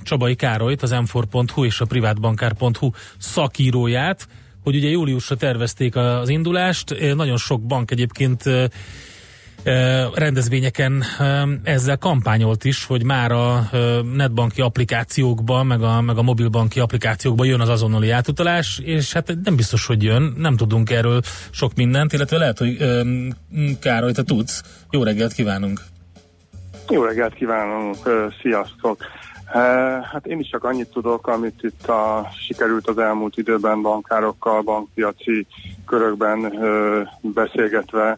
Csabai 0.03 0.35
Károlyt, 0.35 0.81
az 0.81 0.91
m4.hu 0.93 1.65
és 1.65 1.79
a 1.79 1.85
privátbankár.hu 1.85 2.89
szakíróját, 3.17 4.27
hogy 4.63 4.75
ugye 4.75 4.89
júliusra 4.89 5.35
tervezték 5.35 5.95
az 5.95 6.29
indulást, 6.29 7.13
nagyon 7.15 7.37
sok 7.37 7.61
bank 7.61 7.91
egyébként 7.91 8.43
rendezvényeken 10.13 11.03
ezzel 11.63 11.97
kampányolt 11.97 12.63
is, 12.63 12.85
hogy 12.85 13.03
már 13.03 13.31
a 13.31 13.69
netbanki 14.13 14.61
applikációkban, 14.61 15.65
meg 15.65 15.81
a, 15.81 16.01
meg 16.01 16.17
a 16.17 16.21
mobilbanki 16.21 16.79
applikációkban 16.79 17.47
jön 17.47 17.59
az 17.59 17.69
azonnali 17.69 18.09
átutalás, 18.09 18.79
és 18.83 19.13
hát 19.13 19.37
nem 19.43 19.55
biztos, 19.55 19.85
hogy 19.85 20.03
jön, 20.03 20.33
nem 20.37 20.55
tudunk 20.55 20.89
erről 20.89 21.21
sok 21.49 21.75
mindent, 21.75 22.13
illetve 22.13 22.37
lehet, 22.37 22.57
hogy 22.57 22.77
Károly, 23.79 24.11
te 24.11 24.23
tudsz. 24.23 24.63
Jó 24.91 25.03
reggelt 25.03 25.33
kívánunk! 25.33 25.94
Jó 26.89 27.03
reggelt 27.03 27.33
kívánunk, 27.33 27.95
sziasztok! 28.41 28.97
Hát 30.11 30.25
én 30.25 30.39
is 30.39 30.49
csak 30.49 30.63
annyit 30.63 30.89
tudok, 30.89 31.27
amit 31.27 31.63
itt 31.63 31.87
a, 31.87 32.29
sikerült 32.45 32.87
az 32.87 32.97
elmúlt 32.97 33.37
időben 33.37 33.81
bankárokkal, 33.81 34.61
bankpiaci 34.61 35.47
körökben 35.85 36.59
beszélgetve 37.21 38.17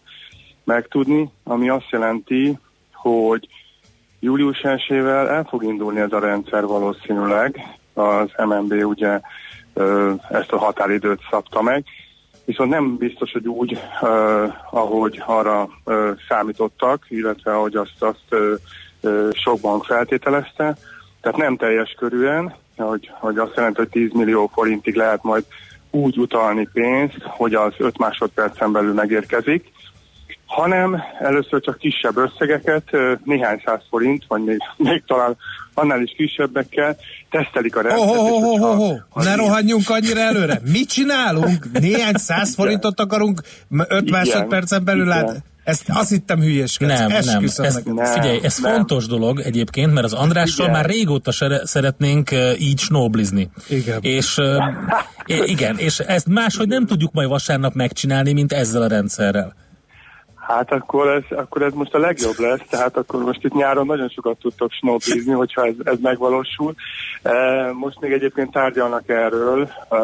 megtudni, 0.63 1.29
ami 1.43 1.69
azt 1.69 1.89
jelenti, 1.89 2.59
hogy 2.93 3.47
július 4.19 4.59
1 4.59 4.91
el 4.91 5.45
fog 5.49 5.63
indulni 5.63 5.99
ez 5.99 6.11
a 6.11 6.19
rendszer 6.19 6.65
valószínűleg. 6.65 7.77
Az 7.93 8.29
MNB 8.45 8.73
ugye 8.73 9.19
ezt 10.29 10.51
a 10.51 10.57
határidőt 10.57 11.21
szabta 11.29 11.61
meg, 11.61 11.83
viszont 12.47 12.69
nem 12.69 12.97
biztos, 12.97 13.31
hogy 13.31 13.47
úgy, 13.47 13.79
ö, 14.01 14.45
ahogy 14.71 15.21
arra 15.25 15.69
ö, 15.85 16.11
számítottak, 16.29 17.05
illetve 17.07 17.53
ahogy 17.55 17.75
azt, 17.75 18.03
azt 18.03 18.25
ö, 18.29 19.29
sok 19.31 19.59
bank 19.59 19.83
feltételezte. 19.85 20.77
Tehát 21.21 21.37
nem 21.37 21.57
teljes 21.57 21.95
körűen, 21.97 22.55
hogy, 22.77 23.11
hogy 23.19 23.37
azt 23.37 23.55
jelenti, 23.55 23.77
hogy 23.77 23.89
10 23.89 24.11
millió 24.13 24.49
forintig 24.53 24.95
lehet 24.95 25.23
majd 25.23 25.43
úgy 25.91 26.17
utalni 26.17 26.69
pénzt, 26.73 27.21
hogy 27.21 27.53
az 27.53 27.73
5 27.77 27.97
másodpercen 27.97 28.71
belül 28.71 28.93
megérkezik, 28.93 29.71
hanem 30.61 31.01
először 31.19 31.61
csak 31.61 31.77
kisebb 31.77 32.17
összegeket, 32.17 32.83
néhány 33.23 33.61
száz 33.65 33.81
forint, 33.89 34.23
vagy 34.27 34.43
még, 34.43 34.57
még 34.89 35.03
talán 35.07 35.37
annál 35.73 36.01
is 36.01 36.13
kisebbekkel 36.17 36.97
tesztelik 37.29 37.75
a 37.75 37.81
rendszert. 37.81 38.09
Oh, 38.09 38.31
oh, 38.31 38.43
oh, 38.43 38.61
oh, 38.61 38.79
oh. 38.79 38.97
ha 39.09 39.23
Ne 39.23 39.31
így- 39.31 39.37
rohadjunk 39.37 39.89
annyira 39.89 40.19
előre. 40.19 40.61
Mit 40.71 40.89
csinálunk? 40.89 41.71
Néhány 41.79 42.13
száz 42.13 42.55
forintot 42.55 42.99
akarunk 42.99 43.41
5 43.69 44.01
Igen, 44.01 44.11
másodpercen 44.11 44.83
belül 44.83 45.05
lát. 45.05 45.43
Ezt 45.63 45.83
azt 45.87 46.09
hittem 46.09 46.39
hülyeskedsz. 46.39 46.99
Nem, 46.99 47.07
nem, 47.07 47.17
ez. 47.17 47.81
Nem, 47.85 48.05
figyelj, 48.05 48.39
ez 48.43 48.57
nem. 48.57 48.73
fontos 48.73 49.07
dolog 49.07 49.39
egyébként, 49.39 49.93
mert 49.93 50.05
az 50.05 50.13
Andrással 50.13 50.65
Igen. 50.67 50.79
már 50.79 50.89
régóta 50.89 51.31
szeretnénk 51.63 52.29
így 52.59 52.79
snóblizni. 52.79 53.49
Igen. 53.69 53.99
És 54.01 54.41
igen, 55.27 55.77
és 55.77 55.99
ezt 55.99 56.27
máshogy 56.27 56.67
nem 56.67 56.85
tudjuk 56.85 57.11
majd 57.13 57.29
vasárnap 57.29 57.73
megcsinálni, 57.73 58.33
mint 58.33 58.53
ezzel 58.53 58.81
a 58.81 58.87
rendszerrel. 58.87 59.53
Hát 60.47 60.71
akkor 60.71 61.07
ez, 61.07 61.37
akkor 61.37 61.61
ez 61.61 61.73
most 61.73 61.93
a 61.93 61.99
legjobb 61.99 62.37
lesz, 62.37 62.61
tehát 62.69 62.97
akkor 62.97 63.23
most 63.23 63.43
itt 63.43 63.53
nyáron 63.53 63.85
nagyon 63.85 64.09
sokat 64.09 64.37
tudtok 64.37 64.71
snowblizni, 64.71 65.33
hogyha 65.33 65.65
ez, 65.65 65.73
ez 65.83 65.97
megvalósul. 66.01 66.73
E, 67.21 67.31
Most 67.71 67.99
még 67.99 68.11
egyébként 68.11 68.51
tárgyalnak 68.51 69.09
erről, 69.09 69.69
e, 69.89 69.97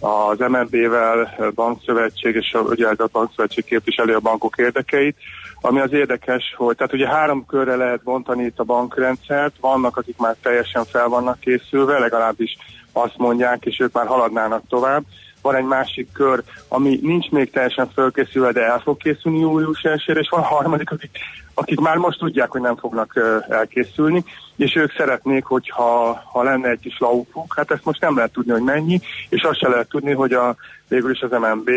az 0.00 0.38
MNB-vel, 0.38 1.36
bankszövetség 1.54 2.34
és 2.34 2.52
a, 2.52 2.58
ugye 2.58 2.88
a 2.88 3.08
bankszövetség 3.12 3.64
képviseli 3.64 4.12
a 4.12 4.20
bankok 4.20 4.56
érdekeit. 4.56 5.16
Ami 5.60 5.80
az 5.80 5.92
érdekes, 5.92 6.54
hogy 6.56 6.76
tehát 6.76 6.92
ugye 6.92 7.08
három 7.08 7.46
körre 7.46 7.76
lehet 7.76 8.02
bontani 8.02 8.44
itt 8.44 8.58
a 8.58 8.64
bankrendszert, 8.64 9.54
vannak, 9.60 9.96
akik 9.96 10.16
már 10.18 10.36
teljesen 10.42 10.84
fel 10.84 11.08
vannak 11.08 11.40
készülve, 11.40 11.98
legalábbis 11.98 12.56
azt 12.92 13.16
mondják, 13.16 13.64
és 13.64 13.80
ők 13.80 13.92
már 13.92 14.06
haladnának 14.06 14.62
tovább. 14.68 15.02
Van 15.48 15.56
egy 15.56 15.64
másik 15.64 16.12
kör, 16.12 16.42
ami 16.68 16.98
nincs 17.02 17.30
még 17.30 17.50
teljesen 17.50 17.90
fölkészülve, 17.94 18.52
de 18.52 18.64
el 18.64 18.78
fog 18.78 18.96
készülni 18.96 19.38
július 19.38 19.82
1 19.82 20.02
és 20.06 20.28
van 20.30 20.42
harmadik, 20.42 20.90
akik, 20.90 21.18
akik 21.54 21.80
már 21.80 21.96
most 21.96 22.18
tudják, 22.18 22.50
hogy 22.50 22.60
nem 22.60 22.76
fognak 22.76 23.20
elkészülni, 23.48 24.24
és 24.56 24.76
ők 24.76 24.92
szeretnék, 24.96 25.44
hogyha 25.44 26.22
ha 26.32 26.42
lenne 26.42 26.68
egy 26.68 26.80
kis 26.80 26.98
laufuk, 26.98 27.54
hát 27.56 27.70
ezt 27.70 27.84
most 27.84 28.00
nem 28.00 28.16
lehet 28.16 28.32
tudni, 28.32 28.52
hogy 28.52 28.62
mennyi, 28.62 29.00
és 29.28 29.42
azt 29.42 29.58
se 29.58 29.68
lehet 29.68 29.88
tudni, 29.88 30.12
hogy 30.12 30.32
a, 30.32 30.56
végül 30.88 31.10
is 31.10 31.20
az 31.20 31.30
MNB 31.30 31.70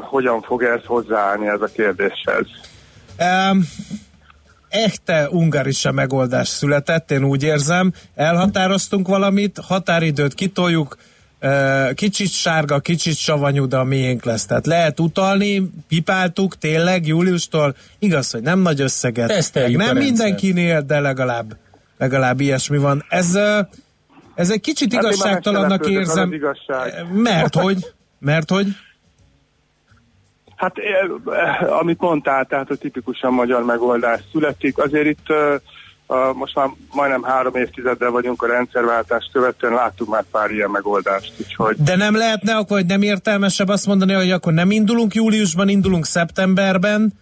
hogyan 0.00 0.42
fog 0.42 0.62
ezt 0.62 0.84
hozzáállni 0.84 1.46
ez 1.46 1.60
a 1.60 1.66
kérdéshez. 1.74 2.46
Um, 3.18 3.60
echte 4.68 5.28
ungarisa 5.30 5.92
megoldás 5.92 6.48
született, 6.48 7.10
én 7.10 7.24
úgy 7.24 7.42
érzem. 7.42 7.92
Elhatároztunk 8.14 9.08
valamit, 9.08 9.58
határidőt 9.66 10.34
kitoljuk, 10.34 10.96
kicsit 11.94 12.30
sárga, 12.30 12.78
kicsit 12.78 13.16
savanyú, 13.16 13.66
de 13.66 13.76
a 13.76 13.84
miénk 13.84 14.24
lesz. 14.24 14.46
Tehát 14.46 14.66
lehet 14.66 15.00
utalni, 15.00 15.70
pipáltuk 15.88 16.58
tényleg 16.58 17.06
júliustól, 17.06 17.74
igaz, 17.98 18.30
hogy 18.30 18.42
nem 18.42 18.58
nagy 18.58 18.80
összeget, 18.80 19.52
meg 19.54 19.76
nem 19.76 19.96
mindenkinél, 19.96 20.80
de 20.80 21.00
legalább, 21.00 21.56
legalább 21.98 22.40
ilyesmi 22.40 22.78
van. 22.78 23.04
Ez, 23.08 23.38
ez 24.34 24.50
egy 24.50 24.60
kicsit 24.60 24.94
hát 24.94 25.02
igazságtalannak 25.02 25.88
érzem, 25.88 26.32
igazság. 26.32 27.06
mert 27.12 27.54
hogy, 27.54 27.92
mert 28.18 28.50
hogy 28.50 28.66
Hát 30.60 30.74
amit 31.80 32.00
mondtál, 32.00 32.44
tehát 32.44 32.70
a 32.70 32.76
tipikusan 32.76 33.32
magyar 33.32 33.64
megoldás 33.64 34.20
születik. 34.32 34.78
Azért 34.78 35.06
itt 35.06 35.28
uh, 35.28 35.60
most 36.34 36.54
már 36.54 36.68
majdnem 36.92 37.22
három 37.22 37.54
évtizeddel 37.54 38.10
vagyunk 38.10 38.42
a 38.42 38.46
rendszerváltást 38.46 39.30
követően, 39.32 39.72
láttuk 39.72 40.08
már 40.08 40.24
pár 40.30 40.50
ilyen 40.50 40.70
megoldást. 40.70 41.32
Úgyhogy... 41.38 41.76
De 41.76 41.96
nem 41.96 42.16
lehetne, 42.16 42.64
vagy 42.68 42.86
nem 42.86 43.02
értelmesebb 43.02 43.68
azt 43.68 43.86
mondani, 43.86 44.12
hogy 44.12 44.30
akkor 44.30 44.52
nem 44.52 44.70
indulunk 44.70 45.14
júliusban, 45.14 45.68
indulunk 45.68 46.06
szeptemberben, 46.06 47.12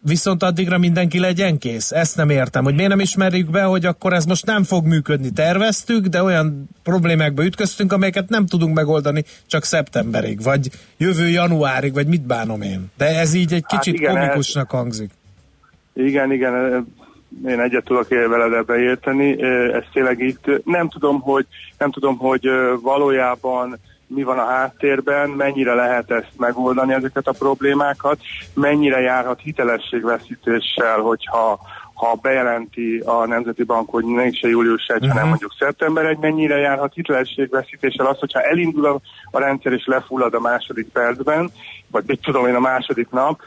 viszont 0.00 0.42
addigra 0.42 0.78
mindenki 0.78 1.18
legyen 1.18 1.58
kész. 1.58 1.92
Ezt 1.92 2.16
nem 2.16 2.30
értem, 2.30 2.64
hogy 2.64 2.74
miért 2.74 2.90
nem 2.90 3.00
ismerjük 3.00 3.50
be, 3.50 3.62
hogy 3.62 3.86
akkor 3.86 4.12
ez 4.12 4.24
most 4.24 4.46
nem 4.46 4.64
fog 4.64 4.86
működni. 4.86 5.30
Terveztük, 5.30 6.06
de 6.06 6.22
olyan 6.22 6.68
problémákba 6.82 7.44
ütköztünk, 7.44 7.92
amelyeket 7.92 8.28
nem 8.28 8.46
tudunk 8.46 8.74
megoldani 8.74 9.24
csak 9.46 9.64
szeptemberig, 9.64 10.42
vagy 10.42 10.70
jövő 10.96 11.28
januárig, 11.28 11.92
vagy 11.92 12.06
mit 12.06 12.26
bánom 12.26 12.62
én. 12.62 12.90
De 12.96 13.18
ez 13.18 13.34
így 13.34 13.52
egy 13.52 13.66
kicsit 13.66 13.94
hát 13.94 14.02
igen, 14.02 14.14
komikusnak 14.14 14.70
hangzik. 14.70 15.10
Igen, 15.94 16.32
igen, 16.32 16.86
én 17.46 17.60
egyet 17.60 17.84
tudok 17.84 18.08
veled 18.08 18.52
ebbe 18.52 18.78
érteni. 18.78 19.42
Ez 19.72 19.84
tényleg 19.92 20.20
itt 20.20 20.64
nem 20.64 20.88
tudom, 20.88 21.20
hogy 21.20 21.46
nem 21.78 21.90
tudom, 21.90 22.16
hogy 22.16 22.50
valójában 22.80 23.78
mi 24.06 24.22
van 24.22 24.38
a 24.38 24.46
háttérben, 24.46 25.30
mennyire 25.30 25.74
lehet 25.74 26.10
ezt 26.10 26.32
megoldani, 26.36 26.92
ezeket 26.92 27.26
a 27.26 27.34
problémákat, 27.38 28.18
mennyire 28.54 29.00
járhat 29.00 29.40
hitelességveszítéssel, 29.40 30.98
hogyha 31.00 31.60
ha 31.94 32.18
bejelenti 32.22 33.02
a 33.04 33.26
Nemzeti 33.26 33.62
Bank, 33.62 33.90
hogy 33.90 34.04
se 34.32 34.48
július 34.48 34.86
1, 34.86 34.96
uh-huh. 34.96 35.10
hanem 35.12 35.28
mondjuk 35.28 35.54
szeptember 35.58 36.04
1, 36.04 36.18
mennyire 36.18 36.56
járhat 36.56 36.94
hitelességveszítéssel 36.94 38.06
az, 38.06 38.18
hogyha 38.18 38.40
elindul 38.40 38.86
a, 38.86 39.00
a 39.30 39.38
rendszer 39.38 39.72
és 39.72 39.84
lefullad 39.86 40.34
a 40.34 40.40
második 40.40 40.88
percben, 40.88 41.50
vagy 41.90 42.04
mit 42.06 42.20
tudom 42.20 42.46
én 42.46 42.54
a 42.54 42.60
második 42.60 43.10
nap, 43.10 43.40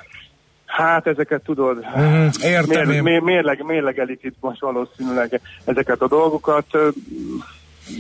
Hát 0.65 1.07
ezeket 1.07 1.41
tudod, 1.43 1.77
uh-huh, 1.77 2.33
értem 2.41 2.87
mérleg, 2.87 3.23
mérleg, 3.23 3.63
mérlegelik 3.63 4.19
itt 4.23 4.35
most 4.39 4.61
valószínűleg 4.61 5.41
ezeket 5.65 6.01
a 6.01 6.07
dolgokat. 6.07 6.65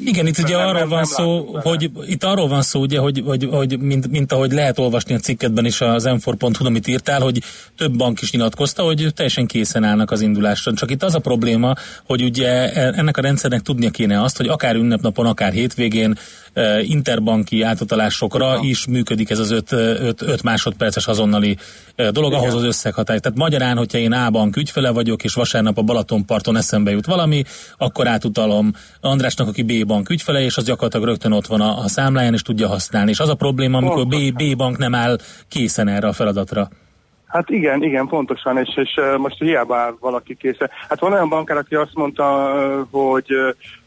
Igen, 0.05 0.27
itt 0.27 0.37
ugye 0.37 0.57
arról 0.57 0.87
van 0.87 1.03
szó, 1.03 1.57
hogy 1.63 1.91
itt 2.07 2.23
arról 2.23 2.47
van 2.47 2.61
szó, 2.61 2.79
ugye, 2.79 2.99
hogy, 2.99 3.21
hogy, 3.25 3.47
hogy 3.51 3.79
mint, 3.79 4.11
mint 4.11 4.31
ahogy 4.31 4.51
lehet 4.51 4.79
olvasni 4.79 5.13
a 5.15 5.17
cikketben 5.17 5.65
is 5.65 5.81
az 5.81 6.03
m 6.03 6.45
amit 6.65 6.87
írtál, 6.87 7.21
hogy 7.21 7.39
több 7.77 7.95
bank 7.97 8.21
is 8.21 8.31
nyilatkozta, 8.31 8.83
hogy 8.83 9.07
teljesen 9.15 9.45
készen 9.45 9.83
állnak 9.83 10.11
az 10.11 10.21
indulásra. 10.21 10.73
Csak 10.73 10.91
itt 10.91 11.03
az 11.03 11.15
a 11.15 11.19
probléma, 11.19 11.73
hogy 12.05 12.23
ugye 12.23 12.71
ennek 12.73 13.17
a 13.17 13.21
rendszernek 13.21 13.61
tudnia 13.61 13.89
kéne 13.89 14.21
azt, 14.21 14.37
hogy 14.37 14.47
akár 14.47 14.75
ünnepnapon, 14.75 15.25
akár 15.25 15.51
hétvégén 15.51 16.17
interbanki 16.81 17.61
átutalásokra 17.61 18.59
is 18.61 18.85
működik 18.85 19.29
ez 19.29 19.39
az 19.39 19.51
5 19.71 20.43
másodperces 20.43 21.07
azonnali 21.07 21.57
dolog, 21.95 22.31
Igen. 22.31 22.43
ahhoz 22.43 22.53
az 22.53 22.63
összeghatály. 22.63 23.19
Tehát 23.19 23.37
magyarán, 23.37 23.77
hogyha 23.77 23.97
én 23.97 24.11
A-bank 24.11 24.57
ügyfele 24.57 24.89
vagyok, 24.89 25.23
és 25.23 25.33
vasárnap 25.33 25.77
a 25.77 25.81
Balatonparton 25.81 26.57
eszembe 26.57 26.91
jut 26.91 27.05
valami, 27.05 27.43
akkor 27.77 28.07
átutalom 28.07 28.73
Andrásnak, 29.01 29.47
aki 29.47 29.63
B-bank 29.63 30.09
ügyfele, 30.09 30.41
és 30.41 30.57
az 30.57 30.63
gyakorlatilag 30.63 31.05
rögtön 31.05 31.31
ott 31.31 31.47
van 31.47 31.61
a, 31.61 31.79
a 31.79 31.87
számláján, 31.87 32.33
és 32.33 32.41
tudja 32.41 32.67
használni. 32.67 33.09
És 33.09 33.19
az 33.19 33.29
a 33.29 33.35
probléma, 33.35 33.77
amikor 33.77 34.07
B-bank 34.33 34.77
nem 34.77 34.95
áll 34.95 35.17
készen 35.47 35.87
erre 35.87 36.07
a 36.07 36.13
feladatra. 36.13 36.69
Hát 37.27 37.49
igen, 37.49 37.83
igen, 37.83 38.07
pontosan, 38.07 38.57
és, 38.57 38.69
és 38.75 38.99
most 39.17 39.39
hiába 39.39 39.75
áll 39.75 39.95
valaki 39.99 40.35
készen. 40.35 40.69
Hát 40.89 40.99
van 40.99 41.13
olyan 41.13 41.29
bankár, 41.29 41.57
aki 41.57 41.75
azt 41.75 41.93
mondta, 41.93 42.53
hogy, 42.91 43.27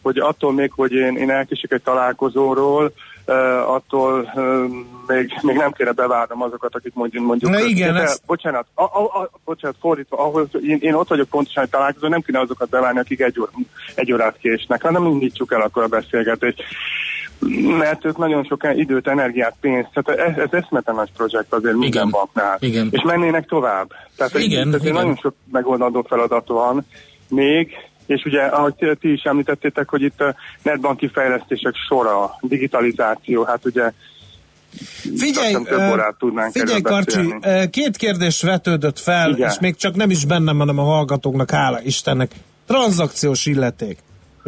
hogy 0.02 0.18
attól 0.18 0.52
még, 0.52 0.72
hogy 0.74 0.92
én, 0.92 1.16
én 1.16 1.30
elkések 1.30 1.72
egy 1.72 1.82
találkozóról, 1.82 2.92
uh, 3.26 3.74
attól 3.74 4.30
uh, 4.34 4.64
még, 5.06 5.32
még 5.42 5.56
nem 5.56 5.72
kéne 5.72 5.92
bevárnom 5.92 6.42
azokat, 6.42 6.74
akik 6.74 6.94
mondjuk... 6.94 7.24
mondjuk 7.24 7.50
Na 7.50 7.60
igen, 7.60 7.94
de, 7.94 8.00
ez... 8.00 8.20
Bocsánat, 8.26 8.66
a, 8.74 8.82
a, 8.82 9.02
a, 9.02 9.30
bocsánat, 9.44 9.76
fordítva, 9.80 10.16
ahhoz, 10.16 10.48
én, 10.62 10.78
én 10.80 10.94
ott 10.94 11.08
vagyok 11.08 11.28
pontosan 11.28 11.62
egy 11.62 11.70
találkozó, 11.70 12.08
nem 12.08 12.20
kéne 12.20 12.40
azokat 12.40 12.68
bevárni, 12.68 12.98
akik 12.98 13.20
egy, 13.20 13.40
óra, 13.40 13.50
egy 13.94 14.12
órát 14.12 14.36
késnek, 14.38 14.82
hanem 14.82 15.06
indítsuk 15.06 15.52
el 15.52 15.60
akkor 15.60 15.82
a 15.82 15.86
beszélgetést 15.86 16.62
mert 17.78 18.04
ők 18.04 18.16
nagyon 18.16 18.44
sok 18.44 18.66
időt, 18.74 19.08
energiát, 19.08 19.54
pénzt, 19.60 19.88
tehát 19.92 20.20
ez, 20.20 20.36
ez 20.36 20.62
eszmeten 20.62 20.94
nagy 20.94 21.12
projekt 21.16 21.52
azért 21.52 21.76
minden 21.76 21.88
igen, 21.88 22.10
banknál. 22.10 22.56
Igen. 22.60 22.88
És 22.90 23.02
mennének 23.04 23.46
tovább. 23.46 23.88
Tehát 24.16 24.38
igen, 24.38 24.74
egy, 24.74 24.80
igen. 24.80 24.92
nagyon 24.92 25.16
sok 25.16 25.34
megoldandó 25.52 26.04
feladat 26.08 26.48
van 26.48 26.86
még, 27.28 27.72
és 28.06 28.24
ugye, 28.24 28.42
ahogy 28.42 28.74
ti 29.00 29.12
is 29.12 29.22
említettétek, 29.22 29.88
hogy 29.88 30.02
itt 30.02 30.20
a 30.20 30.34
netbanki 30.62 31.08
fejlesztések 31.08 31.74
sora, 31.88 32.30
digitalizáció, 32.40 33.44
hát 33.44 33.64
ugye 33.64 33.92
Figyelj, 35.16 35.54
uh, 35.54 36.50
figyelj 36.52 36.80
Karcsi, 36.80 37.34
két 37.70 37.96
kérdés 37.96 38.42
vetődött 38.42 38.98
fel, 38.98 39.30
Igen. 39.30 39.48
és 39.48 39.58
még 39.60 39.76
csak 39.76 39.94
nem 39.94 40.10
is 40.10 40.24
bennem, 40.24 40.58
hanem 40.58 40.78
a 40.78 40.82
hallgatóknak, 40.82 41.50
hála 41.50 41.80
Istennek. 41.82 42.30
Tranzakciós 42.66 43.46
illeték. 43.46 43.98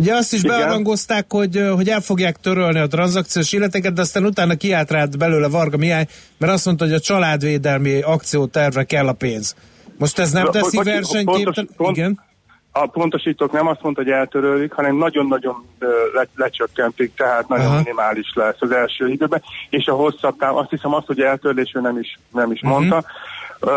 Ugye 0.01 0.15
azt 0.15 0.33
is 0.33 0.43
bearangozták, 0.43 1.25
hogy, 1.29 1.65
hogy 1.75 1.89
el 1.89 2.01
fogják 2.01 2.37
törölni 2.37 2.79
a 2.79 2.87
tranzakciós 2.87 3.53
illeteket, 3.53 3.93
de 3.93 4.01
aztán 4.01 4.25
utána 4.25 4.55
kiállt 4.55 4.91
rád 4.91 5.17
belőle 5.17 5.49
Varga 5.49 5.77
Mihály, 5.77 6.07
mert 6.39 6.53
azt 6.53 6.67
mondta, 6.67 6.85
hogy 6.85 6.95
a 6.95 7.01
családvédelmi 7.01 8.01
akciótervre 8.01 8.85
kell 8.85 9.09
a 9.09 9.13
pénz. 9.13 9.57
Most 9.99 10.19
ez 10.19 10.33
nem 10.33 10.51
teszi 10.51 10.81
versenyképtelen? 10.83 11.69
Igen? 11.77 12.21
A 12.73 12.87
pontosítók 12.87 13.53
nem 13.53 13.67
azt 13.67 13.83
mondta, 13.83 14.03
hogy 14.03 14.11
eltörölik, 14.11 14.73
hanem 14.73 14.97
nagyon-nagyon 14.97 15.67
le, 16.15 16.27
lecsökkentik, 16.35 17.15
tehát 17.15 17.49
nagyon 17.49 17.67
Aha. 17.67 17.77
minimális 17.77 18.33
lesz 18.35 18.57
az 18.59 18.71
első 18.71 19.09
időben, 19.09 19.43
és 19.71 19.87
a 19.87 19.95
hosszabb 19.95 20.37
táv, 20.39 20.57
azt 20.57 20.71
hiszem 20.71 20.95
azt, 20.95 21.07
hogy 21.07 21.21
eltörlés 21.21 21.77
nem 21.81 21.99
is, 21.99 22.19
nem 22.33 22.53
is 22.53 22.61
uh-huh. 22.63 22.79
mondta. 22.79 23.05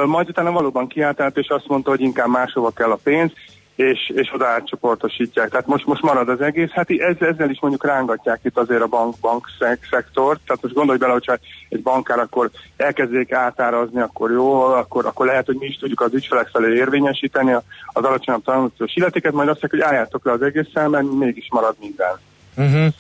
Majd 0.05 0.29
utána 0.29 0.51
valóban 0.51 0.87
kiállt 0.87 1.37
és 1.37 1.47
azt 1.47 1.67
mondta, 1.67 1.89
hogy 1.89 2.01
inkább 2.01 2.27
máshova 2.27 2.71
kell 2.71 2.91
a 2.91 2.99
pénz, 3.03 3.31
és, 3.75 4.11
és 4.15 4.31
oda 4.33 4.45
átcsoportosítják. 4.45 5.49
Tehát 5.49 5.67
most, 5.67 5.85
most 5.85 6.01
marad 6.01 6.29
az 6.29 6.41
egész. 6.41 6.69
Hát 6.69 6.89
ez, 6.89 7.15
ezzel 7.19 7.49
is 7.49 7.59
mondjuk 7.61 7.85
rángatják 7.85 8.39
itt 8.43 8.57
azért 8.57 8.81
a 8.81 8.87
bank, 8.87 9.15
bank 9.21 9.47
szektort. 9.89 10.39
Tehát 10.45 10.61
most 10.61 10.73
gondolj 10.73 10.97
bele, 10.97 11.11
hogyha 11.11 11.37
egy 11.69 11.81
bankár 11.81 12.19
akkor 12.19 12.49
elkezdték 12.77 13.31
átárazni, 13.31 14.01
akkor 14.01 14.31
jó, 14.31 14.61
akkor, 14.61 15.05
akkor 15.05 15.25
lehet, 15.25 15.45
hogy 15.45 15.57
mi 15.59 15.65
is 15.65 15.77
tudjuk 15.77 16.01
az 16.01 16.13
ügyfelek 16.13 16.47
felé 16.47 16.75
érvényesíteni 16.75 17.53
az 17.87 18.03
alacsonyabb 18.03 18.43
tanulmányos 18.43 18.95
illetéket, 18.95 19.33
majd 19.33 19.49
azt 19.49 19.61
mondják, 19.61 19.83
hogy 19.83 19.93
álljátok 19.93 20.25
le 20.25 20.31
az 20.31 20.41
egésszel, 20.41 20.89
mert 20.89 21.11
mégis 21.11 21.47
marad 21.51 21.75
minden. 21.79 22.19
Uh-huh. 22.57 22.93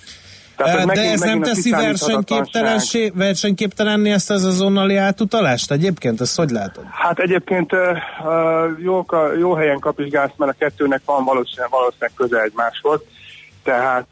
Tehát, 0.63 0.79
De 0.79 0.85
megint, 0.85 1.13
ez 1.13 1.19
nem 1.19 1.41
teszi 1.41 1.69
versenyképtelensé, 1.69 3.11
versenyképtelenni 3.15 4.11
ezt 4.11 4.29
az 4.29 4.43
azonnali 4.43 4.95
átutalást 4.95 5.71
egyébként? 5.71 6.21
Ezt 6.21 6.35
hogy 6.35 6.49
látod? 6.49 6.83
Hát 6.91 7.19
egyébként 7.19 7.71
jó, 8.77 9.05
jó 9.39 9.53
helyen 9.53 9.79
kapizsgálsz, 9.79 10.33
mert 10.37 10.51
a 10.51 10.55
kettőnek 10.57 11.01
van 11.05 11.23
valószínűleg, 11.23 11.69
valószínűleg 11.69 12.11
közel 12.15 12.41
egymáshoz. 12.41 13.01
Tehát 13.63 14.07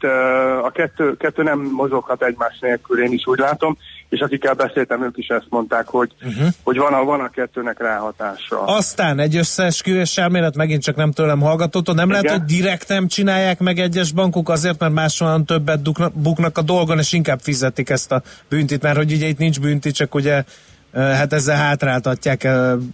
a 0.62 0.70
kettő, 0.70 1.16
kettő 1.16 1.42
nem 1.42 1.60
mozoghat 1.60 2.22
egymás 2.22 2.58
nélkül, 2.60 3.02
én 3.02 3.12
is 3.12 3.26
úgy 3.26 3.38
látom. 3.38 3.76
És 4.12 4.20
akikkel 4.20 4.54
beszéltem, 4.54 5.04
ők 5.04 5.18
is 5.18 5.26
ezt 5.26 5.46
mondták, 5.48 5.88
hogy, 5.88 6.12
uh-huh. 6.22 6.48
hogy 6.62 6.76
van, 6.76 6.92
a, 6.92 7.04
van 7.04 7.20
a 7.20 7.28
kettőnek 7.28 7.80
ráhatása. 7.80 8.62
Aztán 8.64 9.18
egy 9.18 9.36
összeesküvés 9.36 10.18
elmélet, 10.18 10.56
megint 10.56 10.82
csak 10.82 10.96
nem 10.96 11.12
tőlem 11.12 11.40
hallgatott, 11.40 11.86
nem 11.86 12.10
Igen? 12.10 12.22
lehet, 12.22 12.38
hogy 12.38 12.56
direkt 12.56 12.88
nem 12.88 13.08
csinálják 13.08 13.58
meg 13.58 13.78
egyes 13.78 14.12
bankok 14.12 14.48
azért, 14.48 14.78
mert 14.78 14.92
máshol 14.92 15.44
többet 15.44 16.12
buknak 16.14 16.58
a 16.58 16.62
dolgon, 16.62 16.98
és 16.98 17.12
inkább 17.12 17.40
fizetik 17.40 17.90
ezt 17.90 18.12
a 18.12 18.22
büntit, 18.48 18.82
mert 18.82 18.96
hogy 18.96 19.12
ugye 19.12 19.26
itt 19.26 19.38
nincs 19.38 19.60
bünti, 19.60 19.90
csak 19.90 20.14
ugye 20.14 20.44
hát 20.92 21.32
ezzel 21.32 21.56
hátráltatják 21.56 22.48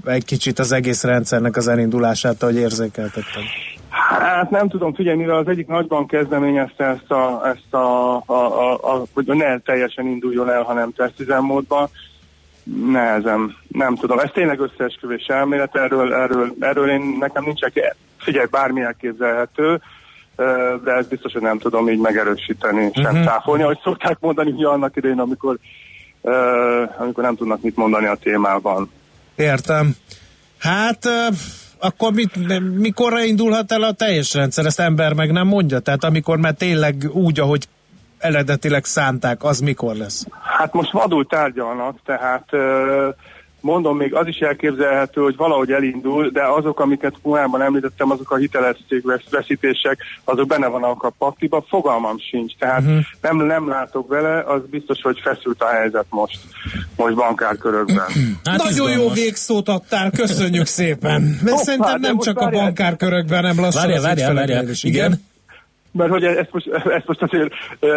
egy 0.04 0.24
kicsit 0.24 0.58
az 0.58 0.72
egész 0.72 1.02
rendszernek 1.02 1.56
az 1.56 1.68
elindulását, 1.68 2.42
ahogy 2.42 2.56
érzékeltettem. 2.56 3.42
Hát 3.98 4.50
nem 4.50 4.68
tudom, 4.68 4.94
figyelni, 4.94 5.20
mivel 5.20 5.36
az 5.36 5.48
egyik 5.48 5.66
nagyban 5.66 6.06
kezdeményezte 6.06 6.84
ezt 6.84 7.10
a, 7.10 7.48
ezt 7.48 7.74
a, 7.74 8.16
a, 8.16 8.22
a, 8.26 8.72
a 8.72 9.02
hogy 9.14 9.26
ne 9.26 9.58
teljesen 9.58 10.06
induljon 10.06 10.50
el, 10.50 10.62
hanem 10.62 10.92
tesztüzemmódban, 10.92 11.88
nehezen, 12.90 13.56
nem 13.68 13.96
tudom. 13.96 14.18
Ez 14.18 14.30
tényleg 14.32 14.60
összeesküvés 14.60 15.26
elmélet, 15.26 15.76
erről, 15.76 16.14
erről, 16.14 16.54
erről 16.60 16.90
én, 16.90 17.16
nekem 17.18 17.44
nincsenek, 17.44 17.96
figyelj, 18.18 18.46
bármi 18.50 18.80
elképzelhető, 18.80 19.80
de 20.84 20.92
ez 20.92 21.06
biztos, 21.08 21.32
hogy 21.32 21.42
nem 21.42 21.58
tudom 21.58 21.88
így 21.88 21.98
megerősíteni, 21.98 22.90
sem 22.94 23.04
uh-huh. 23.04 23.24
cáfolni, 23.24 23.62
ahogy 23.62 23.80
szokták 23.82 24.16
mondani, 24.20 24.50
hogy 24.50 24.64
annak 24.64 24.96
idején, 24.96 25.18
amikor, 25.18 25.58
amikor 26.98 27.24
nem 27.24 27.36
tudnak 27.36 27.62
mit 27.62 27.76
mondani 27.76 28.06
a 28.06 28.14
témában. 28.14 28.90
Értem. 29.36 29.94
Hát 30.58 31.08
akkor 31.80 32.12
mit, 32.12 32.60
mikorra 32.78 33.22
indulhat 33.22 33.72
el 33.72 33.82
a 33.82 33.92
teljes 33.92 34.34
rendszer? 34.34 34.66
Ezt 34.66 34.80
ember 34.80 35.12
meg 35.12 35.32
nem 35.32 35.46
mondja? 35.46 35.78
Tehát 35.78 36.04
amikor 36.04 36.38
már 36.38 36.54
tényleg 36.54 37.10
úgy, 37.12 37.40
ahogy 37.40 37.68
eredetileg 38.18 38.84
szánták, 38.84 39.44
az 39.44 39.60
mikor 39.60 39.94
lesz? 39.94 40.26
Hát 40.58 40.72
most 40.72 40.92
vadul 40.92 41.26
tárgyalnak, 41.26 41.98
tehát 42.04 42.44
mondom, 43.60 43.96
még 43.96 44.14
az 44.14 44.26
is 44.26 44.38
elképzelhető, 44.38 45.20
hogy 45.20 45.36
valahogy 45.36 45.70
elindul, 45.70 46.28
de 46.28 46.42
azok, 46.42 46.80
amiket 46.80 47.14
korábban 47.22 47.62
említettem, 47.62 48.10
azok 48.10 48.30
a 48.30 48.36
hitelességveszítések, 48.36 49.98
azok 50.24 50.46
benne 50.46 50.66
vannak 50.66 51.02
a 51.02 51.12
pakliba, 51.18 51.64
fogalmam 51.68 52.18
sincs, 52.18 52.52
tehát 52.58 52.80
uh-huh. 52.80 52.98
nem, 53.20 53.36
nem 53.36 53.68
látok 53.68 54.08
vele, 54.08 54.42
az 54.42 54.60
biztos, 54.70 55.02
hogy 55.02 55.20
feszült 55.22 55.62
a 55.62 55.66
helyzet 55.66 56.06
most, 56.08 56.38
most 56.96 57.14
bankárkörökben. 57.14 58.06
Hát 58.44 58.62
Nagyon 58.62 58.90
jó 58.90 59.08
végszót 59.08 59.68
adtál, 59.68 60.10
köszönjük 60.10 60.66
szépen. 60.66 61.38
Mert 61.44 61.56
szerintem 61.56 62.00
nem 62.00 62.18
csak 62.18 62.38
a 62.38 62.48
bankárkörökben, 62.48 63.42
nem 63.42 63.60
lassan 63.60 63.82
várjál, 63.82 64.02
várjál, 64.02 64.34
várjál. 64.34 64.66
Igen 64.82 65.26
mert 65.98 66.10
hogy 66.10 66.24
ezt 66.24 66.48
most, 66.50 66.66
ezt 66.68 67.06
most 67.06 67.22
azért 67.22 67.50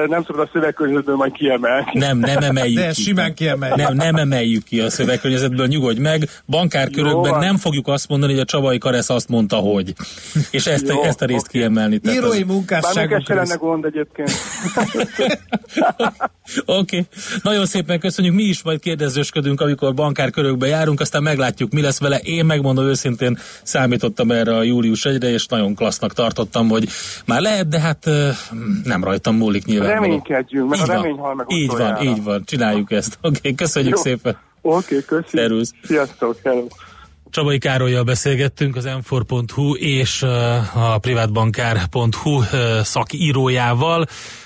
nem 0.07 0.23
szabad 0.23 0.47
a 0.47 0.49
szövegkörnyezetből 0.53 1.15
majd 1.15 1.31
kiemelni. 1.31 1.85
Nem, 1.93 2.17
nem 2.17 2.37
emeljük 2.37 2.79
De 2.79 2.91
ki. 2.91 3.01
simán 3.01 3.33
kiemeljük. 3.33 3.77
Nem, 3.77 3.95
nem 3.95 4.15
emeljük 4.15 4.63
ki 4.63 4.79
a 4.79 4.89
szövegkörnyezetből, 4.89 5.67
nyugodj 5.67 5.99
meg. 5.99 6.29
Bankárkörökben 6.45 7.39
nem 7.39 7.57
fogjuk 7.57 7.87
azt 7.87 8.07
mondani, 8.07 8.31
hogy 8.31 8.41
a 8.41 8.45
Csabai 8.45 8.77
Karesz 8.77 9.09
azt 9.09 9.29
mondta, 9.29 9.55
hogy. 9.55 9.93
És 10.51 10.67
ezt, 10.67 10.87
Jó, 10.87 11.03
ezt 11.03 11.21
a 11.21 11.25
részt 11.25 11.47
okay. 11.47 11.61
kiemelni. 11.61 11.99
Írói 12.03 12.43
munkásságunk. 12.43 13.27
Bár 13.27 13.37
lenne 13.37 13.55
gond 13.55 13.85
egyébként. 13.85 14.31
Oké. 16.65 16.97
Okay. 16.97 17.05
Nagyon 17.43 17.65
szépen 17.65 17.99
köszönjük. 17.99 18.33
Mi 18.33 18.43
is 18.43 18.63
majd 18.63 18.79
kérdezősködünk, 18.79 19.61
amikor 19.61 19.93
bankárkörökbe 19.93 20.67
járunk, 20.67 20.99
aztán 20.99 21.23
meglátjuk, 21.23 21.71
mi 21.71 21.81
lesz 21.81 21.99
vele. 21.99 22.17
Én 22.17 22.45
megmondom 22.45 22.85
őszintén, 22.85 23.37
számítottam 23.63 24.31
erre 24.31 24.55
a 24.55 24.63
július 24.63 25.05
egyre, 25.05 25.29
és 25.29 25.45
nagyon 25.45 25.75
klassznak 25.75 26.13
tartottam, 26.13 26.69
hogy 26.69 26.87
már 27.25 27.41
lehet, 27.41 27.67
de 27.67 27.79
hát 27.79 27.90
nem 28.83 29.03
rajtam 29.03 29.35
múlik 29.35 29.65
nyilván. 29.65 29.89
Reménykedjünk, 29.89 30.69
mert 30.69 30.81
így 30.81 30.89
a 30.89 30.93
remény 30.93 31.17
hal 31.17 31.35
meg 31.35 31.45
Így 31.49 31.67
van, 31.67 32.01
így 32.01 32.23
van, 32.23 32.43
csináljuk 32.45 32.91
ezt. 32.91 33.17
Oké, 33.21 33.37
okay, 33.37 33.55
köszönjük 33.55 33.95
Jó. 33.95 34.01
szépen. 34.01 34.37
Oké, 34.61 34.75
okay, 34.75 35.05
köszönjük. 35.05 35.27
Szervusz. 35.27 35.71
Sziasztok, 35.83 36.37
hello. 36.43 36.67
Csabai 37.29 37.57
Károlyjal 37.57 38.03
beszélgettünk 38.03 38.75
az 38.75 38.85
m 38.85 39.15
és 39.73 40.23
a 40.73 40.97
privátbankár.hu 40.97 42.41
szakírójával 42.83 44.05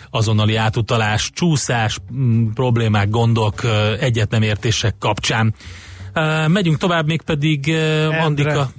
azonnali 0.09 0.55
átutalás, 0.55 1.29
csúszás, 1.33 1.97
problémák, 2.53 3.09
gondok, 3.09 3.61
egyetnemértések 3.99 4.95
kapcsán. 4.99 5.53
Megyünk 6.47 6.77
tovább, 6.77 7.05
még 7.05 7.21
pedig 7.21 7.75
Andika. 8.21 8.69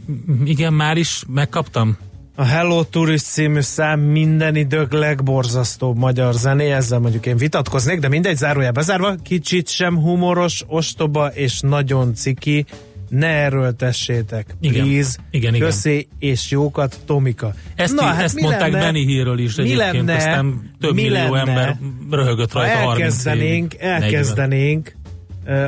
Igen, 0.45 0.73
már 0.73 0.97
is 0.97 1.23
megkaptam? 1.29 1.97
A 2.39 2.45
Hello 2.45 2.85
Tourist 2.85 3.25
című 3.25 3.61
szám 3.61 4.01
minden 4.01 4.57
idők 4.57 4.93
legborzasztóbb 4.93 5.97
magyar 5.97 6.35
zené, 6.35 6.73
ezzel 6.73 6.99
mondjuk 6.99 7.27
én 7.27 7.37
vitatkoznék, 7.37 7.99
de 8.01 8.09
mindegy, 8.09 8.37
zárójá 8.37 8.71
bezárva, 8.71 9.15
kicsit 9.23 9.69
sem 9.69 9.97
humoros, 9.97 10.65
ostoba 10.67 11.27
és 11.27 11.61
nagyon 11.61 12.15
ciki, 12.15 12.65
ne 13.09 13.27
erőltessétek, 13.27 14.57
igen, 14.61 14.85
please, 14.85 15.19
igen, 15.31 15.55
igen. 15.55 15.69
köszi 15.69 16.09
és 16.19 16.51
jókat, 16.51 16.99
Tomika. 17.07 17.55
Ezt, 17.75 17.95
Na, 17.95 18.03
hát 18.03 18.23
ezt 18.23 18.41
mondták 18.41 18.73
lenne, 18.73 18.85
Benny 18.85 19.07
Hill-ről 19.07 19.39
is 19.39 19.57
egyébként, 19.57 19.79
lenne, 19.79 20.15
aztán 20.15 20.71
több 20.81 20.95
millió 20.95 21.35
lenne, 21.35 21.39
ember 21.39 21.77
röhögött 22.11 22.53
rajta 22.53 22.73
elkezdenénk, 22.73 23.75
30 23.81 24.03
év, 24.03 24.03
elkezdenénk 24.03 24.97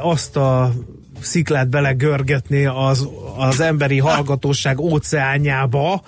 azt 0.01 0.37
a 0.37 0.73
sziklát 1.21 1.69
belegörgetni 1.69 2.65
az, 2.65 3.09
az 3.37 3.61
emberi 3.61 3.99
hallgatóság 3.99 4.81
óceánjába, 4.81 6.03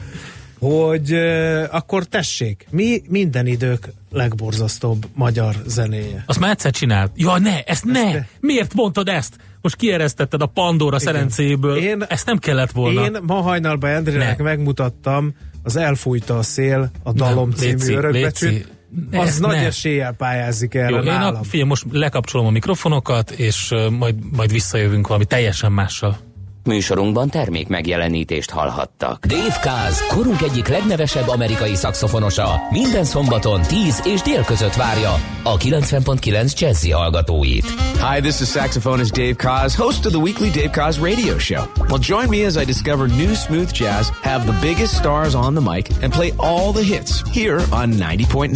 hogy 0.61 1.13
uh, 1.13 1.65
akkor 1.71 2.05
tessék, 2.05 2.67
mi 2.71 3.03
minden 3.09 3.47
idők 3.47 3.93
legborzasztóbb 4.11 5.07
magyar 5.15 5.55
zenéje. 5.67 6.25
Azt 6.27 6.39
már 6.39 6.51
egyszer 6.51 6.71
csinált. 6.71 7.11
Ja, 7.15 7.39
ne, 7.39 7.63
ezt 7.63 7.85
ne! 7.85 8.13
ne. 8.13 8.21
Miért 8.41 8.75
mondtad 8.75 9.09
ezt? 9.09 9.37
Most 9.61 9.77
kieresztetted 9.77 10.43
a 10.43 10.47
Pandora 10.47 10.97
Igen. 11.01 11.13
szerencéből. 11.13 11.77
Én, 11.77 12.05
ezt 12.09 12.27
nem 12.27 12.39
kellett 12.39 12.71
volna. 12.71 13.05
Én 13.05 13.17
ma 13.23 13.35
hajnalban 13.35 13.91
Endrének 13.91 14.39
megmutattam 14.39 15.35
az 15.63 15.77
Elfújta 15.77 16.39
a 16.39 16.43
szél, 16.43 16.91
a 17.03 17.13
Dalom 17.13 17.49
nem, 17.49 17.59
című 17.59 17.73
léci, 17.73 17.93
örökbecsült. 17.93 18.69
Az 19.13 19.39
ne, 19.39 19.47
nagy 19.47 19.57
ne. 19.57 19.67
eséllyel 19.67 20.13
pályázik 20.13 20.75
erre 20.75 20.97
Jó, 20.97 21.01
nálam. 21.03 21.35
Én 21.35 21.41
a, 21.41 21.45
figyelj, 21.45 21.69
most 21.69 21.85
lekapcsolom 21.91 22.47
a 22.47 22.51
mikrofonokat, 22.51 23.31
és 23.31 23.71
uh, 23.71 23.91
majd, 23.91 24.15
majd 24.37 24.53
visszajövünk 24.53 25.07
valami 25.07 25.25
teljesen 25.25 25.73
mással. 25.73 26.19
Műsorunkban 26.65 27.29
termék 27.29 27.69
megjelenítést 27.69 28.51
hallhattak. 28.51 29.27
Dave 29.27 29.59
Kaz, 29.63 30.07
korunk 30.07 30.43
egyik 30.43 30.69
legnevesebb 30.69 31.29
amerikai 31.29 31.75
szakszofonosa, 31.75 32.61
minden 32.71 33.05
szombaton 33.05 33.63
10 33.63 34.03
és 34.05 34.21
dél 34.21 34.45
között 34.45 34.75
várja 34.75 35.15
a 35.43 35.57
90.9 35.57 36.59
Jazzy 36.59 36.91
hallgatóit. 36.91 37.67
Hi, 38.11 38.21
this 38.21 38.41
is 38.41 38.49
saxophonist 38.49 39.13
Dave 39.13 39.35
Kaz, 39.35 39.77
host 39.77 40.07
of 40.07 40.13
the 40.13 40.21
weekly 40.21 40.51
Dave 40.51 40.71
Kaz 40.71 40.99
radio 40.99 41.39
show. 41.39 41.65
Well, 41.89 41.99
join 42.01 42.29
me 42.29 42.47
as 42.47 42.57
I 42.57 42.65
discover 42.65 43.09
new 43.09 43.35
smooth 43.35 43.73
jazz, 43.73 44.09
have 44.23 44.45
the 44.45 44.67
biggest 44.67 44.95
stars 44.95 45.35
on 45.35 45.55
the 45.55 45.75
mic, 45.75 46.03
and 46.03 46.13
play 46.13 46.33
all 46.37 46.73
the 46.73 46.85
hits 46.85 47.23
here 47.33 47.61
on 47.71 47.93
90.9 47.93 48.51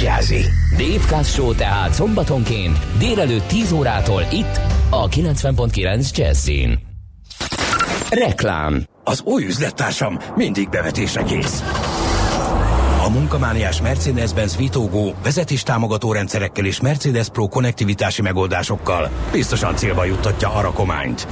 Jazzy. 0.00 0.44
Dave 0.76 1.04
Kaz 1.08 1.32
Show 1.32 1.54
tehát 1.54 1.92
szombatonként 1.92 2.78
délelőtt 2.98 3.48
10 3.48 3.72
órától 3.72 4.22
itt 4.32 4.60
a 4.90 5.08
90.9 5.08 6.10
Jazzin. 6.10 6.91
Reklám 8.14 8.82
Az 9.04 9.22
új 9.24 9.44
üzlettársam 9.44 10.18
mindig 10.36 10.68
bevetésre 10.68 11.22
kész. 11.22 11.62
A 13.04 13.08
munkamániás 13.10 13.80
Mercedes-Benz 13.80 14.56
Vitogó 14.56 15.14
vezetéstámogató 15.22 16.12
rendszerekkel 16.12 16.64
és 16.64 16.80
Mercedes 16.80 17.28
Pro 17.28 17.48
konnektivitási 17.48 18.22
megoldásokkal 18.22 19.10
biztosan 19.32 19.76
célba 19.76 20.04
juttatja 20.04 20.54
a 20.54 20.60
rakományt. 20.60 21.26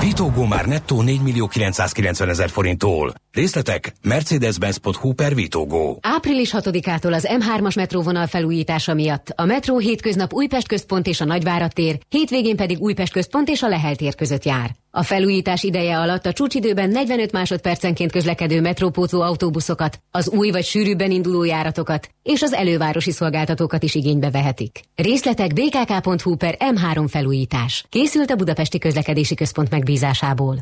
Vitogó 0.00 0.44
már 0.44 0.66
nettó 0.66 1.02
4 1.02 1.22
millió 1.22 1.46
990 1.46 2.28
ezer 2.28 2.48
forinttól. 2.48 3.14
Részletek 3.32 3.92
mercedes-benz.hu 4.02 5.12
per 5.12 5.34
Vitogó. 5.34 5.98
Április 6.02 6.50
6-ától 6.52 7.12
az 7.12 7.28
M3-as 7.30 7.76
metróvonal 7.76 8.26
felújítása 8.26 8.94
miatt 8.94 9.32
a 9.36 9.44
metró 9.44 9.78
hétköznap 9.78 10.32
Újpest 10.32 10.68
központ 10.68 11.06
és 11.06 11.20
a 11.20 11.24
Nagyvárad 11.24 11.72
tér, 11.72 11.98
hétvégén 12.08 12.56
pedig 12.56 12.80
Újpest 12.80 13.12
központ 13.12 13.48
és 13.48 13.62
a 13.62 13.68
Lehel 13.68 13.96
tér 13.96 14.14
között 14.14 14.44
jár. 14.44 14.70
A 14.96 15.02
felújítás 15.02 15.62
ideje 15.62 15.98
alatt 15.98 16.26
a 16.26 16.32
csúcsidőben 16.32 16.88
45 16.88 17.32
másodpercenként 17.32 18.12
közlekedő 18.12 18.60
metrópótló 18.60 19.20
autóbuszokat, 19.20 19.98
az 20.10 20.28
új 20.28 20.50
vagy 20.50 20.64
sűrűbben 20.64 21.10
induló 21.10 21.44
járatokat 21.44 22.08
és 22.22 22.42
az 22.42 22.52
elővárosi 22.52 23.10
szolgáltatókat 23.10 23.82
is 23.82 23.94
igénybe 23.94 24.30
vehetik. 24.30 24.80
Részletek 24.94 25.52
bkk.hu 25.52 26.36
per 26.36 26.56
M3 26.58 27.04
felújítás. 27.08 27.84
Készült 27.88 28.30
a 28.30 28.34
Budapesti 28.34 28.78
Közlekedési 28.78 29.34
Központ 29.34 29.70
megbízásából. 29.70 30.56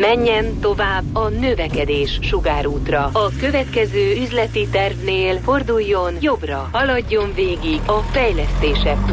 Menjen 0.00 0.60
tovább 0.60 1.04
a 1.12 1.28
növekedés 1.28 2.18
sugárútra. 2.22 3.04
A 3.04 3.30
következő 3.40 4.16
üzleti 4.16 4.68
tervnél 4.68 5.38
forduljon 5.38 6.14
jobbra, 6.20 6.68
haladjon 6.72 7.32
végig 7.34 7.80
a 7.86 7.98
fejlesztések 7.98 9.06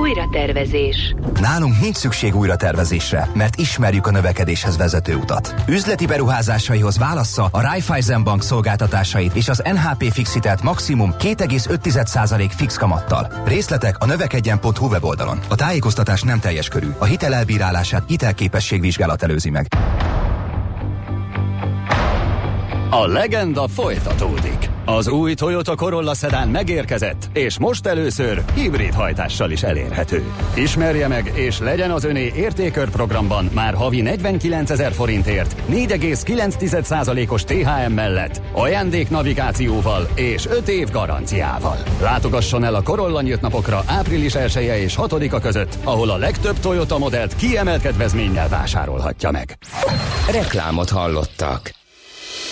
Újratervezés. 0.00 1.14
Nálunk 1.40 1.80
nincs 1.80 1.96
szükség 1.96 2.36
újratervezésre, 2.36 3.28
mert 3.34 3.56
ismerjük 3.56 4.06
a 4.06 4.10
növekedéshez 4.10 4.76
vezető 4.76 5.14
utat. 5.14 5.54
Üzleti 5.68 6.06
beruházásaihoz 6.06 6.98
válassza 6.98 7.48
a 7.50 7.60
Raiffeisen 7.60 8.24
Bank 8.24 8.42
szolgáltatásait 8.42 9.34
és 9.34 9.48
az 9.48 9.62
NHP 9.64 10.12
Fixitelt 10.12 10.62
maximum 10.62 11.14
2,5% 11.18 12.50
fix 12.56 12.76
kamattal. 12.76 13.32
Részletek 13.44 13.98
a 13.98 14.06
növekedjen.hu 14.06 14.86
weboldalon. 14.86 15.38
A 15.48 15.54
tájékoztatás 15.54 16.22
nem 16.22 16.40
teljes 16.40 16.68
körű. 16.68 16.88
A 16.98 17.04
hitel 17.04 17.34
elbírálását 17.34 18.02
hitelképességvizsgálat 18.06 19.22
előzi 19.22 19.50
meg. 19.50 19.66
A 22.90 23.06
legenda 23.06 23.68
folytatódik. 23.68 24.73
Az 24.86 25.08
új 25.08 25.34
Toyota 25.34 25.74
Corolla 25.74 26.14
Sedan 26.14 26.48
megérkezett, 26.48 27.28
és 27.32 27.58
most 27.58 27.86
először 27.86 28.44
hibrid 28.54 28.94
hajtással 28.94 29.50
is 29.50 29.62
elérhető. 29.62 30.22
Ismerje 30.54 31.08
meg, 31.08 31.32
és 31.34 31.58
legyen 31.58 31.90
az 31.90 32.04
öné 32.04 32.32
értékör 32.36 32.90
programban 32.90 33.50
már 33.54 33.74
havi 33.74 34.00
49 34.00 34.70
ezer 34.70 34.92
forintért, 34.92 35.56
4,9%-os 35.70 37.44
THM 37.44 37.92
mellett, 37.92 38.40
ajándék 38.52 39.10
navigációval 39.10 40.08
és 40.14 40.46
5 40.46 40.68
év 40.68 40.90
garanciával. 40.90 41.76
Látogasson 42.00 42.64
el 42.64 42.74
a 42.74 42.82
Corolla 42.82 43.22
nyílt 43.22 43.40
napokra 43.40 43.82
április 43.86 44.34
1 44.34 44.56
-e 44.56 44.78
és 44.78 44.96
6-a 44.98 45.40
között, 45.40 45.78
ahol 45.84 46.10
a 46.10 46.16
legtöbb 46.16 46.58
Toyota 46.58 46.98
modellt 46.98 47.36
kiemelt 47.36 47.82
kedvezménnyel 47.82 48.48
vásárolhatja 48.48 49.30
meg. 49.30 49.58
Reklámot 50.30 50.90
hallottak. 50.90 51.83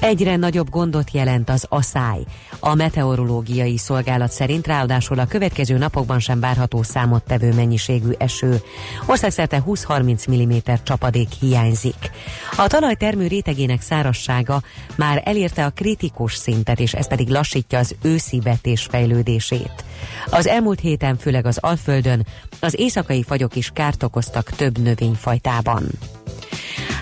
Egyre 0.00 0.36
nagyobb 0.36 0.70
gondot 0.70 1.10
jelent 1.10 1.50
az 1.50 1.66
aszály. 1.68 2.20
A 2.60 2.74
meteorológiai 2.74 3.76
szolgálat 3.76 4.30
szerint 4.30 4.66
ráadásul 4.66 5.18
a 5.18 5.26
következő 5.26 5.78
napokban 5.78 6.18
sem 6.18 6.40
várható 6.40 6.82
számottevő 6.82 7.52
mennyiségű 7.54 8.10
eső. 8.18 8.60
Országszerte 9.06 9.62
20-30 9.66 10.30
mm 10.30 10.72
csapadék 10.82 11.28
hiányzik. 11.40 12.10
A 12.56 12.66
talaj 12.66 12.94
termő 12.94 13.26
rétegének 13.26 13.80
szárassága 13.80 14.62
már 14.96 15.22
elérte 15.24 15.64
a 15.64 15.70
kritikus 15.70 16.34
szintet, 16.34 16.80
és 16.80 16.94
ez 16.94 17.08
pedig 17.08 17.28
lassítja 17.28 17.78
az 17.78 17.94
őszi 18.02 18.40
vetés 18.40 18.86
fejlődését. 18.90 19.84
Az 20.30 20.46
elmúlt 20.46 20.80
héten 20.80 21.16
főleg 21.16 21.46
az 21.46 21.58
Alföldön 21.58 22.26
az 22.60 22.78
éjszakai 22.78 23.22
fagyok 23.22 23.56
is 23.56 23.70
kárt 23.74 24.02
okoztak 24.02 24.50
több 24.50 24.78
növényfajtában. 24.78 25.82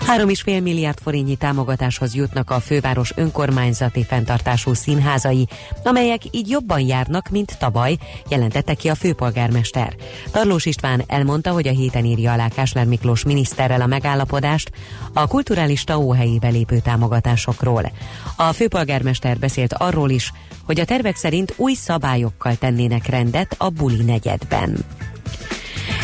3,5 0.09 0.61
milliárd 0.61 0.99
forintnyi 0.99 1.35
támogatáshoz 1.35 2.15
jutnak 2.15 2.49
a 2.49 2.59
főváros 2.59 3.11
önkormányzati 3.15 4.03
fenntartású 4.03 4.73
színházai, 4.73 5.47
amelyek 5.83 6.21
így 6.31 6.49
jobban 6.49 6.79
járnak, 6.79 7.29
mint 7.29 7.57
tavaly, 7.59 7.97
jelentette 8.29 8.73
ki 8.73 8.89
a 8.89 8.95
főpolgármester. 8.95 9.95
Tarlós 10.31 10.65
István 10.65 11.03
elmondta, 11.07 11.51
hogy 11.51 11.67
a 11.67 11.71
héten 11.71 12.05
írja 12.05 12.31
alá 12.31 12.47
Kásler 12.47 12.85
Miklós 12.85 13.23
miniszterrel 13.23 13.81
a 13.81 13.85
megállapodást 13.85 14.71
a 15.13 15.27
kulturális 15.27 15.83
TAO 15.83 16.11
helyébe 16.11 16.47
lépő 16.47 16.79
támogatásokról. 16.79 17.91
A 18.35 18.53
főpolgármester 18.53 19.37
beszélt 19.37 19.73
arról 19.73 20.09
is, 20.09 20.33
hogy 20.63 20.79
a 20.79 20.85
tervek 20.85 21.15
szerint 21.15 21.53
új 21.57 21.73
szabályokkal 21.73 22.55
tennének 22.55 23.07
rendet 23.07 23.55
a 23.57 23.69
buli 23.69 24.03
negyedben. 24.03 24.77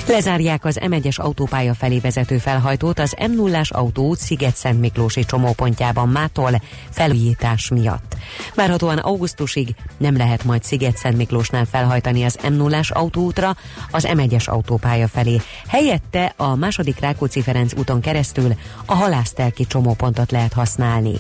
Lezárják 0.08 0.66
az 0.66 0.80
M1-es 0.82 1.20
autópálya 1.20 1.74
felé 1.74 1.99
vezető 1.99 2.38
felhajtót 2.38 2.99
az 2.99 3.16
m 3.28 3.32
0 3.32 3.62
autóút 3.70 4.20
Sziget-Szent 4.20 4.80
Miklósi 4.80 5.26
csomópontjában 5.26 6.10
mától 6.10 6.62
felújítás 6.89 7.70
miatt. 7.70 8.16
Várhatóan 8.56 8.97
augusztusig 8.97 9.76
nem 9.97 10.18
lehet 10.18 10.43
majd 10.43 10.64
Sziget-Szent 10.64 11.18
Miklósnál 11.18 11.66
felhajtani 11.66 12.24
az 12.24 12.38
m 12.49 12.53
0 12.53 12.80
autóútra 12.89 13.56
az 13.91 14.08
M1-es 14.14 14.49
autópálya 14.49 15.08
felé. 15.08 15.41
Helyette 15.68 16.34
a 16.38 16.56
második 16.56 16.99
Rákóczi-Ferenc 16.99 17.74
úton 17.78 18.01
keresztül 18.01 18.53
a 18.86 18.93
halásztelki 18.93 19.66
csomópontot 19.66 20.32
lehet 20.32 20.53
használni. 20.53 21.14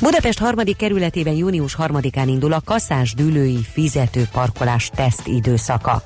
Budapest 0.00 0.38
harmadik 0.38 0.76
kerületében 0.76 1.34
június 1.34 1.74
harmadikán 1.74 2.28
indul 2.28 2.52
a 2.52 2.60
kaszás 2.64 3.14
dűlői 3.14 3.58
fizető 3.72 4.28
parkolás 4.32 4.90
teszt 4.94 5.26
időszaka. 5.26 6.02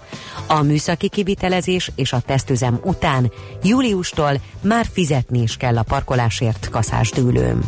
A 0.46 0.62
műszaki 0.62 1.08
kivitelezés 1.08 1.90
és 1.94 2.12
a 2.12 2.20
tesztüzem 2.20 2.80
után 2.84 3.32
júliustól 3.62 4.32
már 4.60 4.86
fizetni 4.92 5.42
is 5.42 5.56
kell 5.56 5.76
a 5.78 5.82
parkolásért 5.82 6.68
kaszás 6.70 7.10
dűlőm. 7.10 7.60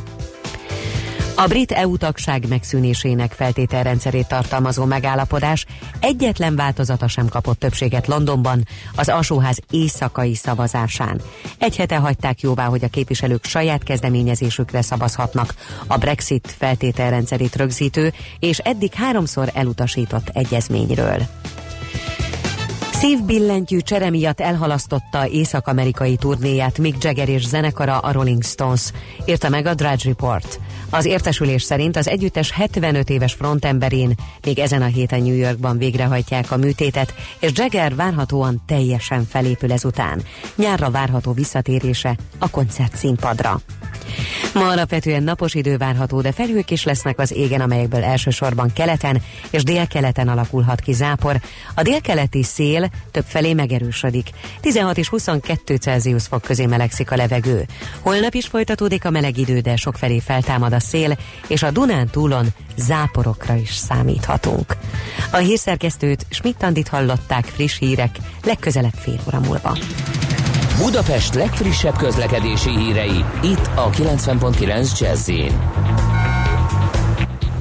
A 1.40 1.46
brit 1.46 1.72
EU 1.72 1.96
tagság 1.96 2.48
megszűnésének 2.48 3.32
feltételrendszerét 3.32 4.28
tartalmazó 4.28 4.84
megállapodás 4.84 5.66
egyetlen 6.00 6.56
változata 6.56 7.08
sem 7.08 7.28
kapott 7.28 7.58
többséget 7.58 8.06
Londonban 8.06 8.66
az 8.96 9.08
alsóház 9.08 9.58
éjszakai 9.70 10.34
szavazásán. 10.34 11.20
Egy 11.58 11.76
hete 11.76 11.96
hagyták 11.96 12.40
jóvá, 12.40 12.64
hogy 12.64 12.84
a 12.84 12.88
képviselők 12.88 13.44
saját 13.44 13.82
kezdeményezésükre 13.82 14.82
szavazhatnak 14.82 15.54
a 15.86 15.96
Brexit 15.96 16.54
feltételrendszerét 16.58 17.56
rögzítő 17.56 18.12
és 18.38 18.58
eddig 18.58 18.94
háromszor 18.94 19.50
elutasított 19.54 20.28
egyezményről. 20.32 21.26
Szívbillentyű 23.00 23.78
csere 23.78 24.10
miatt 24.10 24.40
elhalasztotta 24.40 25.28
észak-amerikai 25.28 26.16
turnéját 26.16 26.78
Mick 26.78 27.04
Jagger 27.04 27.28
és 27.28 27.46
zenekara 27.46 27.98
a 27.98 28.12
Rolling 28.12 28.42
Stones, 28.42 28.90
írta 29.26 29.48
meg 29.48 29.66
a 29.66 29.74
Drudge 29.74 30.08
Report. 30.08 30.60
Az 30.90 31.04
értesülés 31.04 31.62
szerint 31.62 31.96
az 31.96 32.08
együttes 32.08 32.50
75 32.50 33.10
éves 33.10 33.32
frontemberén 33.32 34.14
még 34.44 34.58
ezen 34.58 34.82
a 34.82 34.86
héten 34.86 35.22
New 35.22 35.34
Yorkban 35.34 35.78
végrehajtják 35.78 36.50
a 36.50 36.56
műtétet, 36.56 37.14
és 37.38 37.50
Jagger 37.54 37.94
várhatóan 37.94 38.62
teljesen 38.66 39.24
felépül 39.24 39.72
ezután. 39.72 40.22
Nyárra 40.54 40.90
várható 40.90 41.32
visszatérése 41.32 42.16
a 42.38 42.50
koncert 42.50 42.96
színpadra. 42.96 43.60
Ma 44.54 44.68
alapvetően 44.68 45.22
napos 45.22 45.54
idő 45.54 45.76
várható, 45.76 46.20
de 46.20 46.32
felhők 46.32 46.70
is 46.70 46.84
lesznek 46.84 47.18
az 47.18 47.32
égen, 47.32 47.60
amelyekből 47.60 48.04
elsősorban 48.04 48.72
keleten 48.72 49.22
és 49.50 49.62
délkeleten 49.62 50.28
alakulhat 50.28 50.80
ki 50.80 50.92
zápor. 50.92 51.40
A 51.74 51.82
délkeleti 51.82 52.42
szél 52.42 52.89
több 53.10 53.24
felé 53.26 53.54
megerősödik. 53.54 54.30
16 54.60 54.98
és 54.98 55.08
22 55.08 55.76
Celsius 55.76 56.26
fok 56.26 56.42
közé 56.42 56.66
melegszik 56.66 57.10
a 57.10 57.16
levegő. 57.16 57.66
Holnap 58.00 58.34
is 58.34 58.46
folytatódik 58.46 59.04
a 59.04 59.10
meleg 59.10 59.38
idő, 59.38 59.60
de 59.60 59.76
sok 59.76 59.96
felé 59.96 60.18
feltámad 60.18 60.72
a 60.72 60.80
szél, 60.80 61.18
és 61.46 61.62
a 61.62 61.70
Dunán 61.70 62.06
túlon 62.06 62.46
záporokra 62.76 63.54
is 63.54 63.74
számíthatunk. 63.74 64.76
A 65.32 65.36
hírszerkesztőt 65.36 66.26
Schmidt-Tandit 66.30 66.88
hallották 66.88 67.44
friss 67.44 67.78
hírek, 67.78 68.16
legközelebb 68.44 68.94
fél 68.94 69.20
óra 69.26 69.40
múlva. 69.40 69.76
Budapest 70.78 71.34
legfrissebb 71.34 71.96
közlekedési 71.96 72.70
hírei, 72.78 73.24
itt 73.42 73.70
a 73.74 73.90
90.9 73.90 75.00
jazz 75.00 75.30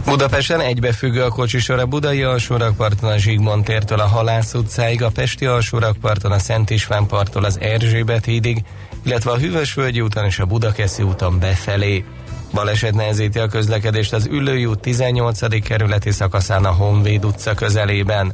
Budapesten 0.09 0.59
egybefüggő 0.59 1.23
a 1.23 1.29
kocsisor 1.29 1.79
a 1.79 1.85
Budai 1.85 2.23
alsórakparton 2.23 3.11
a 3.11 3.17
Zsigmond 3.17 3.63
tértől 3.63 3.99
a 3.99 4.07
Halász 4.07 4.53
utcáig, 4.53 5.03
a 5.03 5.09
Pesti 5.09 5.45
alsórakparton 5.45 6.31
a 6.31 6.39
Szent 6.39 6.69
István 6.69 7.05
parttól 7.05 7.43
az 7.43 7.59
Erzsébet 7.59 8.25
hídig, 8.25 8.63
illetve 9.03 9.31
a 9.31 9.37
Hűvösvölgyi 9.37 10.01
úton 10.01 10.25
és 10.25 10.39
a 10.39 10.45
Budakeszi 10.45 11.03
úton 11.03 11.39
befelé. 11.39 12.05
Baleset 12.53 12.93
nehezíti 12.93 13.39
a 13.39 13.47
közlekedést 13.47 14.13
az 14.13 14.27
Üllői 14.31 14.65
út 14.65 14.79
18. 14.79 15.63
kerületi 15.63 16.11
szakaszán 16.11 16.65
a 16.65 16.71
Honvéd 16.71 17.25
utca 17.25 17.53
közelében. 17.53 18.33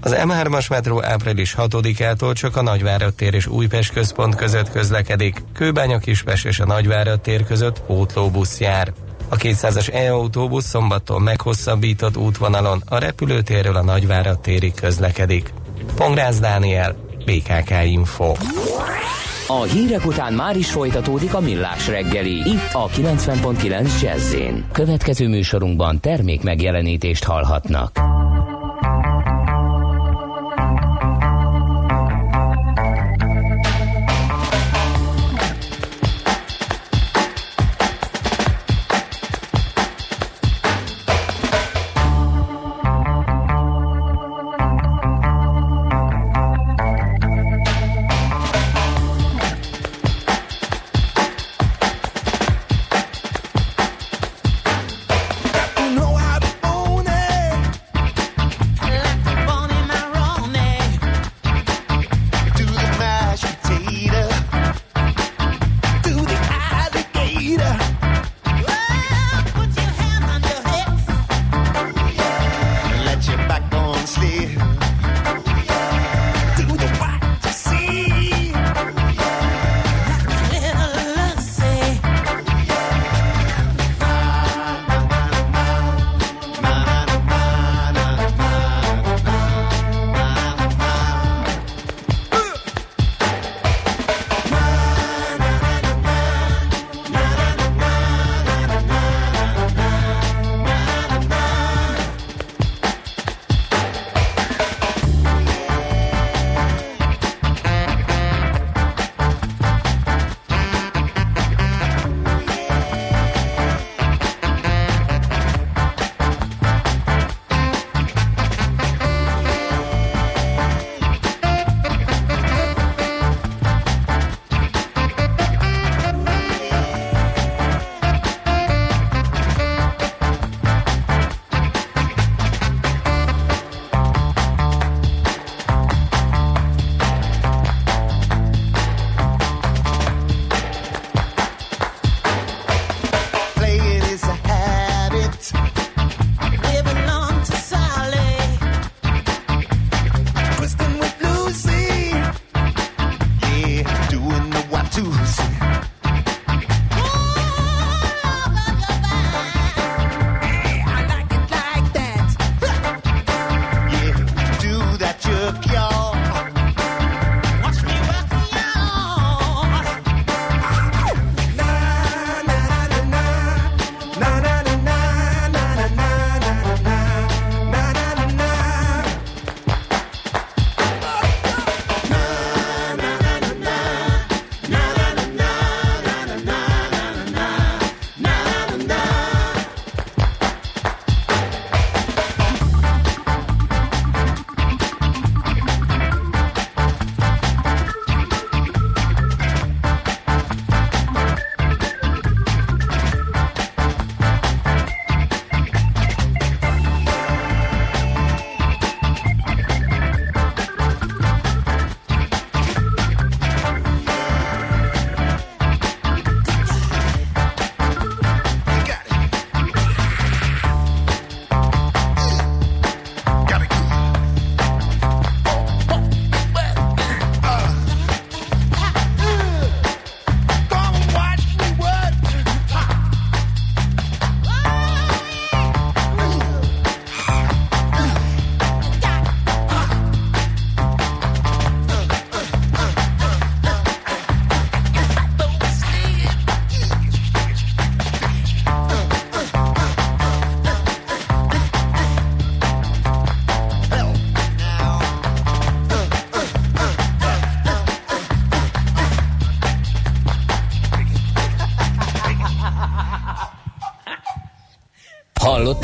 Az 0.00 0.16
M3-as 0.18 0.70
metró 0.70 1.02
április 1.04 1.54
6-ától 1.58 2.34
csak 2.34 2.56
a 2.56 2.62
Nagyvárad 2.62 3.14
tér 3.14 3.34
és 3.34 3.46
Újpest 3.46 3.92
központ 3.92 4.34
között 4.34 4.70
közlekedik, 4.70 5.42
Kőbánya 5.54 5.98
Kispest 5.98 6.46
és 6.46 6.60
a 6.60 6.66
Nagyvárad 6.66 7.20
tér 7.20 7.44
között 7.44 7.80
pótlóbusz 7.80 8.60
jár. 8.60 8.92
A 9.32 9.36
200-as 9.36 9.94
e-autóbusz 9.94 10.64
szombattól 10.64 11.20
meghosszabbított 11.20 12.16
útvonalon 12.16 12.82
a 12.88 12.98
repülőtérről 12.98 13.76
a 13.76 13.82
Nagyvárad 13.82 14.40
térig 14.40 14.74
közlekedik. 14.74 15.52
Pongrász 15.94 16.38
Dániel, 16.38 16.96
BKK 17.24 17.70
Info. 17.84 18.32
A 19.46 19.62
hírek 19.62 20.06
után 20.06 20.32
már 20.32 20.56
is 20.56 20.70
folytatódik 20.70 21.34
a 21.34 21.40
millás 21.40 21.88
reggeli, 21.88 22.36
itt 22.36 22.72
a 22.72 22.88
90.9 22.88 24.00
jazz 24.02 24.34
Következő 24.72 25.28
műsorunkban 25.28 26.00
termék 26.00 26.42
megjelenítést 26.42 27.24
hallhatnak. 27.24 28.00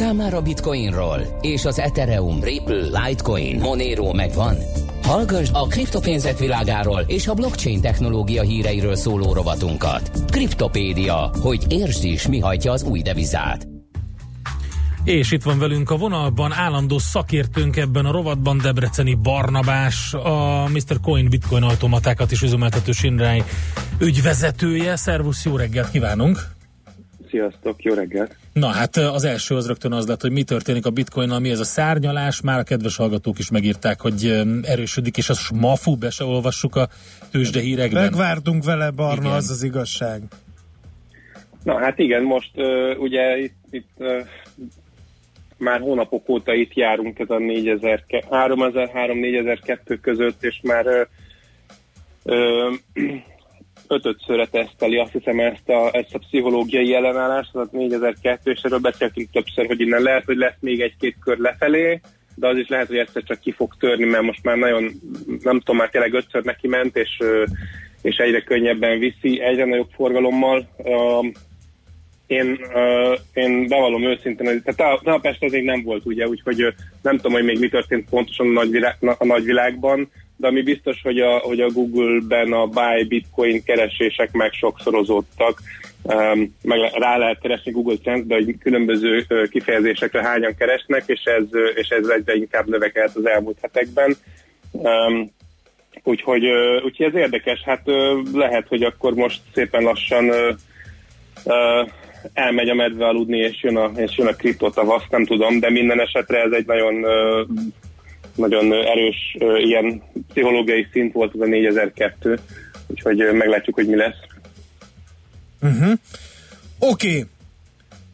Hallottál 0.07 0.31
már 0.31 0.41
a 0.41 0.43
Bitcoinról? 0.43 1.21
És 1.41 1.65
az 1.65 1.79
Ethereum, 1.79 2.43
Ripple, 2.43 3.07
Litecoin, 3.07 3.59
Monero 3.59 4.13
megvan? 4.13 4.57
Hallgass 5.03 5.51
a 5.53 5.67
kriptopénzek 5.67 6.39
világáról 6.39 7.01
és 7.07 7.27
a 7.27 7.35
blockchain 7.35 7.81
technológia 7.81 8.43
híreiről 8.43 8.95
szóló 8.95 9.33
rovatunkat. 9.33 10.11
Kriptopédia, 10.31 11.31
hogy 11.41 11.65
értsd 11.69 12.05
is, 12.05 12.27
mi 12.27 12.39
hajtja 12.39 12.73
az 12.73 12.83
új 12.83 13.03
devizát. 13.03 13.67
És 15.05 15.31
itt 15.31 15.43
van 15.43 15.59
velünk 15.59 15.91
a 15.91 15.97
vonalban 15.97 16.53
állandó 16.53 16.99
szakértőnk 16.99 17.77
ebben 17.77 18.05
a 18.05 18.13
rovatban, 18.13 18.59
Debreceni 18.59 19.15
Barnabás, 19.15 20.15
a 20.15 20.65
Mr. 20.69 21.01
Coin 21.03 21.29
Bitcoin 21.29 21.63
automatákat 21.63 22.31
is 22.31 22.43
üzemeltető 22.43 22.93
Sinrály 22.93 23.43
ügyvezetője. 23.99 24.97
Szervusz, 24.97 25.45
jó 25.45 25.57
reggelt 25.57 25.91
kívánunk! 25.91 26.39
Sziasztok, 27.31 27.83
jó 27.83 27.95
reggelt! 27.95 28.46
Na 28.61 28.67
hát 28.67 28.97
az 28.97 29.25
első 29.25 29.55
az 29.55 29.67
rögtön 29.67 29.93
az 29.93 30.07
lett, 30.07 30.21
hogy 30.21 30.33
mi 30.33 30.43
történik 30.43 30.87
a 30.87 30.91
bitcoinnal, 30.91 31.39
mi 31.39 31.51
ez 31.51 31.61
a 31.61 31.65
szárnyalás, 31.65 32.41
már 32.41 32.59
a 32.59 32.63
kedves 32.63 32.97
hallgatók 32.97 33.39
is 33.39 33.51
megírták, 33.51 34.01
hogy 34.01 34.45
erősödik, 34.63 35.17
és 35.17 35.29
az 35.29 35.49
mafu, 35.55 35.97
be 35.97 36.11
se 36.11 36.25
olvassuk 36.25 36.77
a 36.77 36.89
tőzsde 37.31 37.61
hírekben. 37.61 38.03
Megvártunk 38.03 38.65
vele, 38.65 38.91
Barna, 38.91 39.23
igen. 39.23 39.37
az 39.37 39.51
az 39.51 39.63
igazság. 39.63 40.23
Na 41.63 41.79
hát 41.79 41.99
igen, 41.99 42.23
most 42.23 42.51
uh, 42.55 43.01
ugye 43.01 43.39
itt, 43.39 43.57
itt 43.71 43.91
uh, 43.97 44.27
már 45.59 45.81
hónapok 45.81 46.29
óta 46.29 46.55
itt 46.55 46.75
járunk 46.75 47.19
ez 47.19 47.31
a 47.31 47.37
3003-4002 47.37 49.99
között, 50.01 50.45
és 50.45 50.61
már 50.63 50.87
uh, 50.87 51.01
uh, 52.23 52.75
ötödszörre 53.89 54.47
teszteli 54.47 54.97
azt 54.97 55.13
hiszem 55.13 55.41
ezt 55.41 55.69
a, 55.69 55.91
ezt 55.93 56.15
a 56.15 56.19
pszichológiai 56.19 56.95
ellenállást, 56.95 57.55
az 57.55 57.69
4002, 57.71 58.51
és 58.51 58.61
erről 58.63 58.79
beszéltünk 58.79 59.31
többször, 59.31 59.67
hogy 59.67 59.81
innen 59.81 60.03
lehet, 60.03 60.25
hogy 60.25 60.37
lesz 60.37 60.57
még 60.61 60.81
egy-két 60.81 61.17
kör 61.25 61.39
lefelé, 61.39 62.01
de 62.35 62.49
az 62.49 62.57
is 62.57 62.69
lehet, 62.69 62.87
hogy 62.87 62.97
egyszer 62.97 63.23
csak 63.23 63.41
ki 63.41 63.53
fog 63.53 63.75
törni, 63.79 64.05
mert 64.05 64.23
most 64.23 64.43
már 64.43 64.57
nagyon, 64.57 64.93
nem 65.43 65.59
tudom, 65.59 65.77
már 65.77 65.91
tényleg 65.91 66.15
ötször 66.15 66.45
neki 66.45 66.69
ment, 66.69 66.97
és, 66.97 67.19
és 68.03 68.17
egyre 68.17 68.41
könnyebben 68.41 68.99
viszi, 68.99 69.41
egyre 69.41 69.65
nagyobb 69.65 69.91
forgalommal. 69.95 70.69
Én, 72.27 72.61
én 73.33 73.67
bevallom 73.67 74.05
őszintén, 74.05 74.47
hogy 74.47 74.63
tehát 74.63 75.01
a, 75.05 75.11
a 75.13 75.19
Pest 75.19 75.43
az 75.43 75.53
még 75.53 75.65
nem 75.65 75.83
volt, 75.83 76.07
ugye, 76.07 76.29
úgyhogy 76.29 76.75
nem 77.03 77.17
tudom, 77.17 77.33
hogy 77.33 77.45
még 77.45 77.59
mi 77.59 77.69
történt 77.69 78.09
pontosan 78.09 78.47
a, 78.47 78.51
nagyvilág, 78.51 78.97
a 79.01 79.25
nagyvilágban, 79.25 80.11
de 80.37 80.47
ami 80.47 80.63
biztos, 80.63 81.03
hogy 81.03 81.21
a, 81.21 81.39
hogy 81.39 81.61
a 81.61 81.71
Google-ben 81.71 82.53
a 82.53 82.67
buy 82.67 83.05
bitcoin 83.09 83.63
keresések 83.65 84.33
meg 84.33 84.53
sokszorozódtak, 84.53 85.61
um, 86.03 86.55
meg 86.63 86.79
rá 86.95 87.17
lehet 87.17 87.41
keresni 87.41 87.71
Google 87.71 87.97
Trends, 87.97 88.27
de 88.27 88.35
hogy 88.35 88.59
különböző 88.59 89.27
kifejezésekre 89.51 90.23
hányan 90.23 90.55
keresnek, 90.59 91.03
és 91.07 91.23
ez, 91.25 91.45
és 91.75 91.89
ez 91.89 92.07
egyre 92.09 92.35
inkább 92.35 92.69
növekedett 92.69 93.17
az 93.17 93.27
elmúlt 93.27 93.59
hetekben. 93.61 94.17
Úgyhogy, 96.03 96.47
úgyhogy 96.85 97.07
ez 97.07 97.15
érdekes, 97.15 97.63
hát 97.63 97.83
lehet, 98.33 98.69
hogy 98.69 98.83
akkor 98.83 99.15
most 99.15 99.41
szépen 99.55 99.83
lassan 99.83 100.31
elmegy 102.33 102.69
a 102.69 102.75
medve 102.75 103.07
aludni, 103.07 103.39
és 103.39 103.63
jön 103.63 103.77
a, 103.77 103.91
és 103.97 104.17
jön 104.17 104.27
a 104.27 104.37
kriptotavasz, 104.37 105.09
nem 105.11 105.25
tudom, 105.25 105.59
de 105.61 105.71
minden 105.71 106.01
esetre 106.01 106.43
ez 106.43 106.53
egy 106.53 106.67
nagyon 106.67 107.05
nagyon 108.37 108.73
erős 108.73 109.37
ilyen 109.65 110.03
pszichológiai 110.29 110.87
szint 110.93 111.13
volt 111.13 111.35
az 111.35 111.41
a 111.41 111.47
4002, 111.47 112.41
úgyhogy 112.87 113.17
meglátjuk, 113.17 113.75
hogy 113.75 113.87
mi 113.87 113.97
lesz. 113.97 114.17
Uh-huh. 115.63 115.93
Oké. 116.79 117.09
Okay. 117.09 117.25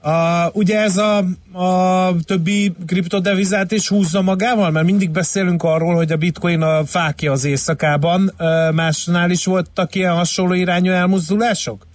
Uh, 0.04 0.56
ugye 0.56 0.80
ez 0.80 0.96
a, 0.96 1.18
a 1.52 2.14
többi 2.24 2.72
kriptodevizát 2.86 3.72
is 3.72 3.88
húzza 3.88 4.22
magával, 4.22 4.70
mert 4.70 4.86
mindig 4.86 5.10
beszélünk 5.10 5.62
arról, 5.62 5.94
hogy 5.94 6.12
a 6.12 6.16
bitcoin 6.16 6.62
a 6.62 6.84
fákja 6.84 7.32
az 7.32 7.44
éjszakában. 7.44 8.32
Uh, 8.38 8.72
másnál 8.74 9.30
is 9.30 9.44
voltak 9.44 9.94
ilyen 9.94 10.14
hasonló 10.14 10.52
irányú 10.54 10.90
elmozdulások? 10.90 11.86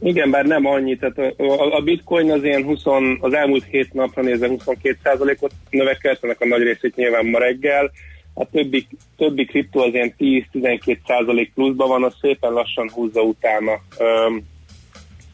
Igen, 0.00 0.30
bár 0.30 0.46
nem 0.46 0.66
annyi, 0.66 0.96
tehát 0.96 1.38
a, 1.38 1.76
a 1.76 1.80
bitcoin 1.80 2.30
az 2.30 2.44
ilyen 2.44 2.62
20, 2.62 2.82
az 3.20 3.32
elmúlt 3.32 3.64
hét 3.64 3.92
napra 3.92 4.22
nézve 4.22 4.48
22%-ot 4.50 5.52
növekedett, 5.70 6.24
ennek 6.24 6.40
a 6.40 6.46
nagy 6.46 6.62
részét 6.62 6.96
nyilván 6.96 7.26
ma 7.26 7.38
reggel, 7.38 7.90
a 8.34 8.46
többi, 8.50 8.86
többi 9.16 9.44
kriptó 9.44 9.80
az 9.80 9.94
ilyen 9.94 10.14
10-12% 10.18 11.48
pluszban 11.54 11.88
van, 11.88 12.04
az 12.04 12.14
szépen 12.20 12.52
lassan 12.52 12.90
húzza 12.90 13.20
utána. 13.20 13.72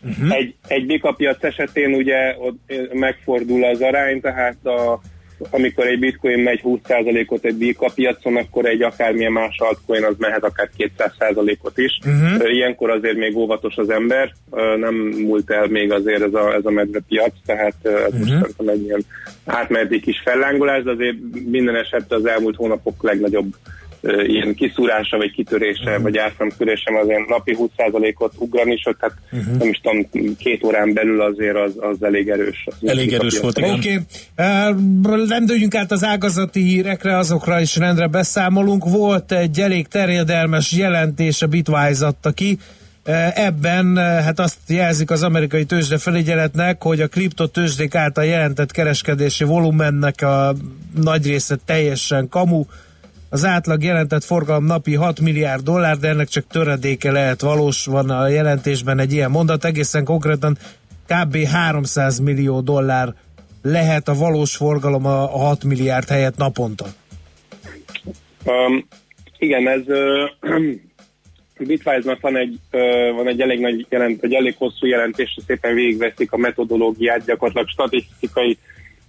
uh-huh. 0.02 0.36
Egy, 0.36 0.54
egy 0.66 0.86
bikapiac 0.86 1.44
esetén 1.44 1.94
ugye 1.94 2.36
ott 2.38 2.72
megfordul 2.92 3.64
az 3.64 3.80
arány, 3.80 4.20
tehát 4.20 4.66
a, 4.66 5.00
amikor 5.50 5.86
egy 5.86 5.98
bitcoin 5.98 6.38
megy 6.38 6.60
20%-ot 6.64 7.44
egy 7.44 7.54
BK 7.54 7.94
piacon, 7.94 8.36
akkor 8.36 8.66
egy 8.66 8.82
akármilyen 8.82 9.32
más 9.32 9.58
altcoin 9.58 10.04
az 10.04 10.14
mehet 10.18 10.44
akár 10.44 10.70
200%-ot 10.78 11.78
is. 11.78 11.98
Uh-huh. 12.06 12.52
Ilyenkor 12.54 12.90
azért 12.90 13.16
még 13.16 13.36
óvatos 13.36 13.76
az 13.76 13.90
ember, 13.90 14.32
nem 14.76 14.94
múlt 14.94 15.50
el 15.50 15.66
még 15.66 15.92
azért 15.92 16.22
ez 16.22 16.34
a, 16.34 16.54
ez 16.54 16.64
a 16.64 16.70
medvepiac, 16.70 17.34
tehát 17.46 17.74
ez 17.82 17.92
uh-huh. 17.92 18.18
most 18.18 18.30
szerintem 18.30 18.68
egy 18.68 18.82
ilyen 18.82 19.04
átmeneti 19.44 20.00
kis 20.00 20.20
fellángolás, 20.24 20.82
de 20.82 20.90
azért 20.90 21.16
minden 21.44 21.76
esetben 21.76 22.18
az 22.18 22.26
elmúlt 22.26 22.56
hónapok 22.56 23.02
legnagyobb 23.02 23.54
ilyen 24.02 24.54
kiszúrása, 24.54 25.16
vagy 25.16 25.32
kitörése, 25.32 25.90
uh-huh. 25.90 26.02
vagy 26.02 26.16
árfolyamtörése 26.16 26.98
az 27.02 27.08
ilyen 27.08 27.24
napi 27.28 27.56
20%-ot 27.58 28.32
ugrani, 28.38 28.76
sőt, 28.76 28.96
tehát 28.98 29.16
uh-huh. 29.32 29.58
nem 29.58 29.68
is 29.68 29.80
tudom, 29.82 30.36
két 30.38 30.64
órán 30.64 30.92
belül 30.92 31.20
azért 31.20 31.56
az, 31.56 31.72
az 31.78 32.02
elég 32.02 32.28
erős. 32.28 32.66
Az 32.80 32.88
elég 32.88 33.12
erős 33.12 33.38
volt, 33.38 33.58
igen. 33.58 33.74
Oké, 33.74 33.98
okay. 34.36 35.26
rendüljünk 35.28 35.74
át 35.74 35.92
az 35.92 36.04
ágazati 36.04 36.60
hírekre, 36.60 37.16
azokra 37.16 37.60
is 37.60 37.76
rendre 37.76 38.06
beszámolunk. 38.06 38.84
Volt 38.84 39.32
egy 39.32 39.60
elég 39.60 39.88
terjedelmes 39.88 40.72
jelentés, 40.72 41.42
a 41.42 41.46
Bitwise 41.46 42.06
adta 42.06 42.30
ki, 42.30 42.58
Ebben 43.34 43.96
hát 43.96 44.38
azt 44.38 44.58
jelzik 44.66 45.10
az 45.10 45.22
amerikai 45.22 45.64
tőzsdefelügyeletnek, 45.64 46.82
hogy 46.82 47.00
a 47.00 47.06
kriptotőzsdék 47.06 47.94
által 47.94 48.24
jelentett 48.24 48.70
kereskedési 48.70 49.44
volumennek 49.44 50.22
a 50.22 50.54
nagy 50.94 51.26
része 51.26 51.56
teljesen 51.64 52.28
kamu, 52.28 52.64
az 53.32 53.44
átlag 53.44 53.82
jelentett 53.82 54.24
forgalom 54.24 54.64
napi 54.64 54.94
6 54.94 55.20
milliárd 55.20 55.62
dollár, 55.62 55.96
de 55.96 56.08
ennek 56.08 56.28
csak 56.28 56.46
töredéke 56.46 57.10
lehet 57.10 57.40
valós, 57.40 57.86
van 57.86 58.10
a 58.10 58.28
jelentésben 58.28 58.98
egy 58.98 59.12
ilyen 59.12 59.30
mondat, 59.30 59.64
egészen 59.64 60.04
konkrétan 60.04 60.56
kb. 61.06 61.36
300 61.36 62.18
millió 62.18 62.60
dollár 62.60 63.14
lehet 63.62 64.08
a 64.08 64.14
valós 64.14 64.56
forgalom 64.56 65.06
a 65.06 65.26
6 65.26 65.64
milliárd 65.64 66.08
helyett 66.08 66.36
naponta. 66.36 66.86
Um, 68.44 68.86
igen, 69.38 69.68
ez 69.68 69.82
uh, 69.86 70.60
Bitwise-nak 71.68 72.20
van 72.20 72.36
egy, 72.36 72.58
uh, 72.72 73.16
van 73.16 73.28
egy 73.28 73.40
elég 73.40 73.60
nagy 73.60 73.86
jelent, 73.88 74.22
egy 74.22 74.34
elég 74.34 74.54
hosszú 74.58 74.86
jelentés, 74.86 75.38
szépen 75.46 75.74
végigveszik 75.74 76.32
a 76.32 76.36
metodológiát, 76.36 77.24
gyakorlatilag 77.24 77.68
statisztikai 77.68 78.58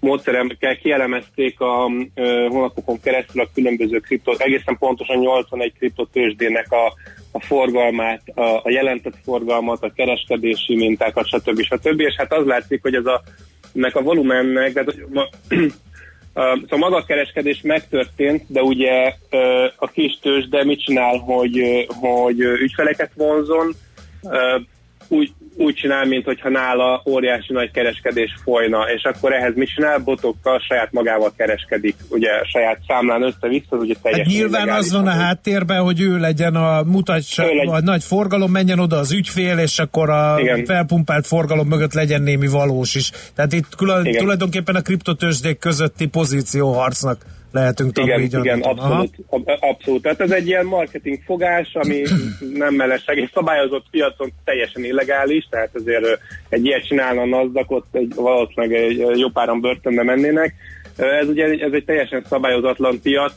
módszerekkel 0.04 0.78
kielemezték 0.78 1.60
a 1.60 1.92
ö, 2.16 2.48
honlapokon 2.50 3.00
keresztül 3.02 3.42
a 3.42 3.50
különböző 3.54 4.00
kriptot, 4.00 4.42
egészen 4.42 4.78
pontosan 4.78 5.18
81 5.18 5.74
kriptotősdének 5.78 6.72
a, 6.72 6.94
a 7.32 7.42
forgalmát, 7.42 8.22
a, 8.36 8.42
a 8.64 8.70
jelentett 8.70 9.18
forgalmat, 9.24 9.84
a 9.84 9.92
kereskedési 9.96 10.76
mintákat, 10.76 11.28
stb. 11.28 11.62
stb. 11.62 12.00
És 12.00 12.16
hát 12.18 12.34
az 12.34 12.46
látszik, 12.46 12.82
hogy 12.82 12.96
ez 12.96 13.06
a, 13.06 13.22
ennek 13.76 13.96
a 13.96 14.02
volumennek, 14.02 14.74
tehát, 14.74 14.96
ma, 15.10 15.28
Szóval 16.34 16.80
maga 16.80 16.96
a 16.96 17.06
kereskedés 17.06 17.62
megtörtént, 17.62 18.44
de 18.48 18.62
ugye 18.62 19.14
a 19.76 19.88
kis 19.88 20.20
tőzsde 20.22 20.64
mit 20.64 20.84
csinál, 20.84 21.18
hogy, 21.18 21.86
hogy 21.88 22.40
ügyfeleket 22.40 23.12
vonzon, 23.16 23.76
úgy, 25.08 25.32
úgy 25.56 25.74
csinál, 25.74 26.06
mint 26.06 26.26
hogyha 26.26 26.50
nála 26.50 27.02
óriási 27.06 27.54
nagy 27.54 27.72
kereskedés 27.72 28.34
folyna, 28.44 28.84
és 28.96 29.04
akkor 29.04 29.34
ehhez 29.34 29.56
mit 29.56 29.70
csinál? 29.70 29.98
Botokkal 29.98 30.60
saját 30.60 30.92
magával 30.92 31.34
kereskedik, 31.38 31.96
ugye 32.10 32.30
saját 32.44 32.80
számlán 32.88 33.24
össze-vissza, 33.24 33.76
ugye 33.76 33.94
teljesen 34.02 34.26
hát 34.26 34.36
Nyilván 34.36 34.70
az 34.70 34.92
van 34.92 35.08
a 35.08 35.12
háttérben, 35.12 35.82
hogy 35.82 36.02
ő 36.02 36.18
legyen 36.18 36.56
a 36.56 36.84
mutatsa, 36.84 37.46
legy... 37.46 37.68
a 37.68 37.82
nagy 37.82 38.04
forgalom, 38.04 38.52
menjen 38.52 38.80
oda 38.80 38.98
az 38.98 39.12
ügyfél, 39.12 39.58
és 39.58 39.80
akkor 39.80 40.10
a 40.10 40.40
Igen. 40.40 40.66
felpumpált 40.66 41.28
forgalom 41.28 41.68
mögött 41.68 41.94
legyen 41.94 42.22
némi 42.22 42.48
valós 42.48 42.96
is. 42.96 43.12
Tehát 43.36 43.54
itt 43.54 43.76
külön, 43.76 44.12
tulajdonképpen 44.12 44.76
a 44.76 44.82
kriptotősdék 44.82 45.60
közötti 45.60 46.06
pozícióharcnak 46.08 47.26
lehetünk 47.54 47.98
igen, 47.98 48.22
igen, 48.22 48.62
abszolút, 48.62 49.16
abszolút. 49.60 50.02
Tehát 50.02 50.22
ez 50.22 50.32
egy 50.32 50.48
ilyen 50.48 50.66
marketing 50.66 51.20
fogás, 51.26 51.74
ami 51.74 52.02
nem 52.64 52.74
mellesleg, 52.74 53.18
és 53.18 53.30
szabályozott 53.34 53.86
piacon 53.92 54.32
teljesen 54.44 54.84
illegális, 54.84 55.48
tehát 55.50 55.70
azért 55.74 56.20
egy 56.50 56.66
ilyet 56.66 56.88
csinálna 56.88 57.22
a 57.22 57.26
NASDAQ-ot, 57.26 57.86
egy, 57.92 58.14
valószínűleg 58.16 58.84
egy 58.84 59.20
jó 59.20 59.30
páran 59.30 59.62
börtönbe 59.62 60.04
mennének. 60.04 60.54
Ez 60.98 61.28
ugye 61.28 61.46
ez 61.46 61.72
egy 61.74 61.86
teljesen 61.86 62.26
szabályozatlan 62.30 63.02
piac, 63.02 63.34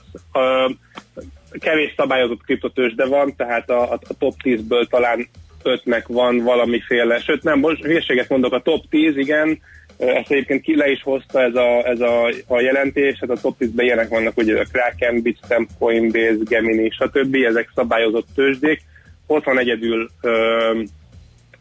kevés 1.58 1.94
szabályozott 1.96 2.42
kriptotős, 2.42 2.94
de 2.94 3.06
van, 3.06 3.36
tehát 3.36 3.70
a, 3.70 3.92
a 3.92 3.98
top 4.18 4.34
10-ből 4.44 4.86
talán 4.88 5.28
5-nek 5.64 6.04
van 6.06 6.42
valamiféle, 6.42 7.18
sőt 7.18 7.42
nem, 7.42 7.58
most 7.58 7.82
hülyeséget 7.82 8.28
mondok, 8.28 8.52
a 8.52 8.62
top 8.62 8.84
10, 8.90 9.16
igen, 9.16 9.60
ezt 9.98 10.30
egyébként 10.30 10.62
ki 10.62 10.76
le 10.76 10.90
is 10.90 11.02
hozta 11.02 11.42
ez 11.42 11.54
a, 11.54 11.88
ez 11.88 12.00
a, 12.00 12.32
a 12.46 12.60
jelentés, 12.60 13.18
tehát 13.18 13.36
a 13.36 13.40
top 13.40 13.56
10-ben 13.58 13.84
ilyenek 13.84 14.08
vannak, 14.08 14.36
ugye 14.36 14.60
a 14.60 14.64
Kraken, 14.72 15.22
Bitstamp, 15.22 15.68
Coinbase, 15.78 16.36
Gemini, 16.48 16.90
stb. 16.90 17.34
Ezek 17.34 17.70
szabályozott 17.74 18.26
tőzsdék. 18.34 18.82
Ott 19.26 19.44
van 19.44 19.58
egyedül 19.58 20.10
ö, 20.20 20.82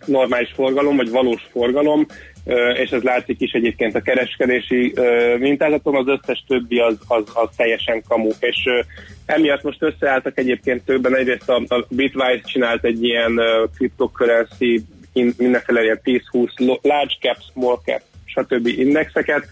normális 0.06 0.52
forgalom, 0.56 0.96
vagy 0.96 1.10
valós 1.10 1.42
forgalom, 1.52 2.06
ö, 2.46 2.70
és 2.70 2.90
ez 2.90 3.02
látszik 3.02 3.42
is 3.42 3.52
egyébként 3.52 3.96
a 3.96 4.02
kereskedési 4.02 4.92
ö, 4.96 5.36
mintázaton, 5.38 5.96
az 5.96 6.08
összes 6.08 6.44
többi 6.48 6.80
az, 6.80 6.98
az, 7.08 7.24
az 7.34 7.50
teljesen 7.56 8.04
kamu. 8.08 8.30
És 8.40 8.66
ö, 8.66 8.80
emiatt 9.26 9.64
most 9.64 9.84
összeálltak 9.84 10.38
egyébként 10.38 10.86
többen, 10.86 11.16
egyrészt 11.18 11.50
a, 11.50 11.62
a 11.68 11.86
Bitwise 11.90 12.42
csinált 12.44 12.84
egy 12.84 13.04
ilyen 13.04 13.32
uh, 13.32 13.70
cryptocurrency, 13.76 14.82
in, 15.14 15.34
mindenféle 15.38 15.84
ilyen 15.84 16.00
10-20 16.04 16.82
large 16.82 17.14
cap, 17.20 17.38
small 17.54 17.80
cap 17.86 18.02
stb. 18.26 18.68
indexeket. 18.68 19.48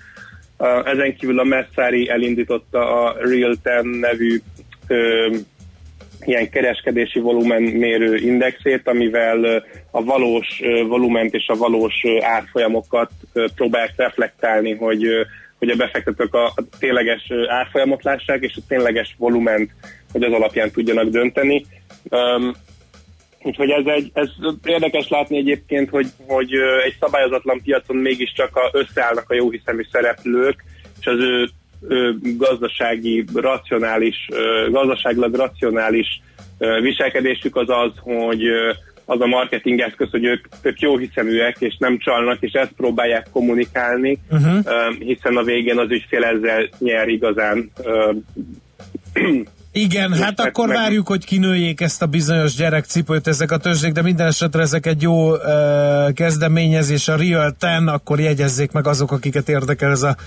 Ezen 0.86 1.16
kívül 1.16 1.40
a 1.40 1.44
Messari 1.44 2.10
elindította 2.10 3.04
a 3.04 3.16
Real 3.20 3.56
Ten 3.64 3.88
nevű 3.88 4.42
uh, 4.90 5.36
ilyen 6.26 6.50
kereskedési 6.50 7.20
volumen 7.20 7.62
mérő 7.62 8.16
indexét, 8.16 8.88
amivel 8.88 9.64
a 9.92 10.04
valós 10.04 10.62
volument 10.88 11.34
és 11.34 11.48
a 11.48 11.56
valós 11.56 12.04
árfolyamokat 12.22 13.12
próbálják 13.56 13.94
reflektálni, 13.96 14.76
hogy 14.76 15.08
hogy 15.64 15.72
a 15.72 15.76
befektetők 15.76 16.34
a, 16.34 16.54
tényleges 16.80 17.32
árfolyamot 17.48 18.04
lássák, 18.04 18.42
és 18.42 18.56
a 18.56 18.66
tényleges 18.68 19.16
volument, 19.18 19.72
hogy 20.12 20.24
az 20.24 20.32
alapján 20.32 20.72
tudjanak 20.72 21.10
dönteni. 21.10 21.66
Úgyhogy 23.44 23.70
ez, 23.70 23.86
egy, 23.86 24.12
ez 24.14 24.30
érdekes 24.66 25.08
látni 25.08 25.38
egyébként, 25.38 25.90
hogy, 25.90 26.08
hogy 26.28 26.54
egy 26.86 26.96
szabályozatlan 27.00 27.62
piacon 27.64 27.96
mégiscsak 27.96 28.56
a, 28.56 28.70
összeállnak 28.72 29.30
a 29.30 29.36
jóhiszemű 29.36 29.84
szereplők, 29.92 30.64
és 31.00 31.06
az 31.06 31.20
ő, 31.20 31.48
ő 31.90 32.18
gazdasági, 32.38 33.26
racionális, 33.34 34.28
gazdaságilag 34.70 35.36
racionális 35.36 36.22
viselkedésük 36.82 37.56
az 37.56 37.70
az, 37.70 37.92
hogy 38.00 38.42
az 39.06 39.22
a 39.22 39.26
marketing 39.26 39.80
eszköz, 39.80 40.10
hogy 40.10 40.26
ők, 40.26 40.46
ők 40.62 40.80
jó 40.80 40.98
hiszeműek, 40.98 41.56
és 41.60 41.76
nem 41.80 41.98
csalnak, 41.98 42.42
és 42.42 42.52
ezt 42.52 42.72
próbálják 42.72 43.28
kommunikálni, 43.32 44.18
uh-huh. 44.30 44.98
hiszen 45.00 45.38
a 45.38 45.44
végén 45.44 45.78
az 45.78 45.92
ügyfél 45.92 46.24
ezzel 46.24 46.70
nyer 46.80 47.08
igazán 47.08 47.72
igen, 49.74 50.14
hát 50.14 50.40
akkor 50.40 50.68
meg... 50.68 50.78
várjuk, 50.78 51.08
hogy 51.08 51.26
kinőjék 51.26 51.82
ezt 51.82 52.02
a 52.02 52.06
bizonyos 52.06 52.56
gyerekcipőt 52.56 53.28
ezek 53.28 53.52
a 53.52 53.58
törzsék, 53.58 53.92
de 53.92 54.02
minden 54.02 54.28
esetre 54.28 54.62
ezek 54.62 54.86
egy 54.86 55.02
jó 55.02 55.32
uh, 55.32 55.42
kezdeményezés, 56.14 57.08
a 57.08 57.16
Real 57.16 57.56
Ten, 57.60 57.88
akkor 57.88 58.20
jegyezzék 58.20 58.72
meg 58.72 58.88
azok, 58.88 59.12
akiket 59.12 59.50
érdekel 59.50 59.92
ez 59.92 60.04
a 60.04 60.18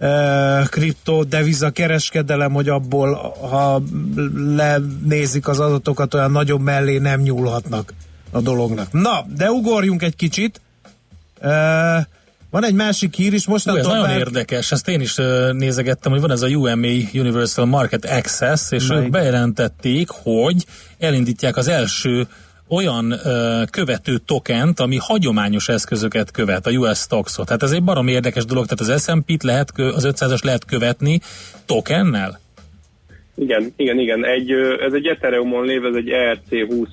uh, 0.00 0.68
kripto 0.68 1.24
deviza 1.24 1.70
kereskedelem, 1.70 2.52
hogy 2.52 2.68
abból, 2.68 3.34
ha 3.50 3.82
lenézik 4.56 5.48
az 5.48 5.60
adatokat, 5.60 6.14
olyan 6.14 6.30
nagyobb 6.30 6.60
mellé 6.60 6.98
nem 6.98 7.20
nyúlhatnak 7.20 7.94
a 8.30 8.40
dolognak. 8.40 8.92
Na, 8.92 9.24
de 9.36 9.50
ugorjunk 9.50 10.02
egy 10.02 10.16
kicsit. 10.16 10.60
Uh, 11.40 11.50
van 12.52 12.64
egy 12.64 12.74
másik 12.74 13.14
hír 13.14 13.32
is, 13.32 13.46
most 13.46 13.68
ez 13.68 13.86
nagyon 13.86 14.02
bár... 14.02 14.18
érdekes, 14.18 14.72
ezt 14.72 14.88
én 14.88 15.00
is 15.00 15.14
nézegettem, 15.52 16.12
hogy 16.12 16.20
van 16.20 16.30
ez 16.30 16.42
a 16.42 16.46
UMA 16.46 16.88
Universal 17.14 17.66
Market 17.66 18.04
Access, 18.04 18.72
és 18.72 18.86
Melyik? 18.86 19.04
ők 19.04 19.10
bejelentették, 19.10 20.08
hogy 20.08 20.64
elindítják 20.98 21.56
az 21.56 21.68
első 21.68 22.26
olyan 22.68 23.12
uh, 23.12 23.22
követő 23.70 24.18
tokent, 24.18 24.80
ami 24.80 24.96
hagyományos 25.00 25.68
eszközöket 25.68 26.30
követ, 26.30 26.66
a 26.66 26.70
US 26.70 26.98
Stocks-ot. 26.98 27.46
Tehát 27.46 27.62
ez 27.62 27.70
egy 27.70 27.82
barom 27.82 28.08
érdekes 28.08 28.44
dolog, 28.44 28.66
tehát 28.66 28.94
az 28.94 29.02
S&P-t 29.02 29.42
lehet, 29.42 29.70
az 29.76 30.08
500-as 30.08 30.44
lehet 30.44 30.64
követni 30.64 31.20
tokennel? 31.66 32.40
Igen, 33.34 33.72
igen, 33.76 33.98
igen. 33.98 34.24
Egy, 34.24 34.50
ez 34.86 34.92
egy 34.92 35.06
Ethereum-on 35.06 35.64
lévő, 35.64 35.88
ez 35.88 35.94
egy 35.94 36.08
ERC20 36.10 36.88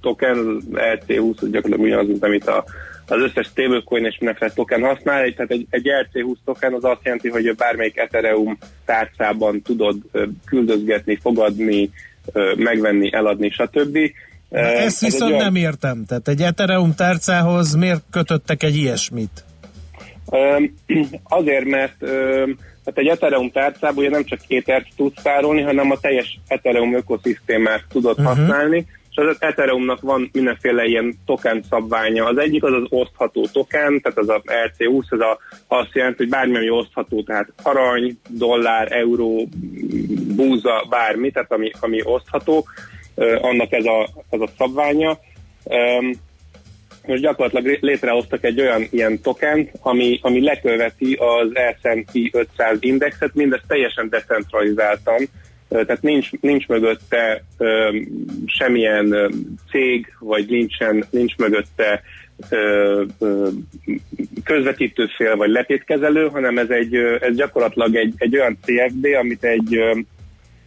token, 0.00 0.62
ERC20 0.72 1.36
az 1.40 1.50
gyakorlatilag 1.50 1.80
ugyanaz, 1.80 2.06
mint 2.06 2.24
amit 2.24 2.46
a 2.46 2.64
az 3.06 3.20
összes 3.20 3.46
stablecoin 3.46 4.04
és 4.04 4.16
mindenféle 4.18 4.52
token 4.52 4.82
használ, 4.82 5.32
tehát 5.32 5.50
egy, 5.50 5.66
egy 5.70 5.86
ERC20 5.88 6.36
token 6.44 6.72
az 6.72 6.84
azt 6.84 7.00
jelenti, 7.02 7.28
hogy 7.28 7.54
bármelyik 7.56 7.96
Ethereum 7.96 8.58
tárcában 8.84 9.62
tudod 9.62 9.96
küldözgetni, 10.44 11.18
fogadni, 11.22 11.90
megvenni, 12.56 13.14
eladni, 13.14 13.50
stb. 13.50 13.98
Na, 14.48 14.58
ezt 14.58 14.84
Ez 14.84 15.00
viszont 15.00 15.30
olyan... 15.30 15.44
nem 15.44 15.54
értem. 15.54 16.04
Tehát 16.04 16.28
egy 16.28 16.40
Ethereum 16.42 16.94
tárcához 16.94 17.74
miért 17.74 18.02
kötöttek 18.10 18.62
egy 18.62 18.76
ilyesmit? 18.76 19.44
Azért, 21.22 21.64
mert 21.64 21.96
hát 22.84 22.98
egy 22.98 23.06
Ethereum 23.06 23.50
tárcában 23.50 23.98
ugye 23.98 24.10
nem 24.10 24.24
csak 24.24 24.40
két 24.48 24.68
ERC 24.68 24.86
tudsz 24.96 25.22
tárolni, 25.22 25.62
hanem 25.62 25.90
a 25.90 25.98
teljes 26.00 26.40
Ethereum 26.46 26.94
ökoszisztémát 26.94 27.84
tudod 27.88 28.18
uh-huh. 28.18 28.36
használni, 28.36 28.86
és 29.12 29.16
az 29.16 29.36
Ethereumnak 29.38 30.00
van 30.00 30.30
mindenféle 30.32 30.84
ilyen 30.84 31.14
token 31.26 31.62
szabványa. 31.70 32.24
Az 32.24 32.38
egyik 32.38 32.64
az 32.64 32.72
az 32.72 32.86
osztható 32.88 33.46
token, 33.52 34.00
tehát 34.00 34.18
az 34.18 34.28
a 34.28 34.42
RC20, 34.44 35.12
ez 35.12 35.20
a, 35.20 35.38
azt 35.66 35.90
jelenti, 35.92 36.16
hogy 36.16 36.28
bármi, 36.28 36.56
ami 36.56 36.70
osztható, 36.70 37.22
tehát 37.22 37.52
arany, 37.62 38.18
dollár, 38.28 38.92
euró, 38.92 39.48
búza, 40.36 40.86
bármi, 40.88 41.30
tehát 41.30 41.52
ami, 41.52 41.70
ami 41.80 42.00
osztható, 42.04 42.66
annak 43.40 43.72
ez 43.72 43.84
a, 43.84 44.08
ez 44.30 44.40
a 44.40 44.48
szabványa. 44.58 45.18
Most 47.06 47.22
gyakorlatilag 47.22 47.78
létrehoztak 47.80 48.44
egy 48.44 48.60
olyan 48.60 48.86
ilyen 48.90 49.20
token, 49.20 49.68
ami, 49.80 50.18
ami 50.22 50.42
leköveti 50.42 51.12
az 51.12 51.48
S&P 51.80 52.34
500 52.34 52.76
indexet, 52.80 53.34
mindezt 53.34 53.66
teljesen 53.66 54.08
decentralizáltan, 54.08 55.28
tehát 55.72 56.02
nincs, 56.02 56.30
nincs 56.40 56.66
mögötte 56.66 57.44
ö, 57.58 57.96
semmilyen 58.46 59.32
cég, 59.70 60.14
vagy 60.18 60.48
nincsen, 60.48 61.04
nincs 61.10 61.36
mögötte 61.36 62.02
ö, 62.50 63.04
ö, 63.18 63.48
közvetítőfél, 64.44 65.36
vagy 65.36 65.50
letétkezelő, 65.50 66.28
hanem 66.28 66.58
ez, 66.58 66.70
egy, 66.70 66.94
ez 67.20 67.36
gyakorlatilag 67.36 67.94
egy, 67.94 68.14
egy 68.16 68.38
olyan 68.38 68.58
CFD, 68.62 69.06
amit 69.20 69.44
egy 69.44 69.80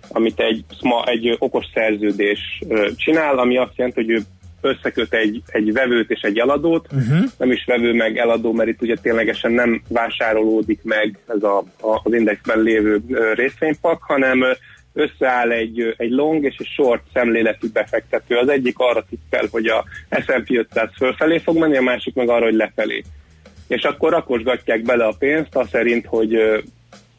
amit 0.07 0.40
egy, 0.40 0.65
egy 1.06 1.36
okos 1.40 1.65
szerződés 1.73 2.64
csinál, 2.95 3.38
ami 3.38 3.57
azt 3.57 3.76
jelenti, 3.76 4.02
hogy 4.02 4.10
ő 4.10 4.19
összeköt 4.61 5.14
egy, 5.14 5.41
egy 5.45 5.73
vevőt 5.73 6.10
és 6.10 6.22
egy 6.22 6.38
eladót, 6.38 6.88
uh-huh. 6.91 7.26
nem 7.38 7.52
is 7.52 7.65
vevő 7.65 7.94
meg 7.94 8.18
eladó, 8.18 8.53
mert 8.53 8.69
itt 8.69 8.82
ugye 8.82 8.95
ténylegesen 9.02 9.52
nem 9.52 9.82
vásárolódik 9.88 10.80
meg 10.84 11.18
ez 11.27 11.44
a, 11.44 11.57
a, 11.57 12.02
az 12.03 12.14
indexben 12.14 12.61
lévő 12.61 13.02
részvénypak, 13.34 14.03
hanem 14.03 14.44
összeáll 14.95 15.51
egy, 15.51 15.93
egy 15.97 16.11
long 16.11 16.43
és 16.43 16.55
egy 16.57 16.67
short 16.67 17.03
szemléletű 17.13 17.67
befektető. 17.73 18.35
Az 18.35 18.49
egyik 18.49 18.77
arra 18.77 19.05
tippel, 19.09 19.47
hogy 19.51 19.65
a 19.65 19.84
S&P 20.09 20.57
500 20.57 20.89
fölfelé 20.97 21.38
fog 21.38 21.57
menni, 21.57 21.77
a 21.77 21.81
másik 21.81 22.13
meg 22.13 22.30
arra, 22.30 22.45
hogy 22.45 22.53
lefelé. 22.53 23.03
És 23.67 23.84
akkor 23.84 24.11
rakosgatják 24.11 24.81
bele 24.81 25.05
a 25.05 25.15
pénzt, 25.19 25.55
az 25.55 25.69
szerint, 25.69 26.05
hogy, 26.05 26.38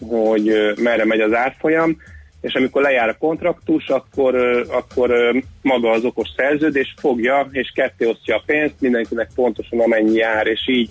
hogy 0.09 0.75
merre 0.83 1.05
megy 1.05 1.21
az 1.21 1.33
árfolyam, 1.33 1.97
és 2.41 2.55
amikor 2.55 2.83
lejár 2.83 3.09
a 3.09 3.17
kontraktus, 3.19 3.89
akkor, 3.89 4.35
akkor 4.71 5.35
maga 5.63 5.91
az 5.91 6.05
okos 6.05 6.29
szerződés 6.37 6.95
fogja, 6.99 7.49
és 7.51 7.73
ketté 7.75 8.07
osztja 8.07 8.37
a 8.37 8.43
pénzt, 8.47 8.75
mindenkinek 8.79 9.31
pontosan 9.35 9.81
amennyi 9.81 10.17
jár, 10.17 10.47
és 10.47 10.69
így 10.69 10.91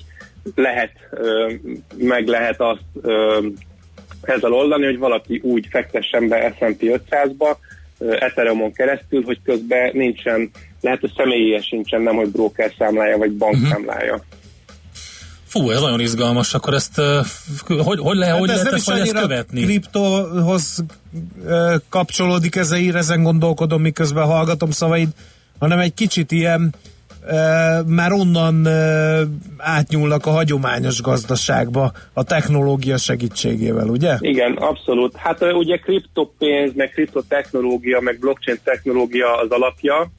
lehet, 0.55 0.91
meg 1.97 2.27
lehet 2.27 2.61
azt 2.61 2.83
ezzel 4.29 4.53
oldani, 4.53 4.85
hogy 4.85 4.97
valaki 4.97 5.39
úgy 5.43 5.67
fektessen 5.69 6.27
be 6.27 6.53
S&P 6.57 6.81
500-ba, 6.81 7.55
Ethereumon 7.99 8.73
keresztül, 8.73 9.23
hogy 9.23 9.39
közben 9.43 9.89
nincsen, 9.93 10.51
lehet, 10.81 10.99
hogy 10.99 11.13
személyies 11.17 11.65
sincsen, 11.65 12.01
nem, 12.01 12.15
hogy 12.15 12.29
broker 12.29 12.73
számlája, 12.77 13.17
vagy 13.17 13.31
bank 13.31 13.53
uh-huh. 13.53 13.69
számlája. 13.69 14.23
Fú, 15.45 15.69
ez 15.69 15.81
nagyon 15.81 15.99
izgalmas, 15.99 16.53
akkor 16.53 16.73
ezt 16.73 16.97
uh, 16.97 17.25
hogy, 17.85 17.99
hogy, 17.99 18.17
le, 18.17 18.25
hát 18.25 18.39
hogy 18.39 18.49
ez 18.49 18.55
lehet 18.55 18.73
ezt, 18.73 18.89
ezt 18.89 19.13
követni? 19.13 19.61
kriptohoz 19.61 20.83
uh, 21.45 21.75
kapcsolódik 21.89 22.55
ez 22.55 22.71
a 22.71 22.77
ír, 22.77 22.95
ezen 22.95 23.23
gondolkodom, 23.23 23.81
miközben 23.81 24.25
hallgatom 24.25 24.71
szavaid, 24.71 25.07
hanem 25.59 25.79
egy 25.79 25.93
kicsit 25.93 26.31
ilyen 26.31 26.73
már 27.85 28.11
onnan 28.11 28.67
átnyúlnak 29.57 30.25
a 30.25 30.29
hagyományos 30.29 31.01
gazdaságba 31.01 31.91
a 32.13 32.23
technológia 32.23 32.97
segítségével, 32.97 33.87
ugye? 33.87 34.15
Igen, 34.19 34.53
abszolút. 34.53 35.15
Hát 35.15 35.41
ugye 35.41 35.77
kriptopénz, 35.77 36.75
meg 36.75 36.89
kriptotechnológia, 36.89 37.99
meg 37.99 38.19
blockchain 38.19 38.59
technológia 38.63 39.37
az 39.37 39.49
alapja, 39.49 40.11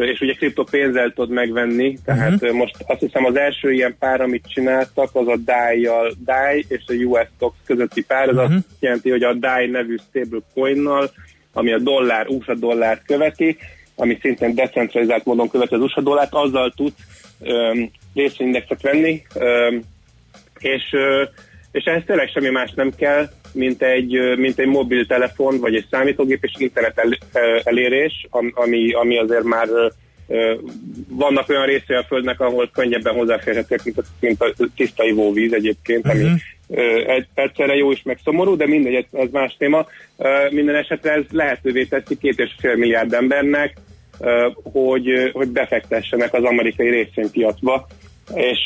és 0.00 0.20
ugye 0.20 0.32
kriptopénzzel 0.32 1.12
tudod 1.12 1.30
megvenni, 1.30 1.98
tehát 2.04 2.32
uh-huh. 2.32 2.52
most 2.52 2.76
azt 2.86 3.00
hiszem 3.00 3.24
az 3.24 3.36
első 3.36 3.72
ilyen 3.72 3.96
pár, 3.98 4.20
amit 4.20 4.44
csináltak, 4.48 5.10
az 5.12 5.26
a 5.26 5.36
DAI-jal, 5.36 6.12
DAI 6.24 6.64
és 6.68 6.82
a 6.86 6.92
US 6.92 7.26
Stocks 7.34 7.56
közötti 7.66 8.04
pár, 8.04 8.28
az 8.28 8.36
uh-huh. 8.36 8.54
azt 8.54 8.64
jelenti, 8.80 9.10
hogy 9.10 9.22
a 9.22 9.34
DAI 9.34 9.66
nevű 9.66 9.96
stablecoin-nal, 10.08 11.10
ami 11.52 11.72
a 11.72 11.78
dollár, 11.78 12.26
USA 12.28 12.54
dollárt 12.54 13.02
követi, 13.06 13.56
ami 13.96 14.18
szintén 14.20 14.54
decentralizált 14.54 15.24
módon 15.24 15.48
követi 15.48 15.74
az 15.74 15.80
USA 15.80 16.00
dollárt, 16.00 16.34
azzal 16.34 16.72
tudsz 16.76 17.00
um, 17.38 17.90
részvényindexet 18.14 18.82
venni, 18.82 19.22
um, 19.34 19.80
és, 20.58 20.82
uh, 20.92 21.28
és 21.72 21.84
ehhez 21.84 22.02
tényleg 22.06 22.28
semmi 22.28 22.48
más 22.48 22.72
nem 22.74 22.90
kell, 22.96 23.28
mint 23.52 23.82
egy, 23.82 24.36
mint 24.36 24.58
egy 24.58 24.66
mobiltelefon, 24.66 25.58
vagy 25.60 25.74
egy 25.74 25.86
számítógép 25.90 26.44
és 26.44 26.52
internet 26.56 26.98
el, 26.98 27.18
elérés, 27.64 28.26
ami, 28.54 28.92
ami 28.92 29.18
azért 29.18 29.42
már 29.42 29.68
vannak 31.08 31.48
olyan 31.48 31.66
részei 31.66 31.96
a 31.96 32.04
Földnek, 32.08 32.40
ahol 32.40 32.70
könnyebben 32.72 33.14
hozzáférhetők, 33.14 33.84
mint 33.84 33.98
a, 33.98 34.02
mint 34.20 34.42
a 34.42 34.52
tiszta 34.76 35.04
ivóvíz 35.04 35.52
egyébként, 35.52 36.08
ami 36.08 36.22
uh-huh. 36.22 36.38
Egyszerre 37.34 37.74
jó 37.74 37.90
is, 37.90 38.02
meg 38.02 38.18
szomorú, 38.24 38.56
de 38.56 38.66
mindegy, 38.66 39.06
ez, 39.12 39.30
más 39.30 39.56
téma. 39.58 39.86
Minden 40.50 40.74
esetre 40.74 41.12
ez 41.12 41.24
lehetővé 41.30 41.84
teszi 41.84 42.18
két 42.18 42.38
és 42.38 42.54
fél 42.58 42.76
milliárd 42.76 43.12
embernek, 43.12 43.76
hogy, 44.62 45.30
hogy 45.32 45.48
befektessenek 45.48 46.34
az 46.34 46.42
amerikai 46.42 46.90
részvénypiacba, 46.90 47.86
és 48.34 48.58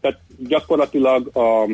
tehát 0.00 0.20
gyakorlatilag 0.48 1.36
a, 1.36 1.68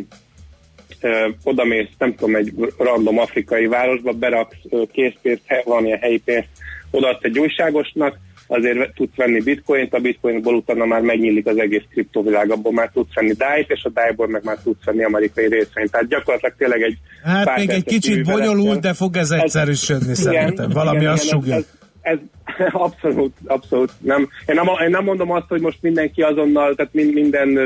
oda 1.44 1.64
mész, 1.64 1.88
nem 1.98 2.14
tudom, 2.14 2.34
egy 2.36 2.52
random 2.78 3.18
afrikai 3.18 3.66
városba, 3.66 4.12
beraksz 4.12 4.56
készpénzt, 4.92 5.42
valamilyen 5.64 5.98
helyi 5.98 6.18
pénzt, 6.18 6.48
odaadsz 6.90 7.24
egy 7.24 7.38
újságosnak, 7.38 8.18
azért 8.48 8.94
tudsz 8.94 9.16
venni 9.16 9.40
bitcoint, 9.40 9.94
a 9.94 9.98
bitcoinból 9.98 10.54
utána 10.54 10.84
már 10.84 11.00
megnyílik 11.00 11.46
az 11.46 11.58
egész 11.58 11.82
kriptovilág, 11.90 12.50
abból 12.50 12.72
már 12.72 12.90
tudsz 12.92 13.14
venni 13.14 13.32
DAI-t, 13.32 13.70
és 13.70 13.84
a 13.84 13.88
DAI-ból 13.88 14.28
meg 14.28 14.44
már 14.44 14.58
tudsz 14.62 14.84
venni 14.84 15.04
amerikai 15.04 15.48
részvényt. 15.48 15.90
Tehát 15.90 16.08
gyakorlatilag 16.08 16.54
tényleg 16.58 16.82
egy 16.82 16.96
Hát 17.22 17.56
még 17.56 17.68
egy 17.68 17.84
kicsit 17.84 18.24
bonyolult, 18.24 18.80
de 18.80 18.92
fog 18.92 19.16
ez 19.16 19.30
egyszerűsödni 19.30 20.10
ez, 20.10 20.18
szerintem. 20.18 20.70
Igen, 20.70 20.70
Valami 20.70 20.98
igen, 20.98 21.12
azt 21.12 21.24
igen, 21.24 21.38
sugja. 21.38 21.54
Ez, 21.54 21.66
ez, 22.00 22.18
abszolút, 22.72 23.32
abszolút 23.46 23.92
nem. 24.00 24.28
Én, 24.46 24.54
nem. 24.54 24.66
én 24.84 24.90
nem 24.90 25.04
mondom 25.04 25.30
azt, 25.30 25.48
hogy 25.48 25.60
most 25.60 25.78
mindenki 25.80 26.22
azonnal, 26.22 26.74
tehát 26.74 26.92
minden 26.92 27.58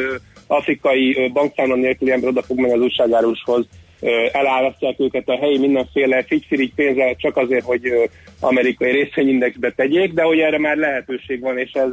afrikai 0.47 1.31
bankszámla 1.33 1.75
nélküli 1.75 2.11
ember 2.11 2.29
oda 2.29 2.43
fog 2.43 2.61
menni 2.61 2.73
az 2.73 2.81
újságárushoz, 2.81 3.67
elárasztják 4.33 5.01
őket 5.01 5.29
a 5.29 5.37
helyi 5.37 5.59
mindenféle 5.59 6.23
figyfirigy 6.23 6.75
pénzzel 6.75 7.15
csak 7.17 7.37
azért, 7.37 7.65
hogy 7.65 8.11
amerikai 8.41 8.91
részvényindexbe 8.91 9.71
tegyék, 9.71 10.13
de 10.13 10.23
hogy 10.23 10.39
erre 10.39 10.59
már 10.59 10.77
lehetőség 10.77 11.41
van, 11.41 11.59
és 11.59 11.73
ez, 11.73 11.93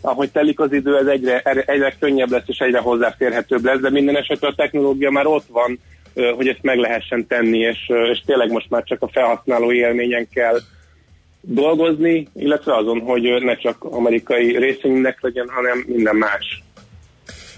ahogy 0.00 0.30
telik 0.30 0.60
az 0.60 0.72
idő, 0.72 0.96
ez 0.96 1.06
egyre, 1.06 1.40
egyre 1.66 1.94
könnyebb 1.98 2.30
lesz, 2.30 2.46
és 2.46 2.58
egyre 2.58 2.78
hozzáférhetőbb 2.78 3.64
lesz, 3.64 3.80
de 3.80 3.90
minden 3.90 4.16
esetre 4.16 4.48
a 4.48 4.54
technológia 4.54 5.10
már 5.10 5.26
ott 5.26 5.46
van, 5.48 5.78
hogy 6.36 6.48
ezt 6.48 6.62
meg 6.62 6.78
lehessen 6.78 7.26
tenni, 7.26 7.58
és, 7.58 7.90
és 8.12 8.22
tényleg 8.26 8.50
most 8.50 8.70
már 8.70 8.82
csak 8.82 9.02
a 9.02 9.08
felhasználó 9.08 9.72
élményen 9.72 10.28
kell 10.34 10.58
dolgozni, 11.40 12.28
illetve 12.34 12.76
azon, 12.76 13.00
hogy 13.00 13.42
ne 13.42 13.56
csak 13.56 13.84
amerikai 13.84 14.58
részvényindex 14.58 15.20
legyen, 15.20 15.48
hanem 15.48 15.84
minden 15.86 16.16
más. 16.16 16.62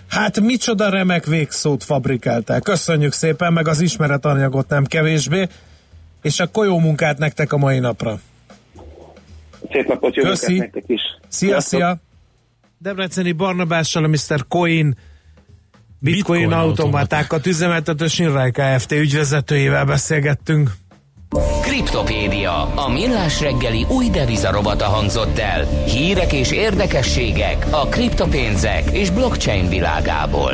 Hát 0.09 0.41
micsoda 0.41 0.89
remek 0.89 1.27
végszót 1.27 1.85
fabrikáltál. 1.85 2.61
Köszönjük 2.61 3.13
szépen, 3.13 3.53
meg 3.53 3.69
az 3.69 3.81
ismeretanyagot 3.81 4.69
nem 4.69 4.85
kevésbé, 4.85 5.47
és 6.23 6.41
akkor 6.41 6.67
jó 6.67 6.79
munkát 6.79 7.19
nektek 7.19 7.53
a 7.53 7.57
mai 7.57 7.79
napra. 7.79 8.19
Szép 9.71 9.89
napot, 9.89 10.15
jó 10.15 10.23
Köszi. 10.23 10.59
nektek 10.59 10.85
is. 10.87 11.01
Szia, 11.29 11.49
Sziasztok. 11.49 11.81
szia! 11.81 11.97
Debreceni 12.79 13.33
Barnabással, 13.33 14.05
a 14.05 14.09
Mr. 14.09 14.45
Coin 14.49 14.97
Bitcoin, 16.01 16.41
Bitcoin 16.41 16.53
automatákat 16.53 17.47
üzemeltető 17.47 18.07
Sinrai 18.07 18.51
Kft. 18.51 18.93
ügyvezetőjével 18.93 19.85
beszélgettünk. 19.85 20.71
Kriptopédia, 21.79 22.75
a 22.75 22.89
millás 22.89 23.41
reggeli 23.41 23.87
új 23.89 24.11
devizarobata 24.11 24.85
hangzott 24.85 25.39
el. 25.39 25.85
Hírek 25.87 26.33
és 26.33 26.53
érdekességek 26.53 27.67
a 27.71 27.87
kriptopénzek 27.87 28.91
és 28.91 29.11
blockchain 29.11 29.69
világából. 29.69 30.53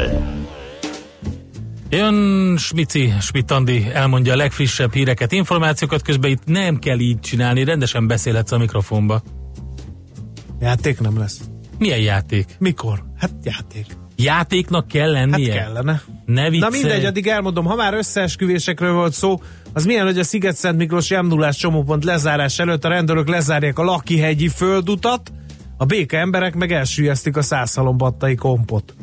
Jön 1.89 2.57
Smici, 2.57 3.13
Smitandi 3.21 3.87
elmondja 3.93 4.33
a 4.33 4.37
legfrissebb 4.37 4.93
híreket, 4.93 5.33
információkat, 5.33 6.03
közben 6.03 6.31
itt 6.31 6.45
nem 6.45 6.79
kell 6.79 6.99
így 6.99 7.21
csinálni, 7.21 7.65
rendesen 7.65 8.07
beszélhetsz 8.07 8.53
a 8.53 8.59
mikrofonba. 8.59 9.23
Játék 10.61 11.01
nem 11.01 11.19
lesz. 11.19 11.41
Milyen 11.79 12.01
játék? 12.01 12.57
Mikor? 12.59 13.05
Hát 13.19 13.31
játék. 13.43 13.87
Játéknak 14.17 14.89
kell 14.89 15.11
lennie? 15.11 15.53
Hát 15.53 15.63
kellene. 15.63 16.03
Ne 16.25 16.51
viccelj. 16.51 16.73
Na 16.73 16.79
mindegy, 16.79 17.05
addig 17.05 17.27
elmondom, 17.27 17.65
ha 17.65 17.75
már 17.75 17.95
összeesküvésekről 17.95 18.93
volt 18.93 19.13
szó, 19.13 19.41
az 19.75 19.85
milyen, 19.85 20.05
hogy 20.05 20.19
a 20.19 20.25
Sziget-Szent 20.25 20.77
Miklós 20.77 21.11
Jámnulás 21.11 21.57
csomópont 21.57 22.05
lezárás 22.05 22.59
előtt 22.59 22.85
a 22.85 22.89
rendőrök 22.89 23.29
lezárják 23.29 23.79
a 23.79 23.83
Lakihegyi 23.83 24.49
földutat, 24.49 25.33
a 25.77 25.85
béke 25.85 26.19
emberek 26.19 26.55
meg 26.55 26.73
elsüllyesztik 26.73 27.37
a 27.37 27.43
százhalombattai 27.43 28.35
kompot. 28.35 28.95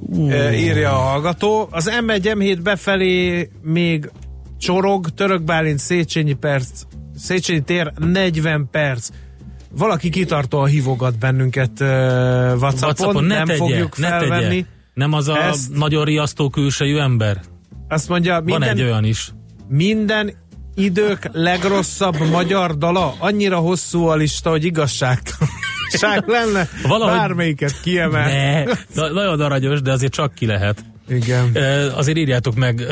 Uh. 0.00 0.60
Írja 0.60 0.90
a 0.90 0.98
hallgató. 0.98 1.68
Az 1.70 1.90
M1 2.06 2.20
M7 2.22 2.58
befelé 2.62 3.48
még 3.62 4.10
csorog, 4.58 5.08
Török 5.08 5.42
Bálint 5.42 5.78
Széchenyi 5.78 6.32
perc, 6.32 6.82
Széchenyi 7.16 7.62
tér 7.62 7.92
40 7.98 8.68
perc. 8.70 9.08
Valaki 9.76 10.10
kitartóan 10.10 10.66
hívogat 10.66 11.18
bennünket 11.18 11.80
uh, 11.80 11.86
WhatsAppon, 11.88 12.78
WhatsAppon 12.82 13.24
ne 13.24 13.36
nem 13.36 13.46
tegye, 13.46 13.58
fogjuk 13.58 13.98
ne 13.98 14.08
felvenni. 14.08 14.48
Tegye. 14.48 14.66
Nem 14.94 15.12
az 15.12 15.28
a 15.28 15.38
Ezt, 15.38 15.74
nagyon 15.74 16.04
riasztó 16.04 16.50
külsejű 16.50 16.96
ember? 16.96 17.40
Azt 17.88 18.08
mondja, 18.08 18.40
minden, 18.40 18.60
Van 18.60 18.68
egy 18.68 18.82
olyan 18.82 19.04
is. 19.04 19.32
Minden 19.68 20.32
idők 20.74 21.28
legrosszabb 21.32 22.18
magyar 22.30 22.78
dala? 22.78 23.14
Annyira 23.18 23.56
hosszú 23.58 24.06
a 24.06 24.14
lista, 24.14 24.50
hogy 24.50 24.64
igazságtalanság 24.64 26.26
lenne 26.36 26.68
Valahogy... 26.82 27.16
bármelyiket 27.16 27.80
kiemel. 27.80 28.64
Ne, 28.94 29.08
nagyon 29.08 29.40
aranyos, 29.40 29.82
de 29.82 29.92
azért 29.92 30.12
csak 30.12 30.34
ki 30.34 30.46
lehet. 30.46 30.84
Igen. 31.08 31.56
azért 31.94 32.18
írjátok 32.18 32.54
meg, 32.54 32.86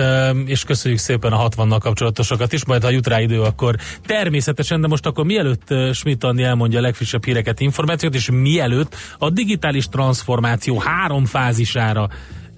és 0.46 0.64
köszönjük 0.64 1.00
szépen 1.00 1.32
a 1.32 1.36
60 1.36 1.78
kapcsolatosokat 1.78 2.52
is, 2.52 2.64
majd 2.64 2.82
ha 2.82 2.90
jut 2.90 3.06
rá 3.06 3.20
idő, 3.20 3.40
akkor 3.40 3.76
természetesen, 4.06 4.80
de 4.80 4.86
most 4.86 5.06
akkor 5.06 5.24
mielőtt 5.24 5.74
Schmidt 5.92 6.24
Andi 6.24 6.42
elmondja 6.42 6.78
a 6.78 6.82
legfrissebb 6.82 7.24
híreket, 7.24 7.60
információt, 7.60 8.14
és 8.14 8.30
mielőtt 8.30 8.96
a 9.18 9.30
digitális 9.30 9.88
transformáció 9.88 10.78
három 10.78 11.24
fázisára 11.24 12.08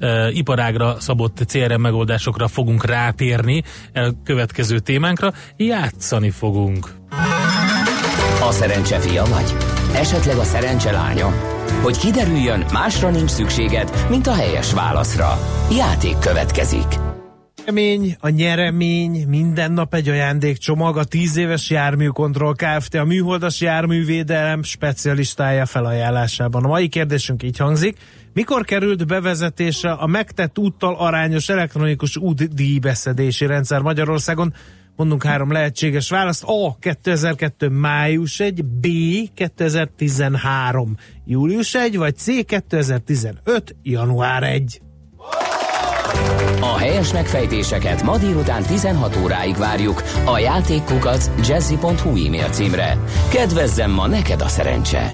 uh, 0.00 0.36
iparágra 0.36 1.00
szabott 1.00 1.44
CRM 1.48 1.80
megoldásokra 1.80 2.48
fogunk 2.48 2.84
rátérni 2.84 3.62
a 3.94 4.12
következő 4.24 4.78
témánkra, 4.78 5.32
játszani 5.56 6.30
fogunk. 6.30 6.88
A 8.48 8.50
szerencse 8.50 8.98
fia 8.98 9.24
vagy? 9.24 9.54
Esetleg 9.94 10.36
a 10.36 10.44
szerencse 10.44 10.92
lánya? 10.92 11.32
Hogy 11.82 11.98
kiderüljön, 11.98 12.64
másra 12.72 13.10
nincs 13.10 13.30
szükséged, 13.30 14.06
mint 14.08 14.26
a 14.26 14.34
helyes 14.34 14.72
válaszra. 14.72 15.38
Játék 15.70 16.18
következik. 16.18 16.86
Nyeremény, 17.66 18.16
a 18.20 18.28
nyeremény, 18.28 19.28
minden 19.28 19.72
nap 19.72 19.94
egy 19.94 20.08
ajándékcsomag, 20.08 20.96
a 20.96 21.04
10 21.04 21.36
éves 21.36 21.70
járműkontroll 21.70 22.54
Kft. 22.54 22.94
a 22.94 23.04
műholdas 23.04 23.60
járművédelem 23.60 24.62
specialistája 24.62 25.66
felajánlásában. 25.66 26.64
A 26.64 26.68
mai 26.68 26.88
kérdésünk 26.88 27.42
így 27.42 27.58
hangzik. 27.58 27.96
Mikor 28.34 28.64
került 28.64 29.06
bevezetésre 29.06 29.92
a 29.92 30.06
megtett 30.06 30.58
úttal 30.58 30.94
arányos 30.94 31.48
elektronikus 31.48 32.16
útdíjbeszedési 32.16 33.46
rendszer 33.46 33.80
Magyarországon? 33.80 34.54
Mondunk 34.96 35.24
három 35.24 35.52
lehetséges 35.52 36.10
választ. 36.10 36.44
A. 36.46 36.76
2002. 36.80 37.68
május 37.68 38.40
1, 38.40 38.64
B. 38.64 38.86
2013. 39.34 40.96
július 41.24 41.74
1, 41.74 41.96
vagy 41.96 42.16
C. 42.16 42.24
2015. 42.46 43.76
január 43.82 44.42
1. 44.42 44.80
A 46.60 46.76
helyes 46.78 47.12
megfejtéseket 47.12 48.02
ma 48.02 48.18
délután 48.18 48.62
16 48.62 49.16
óráig 49.16 49.56
várjuk 49.56 50.02
a 50.24 50.38
játékkukat 50.38 51.30
jazzy.hu 51.48 52.26
e-mail 52.26 52.48
címre. 52.48 52.98
Kedvezzem 53.30 53.90
ma 53.90 54.06
neked 54.06 54.40
a 54.40 54.48
szerencse! 54.48 55.12